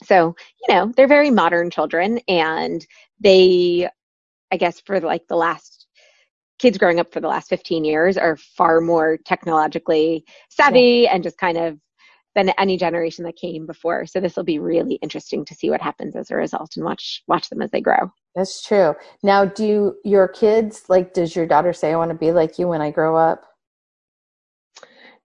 So, 0.05 0.37
you 0.61 0.75
know, 0.75 0.93
they're 0.97 1.09
very 1.09 1.31
modern 1.31 1.71
children 1.71 2.21
and 2.29 2.87
they, 3.19 3.89
I 4.53 4.57
guess, 4.57 4.81
for 4.81 5.01
like 5.01 5.27
the 5.29 5.37
last 5.37 5.87
kids 6.61 6.79
growing 6.79 7.01
up 7.01 7.13
for 7.13 7.21
the 7.21 7.29
last 7.29 7.49
15 7.49 7.85
years 7.85 8.17
are 8.17 8.37
far 8.37 8.81
more 8.81 9.17
technologically 9.25 10.25
savvy 10.51 11.03
yeah. 11.05 11.15
and 11.15 11.23
just 11.23 11.39
kind 11.39 11.57
of 11.57 11.79
than 12.35 12.51
any 12.51 12.77
generation 12.77 13.25
that 13.25 13.37
came 13.37 13.67
before. 13.67 14.07
So 14.07 14.21
this 14.21 14.37
will 14.37 14.45
be 14.45 14.61
really 14.61 14.95
interesting 14.97 15.45
to 15.47 15.55
see 15.55 15.71
what 15.71 15.83
happens 15.83 16.15
as 16.15 16.31
a 16.31 16.37
result 16.37 16.77
and 16.77 16.85
watch 16.85 17.23
watch 17.27 17.49
them 17.49 17.63
as 17.63 17.71
they 17.71 17.81
grow. 17.81 18.13
That's 18.39 18.63
true. 18.63 18.95
Now, 19.25 19.45
do 19.45 19.67
you, 19.67 19.97
your 20.05 20.29
kids 20.29 20.85
like? 20.89 21.13
Does 21.13 21.35
your 21.35 21.47
daughter 21.47 21.73
say, 21.73 21.93
"I 21.93 21.97
want 21.97 22.13
to 22.13 22.17
be 22.17 22.31
like 22.31 22.57
you 22.57 22.69
when 22.69 22.81
I 22.81 22.93
grow 22.93 23.17
up"? 23.17 23.43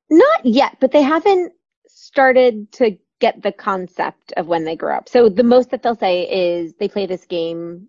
Not 0.09 0.43
yet, 0.43 0.78
but 0.82 0.91
they 0.91 1.03
haven't 1.03 1.53
started 1.88 2.72
to 2.74 2.97
get 3.22 3.43
the 3.43 3.51
concept 3.51 4.34
of 4.36 4.47
when 4.47 4.66
they 4.66 4.76
grow 4.76 4.95
up. 4.97 5.07
So 5.09 5.30
the 5.30 5.43
most 5.43 5.70
that 5.70 5.84
they'll 5.84 5.95
say 5.95 6.24
is 6.24 6.74
they 6.80 6.88
play 6.88 7.05
this 7.05 7.26
game. 7.26 7.88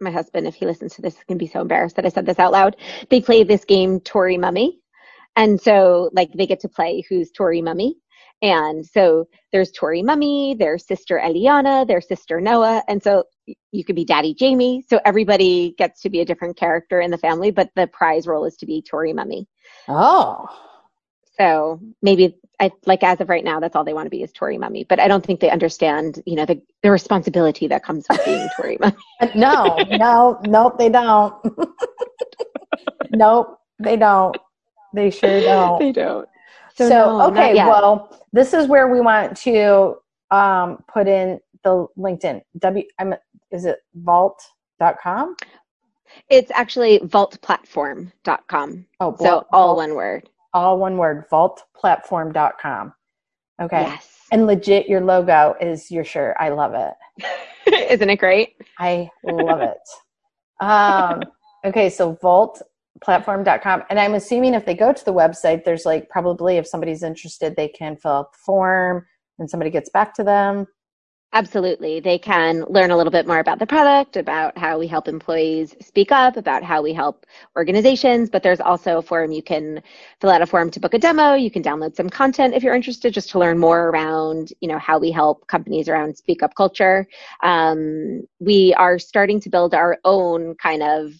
My 0.00 0.10
husband, 0.10 0.48
if 0.48 0.56
he 0.56 0.66
listens 0.66 0.94
to 0.96 1.02
this, 1.02 1.16
can 1.28 1.38
be 1.38 1.46
so 1.46 1.60
embarrassed 1.60 1.94
that 1.94 2.04
I 2.06 2.08
said 2.08 2.26
this 2.26 2.40
out 2.40 2.52
loud. 2.52 2.76
They 3.10 3.20
play 3.20 3.44
this 3.44 3.64
game, 3.64 4.00
Tori 4.00 4.36
Mummy. 4.36 4.80
And 5.36 5.60
so, 5.60 6.10
like, 6.12 6.32
they 6.34 6.46
get 6.46 6.60
to 6.60 6.68
play 6.68 7.04
who's 7.08 7.30
Tori 7.30 7.62
Mummy. 7.62 7.96
And 8.42 8.84
so 8.84 9.26
there's 9.52 9.70
Tori 9.70 10.02
Mummy, 10.02 10.56
there's 10.58 10.86
sister 10.86 11.20
Eliana, 11.24 11.86
there's 11.86 12.08
sister 12.08 12.40
Noah. 12.40 12.82
And 12.88 13.02
so 13.02 13.24
you 13.72 13.84
could 13.84 13.96
be 13.96 14.04
Daddy 14.04 14.34
Jamie. 14.34 14.84
So 14.88 15.00
everybody 15.04 15.74
gets 15.76 16.00
to 16.02 16.10
be 16.10 16.20
a 16.20 16.24
different 16.24 16.56
character 16.56 17.00
in 17.00 17.10
the 17.10 17.18
family, 17.18 17.50
but 17.50 17.70
the 17.76 17.86
prize 17.86 18.26
role 18.26 18.44
is 18.44 18.56
to 18.56 18.66
be 18.66 18.82
Tori 18.82 19.12
Mummy. 19.12 19.46
Oh. 19.88 20.46
So 21.36 21.80
maybe 22.00 22.38
I 22.60 22.70
like 22.86 23.02
as 23.02 23.20
of 23.20 23.28
right 23.28 23.44
now, 23.44 23.58
that's 23.58 23.74
all 23.74 23.84
they 23.84 23.94
want 23.94 24.06
to 24.06 24.10
be 24.10 24.22
is 24.22 24.32
Tori 24.32 24.58
mummy. 24.58 24.84
But 24.84 25.00
I 25.00 25.08
don't 25.08 25.24
think 25.24 25.40
they 25.40 25.50
understand, 25.50 26.22
you 26.26 26.36
know, 26.36 26.46
the 26.46 26.60
the 26.82 26.90
responsibility 26.90 27.66
that 27.68 27.82
comes 27.82 28.06
with 28.08 28.24
being 28.24 28.48
Tori 28.56 28.78
mummy. 28.80 28.96
no, 29.34 29.76
no, 29.90 30.40
nope, 30.44 30.78
they 30.78 30.88
don't. 30.88 31.34
nope, 33.10 33.58
they 33.80 33.96
don't. 33.96 34.36
They 34.92 35.10
sure 35.10 35.40
don't. 35.40 35.78
They 35.80 35.92
don't. 35.92 36.28
So, 36.76 36.88
so 36.88 37.18
no, 37.18 37.30
okay, 37.30 37.54
well, 37.54 38.20
this 38.32 38.52
is 38.52 38.68
where 38.68 38.88
we 38.88 39.00
want 39.00 39.36
to 39.38 39.96
um, 40.30 40.84
put 40.88 41.08
in 41.08 41.40
the 41.64 41.86
LinkedIn. 41.98 42.42
W 42.58 42.84
I'm 42.98 43.14
is 43.54 43.64
it 43.64 43.78
vault.com? 43.94 45.36
It's 46.28 46.50
actually 46.52 46.98
vaultplatform.com. 47.00 48.86
Oh, 49.00 49.16
so 49.18 49.46
all 49.52 49.76
one 49.76 49.94
word. 49.94 50.28
All 50.52 50.78
one 50.78 50.98
word, 50.98 51.28
vaultplatform.com. 51.30 52.92
Okay. 53.62 53.82
Yes. 53.82 54.10
And 54.32 54.46
legit, 54.46 54.88
your 54.88 55.00
logo 55.00 55.54
is 55.60 55.90
your 55.90 56.04
shirt. 56.04 56.36
I 56.38 56.48
love 56.48 56.74
it. 56.74 56.94
Isn't 57.90 58.10
it 58.10 58.16
great? 58.16 58.56
I 58.78 59.08
love 59.24 59.60
it. 59.60 59.78
Um, 60.60 61.22
okay, 61.64 61.88
so 61.90 62.14
vaultplatform.com. 62.16 63.84
And 63.90 64.00
I'm 64.00 64.14
assuming 64.14 64.54
if 64.54 64.64
they 64.66 64.74
go 64.74 64.92
to 64.92 65.04
the 65.04 65.14
website, 65.14 65.64
there's 65.64 65.84
like 65.84 66.08
probably 66.08 66.56
if 66.56 66.66
somebody's 66.66 67.02
interested, 67.02 67.54
they 67.56 67.68
can 67.68 67.96
fill 67.96 68.12
out 68.12 68.32
the 68.32 68.38
form 68.44 69.06
and 69.38 69.48
somebody 69.48 69.70
gets 69.70 69.90
back 69.90 70.14
to 70.14 70.24
them. 70.24 70.66
Absolutely. 71.36 71.98
They 71.98 72.16
can 72.16 72.64
learn 72.68 72.92
a 72.92 72.96
little 72.96 73.10
bit 73.10 73.26
more 73.26 73.40
about 73.40 73.58
the 73.58 73.66
product, 73.66 74.16
about 74.16 74.56
how 74.56 74.78
we 74.78 74.86
help 74.86 75.08
employees 75.08 75.74
speak 75.80 76.12
up, 76.12 76.36
about 76.36 76.62
how 76.62 76.80
we 76.80 76.92
help 76.92 77.26
organizations. 77.56 78.30
But 78.30 78.44
there's 78.44 78.60
also 78.60 78.98
a 78.98 79.02
form 79.02 79.32
you 79.32 79.42
can 79.42 79.82
fill 80.20 80.30
out 80.30 80.42
a 80.42 80.46
form 80.46 80.70
to 80.70 80.78
book 80.78 80.94
a 80.94 80.98
demo. 80.98 81.34
You 81.34 81.50
can 81.50 81.60
download 81.60 81.96
some 81.96 82.08
content 82.08 82.54
if 82.54 82.62
you're 82.62 82.74
interested, 82.76 83.12
just 83.12 83.30
to 83.30 83.40
learn 83.40 83.58
more 83.58 83.88
around, 83.88 84.52
you 84.60 84.68
know, 84.68 84.78
how 84.78 85.00
we 85.00 85.10
help 85.10 85.44
companies 85.48 85.88
around 85.88 86.16
speak 86.16 86.40
up 86.44 86.54
culture. 86.54 87.04
Um, 87.42 88.22
we 88.38 88.72
are 88.74 89.00
starting 89.00 89.40
to 89.40 89.50
build 89.50 89.74
our 89.74 89.98
own 90.04 90.54
kind 90.54 90.84
of 90.84 91.14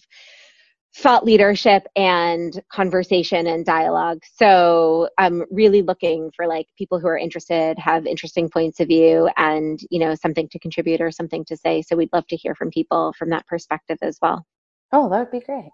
thought 0.97 1.25
leadership 1.25 1.85
and 1.97 2.61
conversation 2.71 3.47
and 3.47 3.65
dialogue. 3.65 4.23
So 4.37 5.09
I'm 5.17 5.43
really 5.51 5.81
looking 5.81 6.31
for 6.33 6.47
like 6.47 6.67
people 6.77 6.99
who 6.99 7.07
are 7.07 7.17
interested, 7.17 7.77
have 7.77 8.05
interesting 8.05 8.49
points 8.49 8.79
of 8.79 8.87
view 8.87 9.29
and, 9.35 9.77
you 9.89 9.99
know, 9.99 10.15
something 10.15 10.47
to 10.49 10.59
contribute 10.59 11.01
or 11.01 11.11
something 11.11 11.43
to 11.45 11.57
say. 11.57 11.81
So 11.81 11.97
we'd 11.97 12.13
love 12.13 12.25
to 12.27 12.37
hear 12.37 12.55
from 12.55 12.69
people 12.69 13.13
from 13.19 13.29
that 13.31 13.45
perspective 13.45 13.97
as 14.01 14.17
well. 14.21 14.45
Oh, 14.93 15.09
that 15.09 15.19
would 15.19 15.31
be 15.31 15.45
great. 15.45 15.69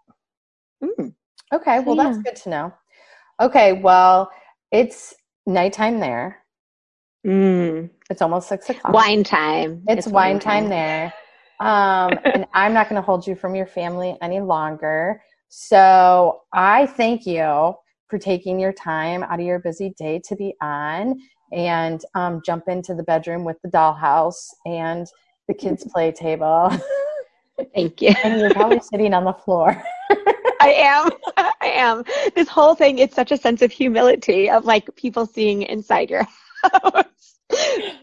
Mm. 0.83 1.13
Okay, 1.53 1.81
well, 1.81 1.95
so, 1.95 2.03
that's 2.03 2.17
good 2.17 2.35
to 2.43 2.49
know. 2.49 2.73
Okay, 3.39 3.73
well, 3.73 4.31
it's 4.71 5.13
nighttime 5.45 5.99
there. 5.99 6.43
Mm. 7.27 7.91
It's 8.09 8.23
almost 8.23 8.49
six 8.49 8.69
o'clock. 8.71 8.91
Wine 8.91 9.23
time. 9.23 9.83
It's, 9.87 10.07
it's 10.07 10.07
wine, 10.07 10.33
wine 10.33 10.39
time, 10.39 10.63
time 10.63 10.69
there. 10.69 11.13
Um, 11.61 12.17
and 12.25 12.45
I'm 12.53 12.73
not 12.73 12.89
going 12.89 12.99
to 12.99 13.05
hold 13.05 13.25
you 13.25 13.35
from 13.35 13.55
your 13.55 13.67
family 13.67 14.17
any 14.21 14.41
longer. 14.41 15.21
So 15.49 16.41
I 16.53 16.87
thank 16.87 17.25
you 17.25 17.75
for 18.07 18.17
taking 18.17 18.59
your 18.59 18.73
time 18.73 19.23
out 19.23 19.39
of 19.39 19.45
your 19.45 19.59
busy 19.59 19.93
day 19.97 20.21
to 20.27 20.35
be 20.35 20.55
on 20.61 21.21
and 21.53 22.03
um, 22.15 22.41
jump 22.45 22.67
into 22.67 22.93
the 22.93 23.03
bedroom 23.03 23.45
with 23.45 23.57
the 23.63 23.69
dollhouse 23.69 24.47
and 24.65 25.07
the 25.47 25.53
kids' 25.53 25.85
play 25.93 26.11
table. 26.11 26.71
Thank 27.75 28.01
you. 28.01 28.13
and 28.23 28.39
you're 28.39 28.51
probably 28.51 28.79
sitting 28.91 29.13
on 29.13 29.23
the 29.23 29.33
floor. 29.33 29.81
I 30.61 30.73
am. 30.77 31.09
I 31.37 31.53
am. 31.61 32.03
This 32.35 32.47
whole 32.47 32.75
thing, 32.75 32.97
it's 32.97 33.15
such 33.15 33.31
a 33.31 33.37
sense 33.37 33.61
of 33.61 33.71
humility 33.71 34.49
of 34.49 34.65
like 34.65 34.93
people 34.95 35.25
seeing 35.25 35.63
inside 35.63 36.09
your 36.09 36.27
house 36.63 37.39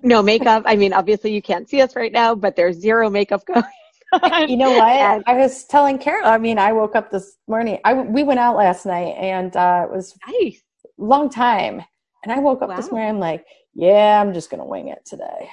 no 0.03 0.23
makeup. 0.23 0.63
I 0.67 0.77
mean, 0.77 0.93
obviously 0.93 1.33
you 1.33 1.43
can't 1.43 1.69
see 1.69 1.81
us 1.81 1.97
right 1.97 2.13
now, 2.13 2.35
but 2.35 2.57
there's 2.57 2.77
zero 2.77 3.11
makeup 3.11 3.45
going 3.47 3.65
on. 4.13 4.49
You 4.49 4.57
know 4.57 4.71
what? 4.71 4.83
And, 4.83 5.25
I 5.27 5.35
was 5.35 5.65
telling 5.65 5.99
Carol. 5.99 6.27
I 6.27 6.39
mean, 6.39 6.59
I 6.59 6.73
woke 6.73 6.97
up 6.97 7.11
this 7.11 7.37
morning. 7.47 7.79
I 7.85 7.95
we 7.95 8.23
went 8.23 8.41
out 8.41 8.57
last 8.57 8.87
night, 8.87 9.15
and 9.19 9.55
uh, 9.55 9.85
it 9.85 9.95
was 9.95 10.17
nice, 10.27 10.63
long 10.97 11.29
time. 11.29 11.83
And 12.25 12.33
I 12.33 12.39
woke 12.39 12.63
up 12.63 12.71
wow. 12.71 12.77
this 12.77 12.91
morning. 12.91 13.11
I'm 13.11 13.19
like, 13.19 13.45
yeah, 13.75 14.21
I'm 14.21 14.33
just 14.33 14.51
gonna 14.51 14.65
wing 14.65 14.89
it 14.89 15.05
today. 15.05 15.51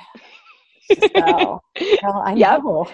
So, 0.90 1.62
well, 2.04 2.24
I 2.26 2.34
yep. 2.36 2.64
know. 2.64 2.88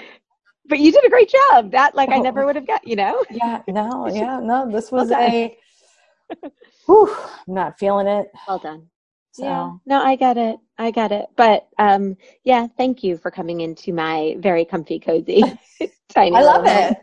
But 0.67 0.79
you 0.79 0.91
did 0.91 1.05
a 1.05 1.09
great 1.09 1.29
job. 1.29 1.71
That 1.71 1.95
like 1.95 2.09
oh. 2.09 2.13
I 2.13 2.19
never 2.19 2.45
would 2.45 2.55
have 2.55 2.67
got. 2.67 2.87
You 2.87 2.95
know. 2.95 3.23
Yeah. 3.29 3.61
No. 3.67 4.07
Yeah. 4.07 4.39
No. 4.39 4.69
This 4.69 4.91
was 4.91 5.11
okay. 5.11 5.57
a. 6.31 6.51
Whew, 6.85 7.15
I'm 7.47 7.53
not 7.53 7.77
feeling 7.77 8.07
it. 8.07 8.31
Well 8.47 8.59
done. 8.59 8.87
So. 9.31 9.43
Yeah. 9.43 9.71
No, 9.85 10.03
I 10.03 10.15
get 10.15 10.37
it. 10.37 10.57
I 10.77 10.91
get 10.91 11.11
it. 11.11 11.27
But 11.35 11.67
um, 11.77 12.17
yeah, 12.43 12.67
thank 12.77 13.03
you 13.03 13.17
for 13.17 13.31
coming 13.31 13.61
into 13.61 13.93
my 13.93 14.35
very 14.39 14.65
comfy, 14.65 14.99
cozy, 14.99 15.41
tiny. 16.09 16.35
I 16.35 16.41
love 16.41 16.65
it. 16.65 16.97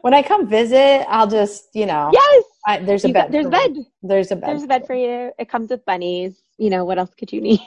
when 0.00 0.14
I 0.14 0.22
come 0.22 0.48
visit, 0.48 1.04
I'll 1.08 1.26
just, 1.26 1.68
you 1.74 1.86
know. 1.86 2.10
Yes. 2.12 2.44
I, 2.66 2.78
there's 2.78 3.04
a 3.04 3.08
you 3.08 3.14
bed. 3.14 3.24
Got, 3.24 3.32
there's 3.32 3.46
a 3.46 3.50
bed. 3.50 3.76
There's 4.02 4.30
a 4.30 4.36
bed. 4.36 4.48
There's 4.48 4.62
a 4.62 4.66
bed 4.66 4.86
for 4.86 4.94
you. 4.94 5.32
It 5.38 5.48
comes 5.48 5.70
with 5.70 5.84
bunnies. 5.84 6.42
You 6.58 6.70
know 6.70 6.84
what 6.84 6.98
else 6.98 7.14
could 7.14 7.32
you 7.32 7.40
need? 7.40 7.60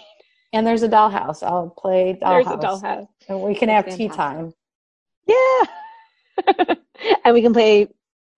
And 0.52 0.66
there's 0.66 0.82
a 0.82 0.90
dollhouse. 0.90 1.44
I'll 1.44 1.70
play 1.70 2.18
dollhouse. 2.20 2.46
There's 2.46 2.48
a 2.48 2.86
dollhouse. 2.88 3.08
And 3.28 3.42
we 3.42 3.54
can 3.54 3.70
have 3.70 3.86
fantastic. 3.86 4.12
tea 4.12 4.18
time. 4.18 4.54
Yeah. 5.28 6.76
and 7.24 7.34
we 7.34 7.42
can 7.42 7.54
play 7.54 7.88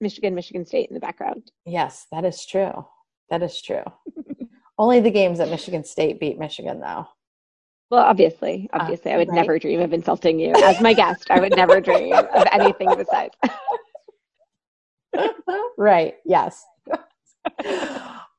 Michigan, 0.01 0.35
Michigan 0.35 0.65
State 0.65 0.89
in 0.89 0.93
the 0.93 0.99
background. 0.99 1.51
Yes, 1.65 2.07
that 2.11 2.25
is 2.25 2.45
true. 2.45 2.85
That 3.29 3.41
is 3.43 3.61
true. 3.61 3.83
Only 4.81 4.99
the 4.99 5.11
games 5.11 5.37
that 5.37 5.47
Michigan 5.51 5.83
State 5.83 6.19
beat 6.19 6.39
Michigan, 6.39 6.79
though. 6.79 7.07
Well, 7.91 8.01
obviously, 8.01 8.67
obviously, 8.73 9.11
uh, 9.11 9.13
I 9.13 9.17
would 9.19 9.27
right. 9.27 9.35
never 9.35 9.59
dream 9.59 9.79
of 9.79 9.93
insulting 9.93 10.39
you 10.39 10.53
as 10.55 10.81
my 10.81 10.95
guest. 10.95 11.29
I 11.29 11.39
would 11.39 11.55
never 11.55 11.79
dream 11.79 12.15
of 12.15 12.47
anything 12.51 12.89
besides. 12.97 13.35
right. 15.77 16.15
Yes. 16.25 16.65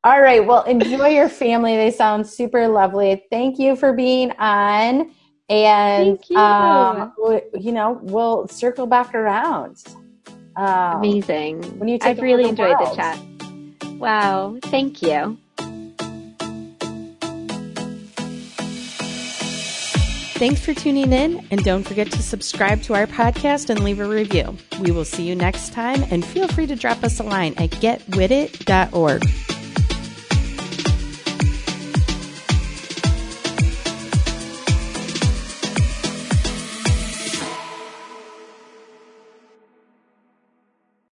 All 0.03 0.21
right. 0.21 0.45
Well, 0.45 0.65
enjoy 0.65 1.11
your 1.11 1.29
family. 1.29 1.77
They 1.77 1.93
sound 1.93 2.27
super 2.27 2.67
lovely. 2.67 3.25
Thank 3.31 3.61
you 3.61 3.77
for 3.77 3.93
being 3.93 4.33
on. 4.33 5.13
And, 5.49 6.19
you. 6.29 6.37
Um, 6.37 7.13
you 7.55 7.71
know, 7.71 8.01
we'll 8.03 8.49
circle 8.49 8.89
back 8.89 9.15
around. 9.15 9.81
Um, 10.57 10.97
Amazing. 10.97 11.63
When 11.79 11.89
you 11.89 11.99
I've 12.03 12.19
really 12.19 12.49
enjoyed 12.49 12.81
world. 12.81 12.91
the 12.91 12.97
chat. 12.97 13.21
Wow. 14.01 14.59
Thank 14.65 15.03
you. 15.03 15.39
Thanks 20.43 20.61
for 20.61 20.75
tuning 20.75 21.13
in, 21.13 21.47
and 21.53 21.63
don't 21.63 21.85
forget 21.85 22.11
to 22.11 22.21
subscribe 22.21 22.83
to 22.83 22.95
our 22.95 23.07
podcast 23.07 23.71
and 23.71 23.85
leave 23.85 24.01
a 24.01 24.09
review. 24.09 24.57
We 24.81 24.91
will 24.91 25.05
see 25.05 25.23
you 25.23 25.37
next 25.37 25.73
time, 25.73 26.05
and 26.11 26.25
feel 26.25 26.49
free 26.49 26.67
to 26.67 26.75
drop 26.75 27.05
us 27.05 27.21
a 27.21 27.23
line 27.23 27.55
at 27.59 27.71
getwitit.org. 27.71 29.23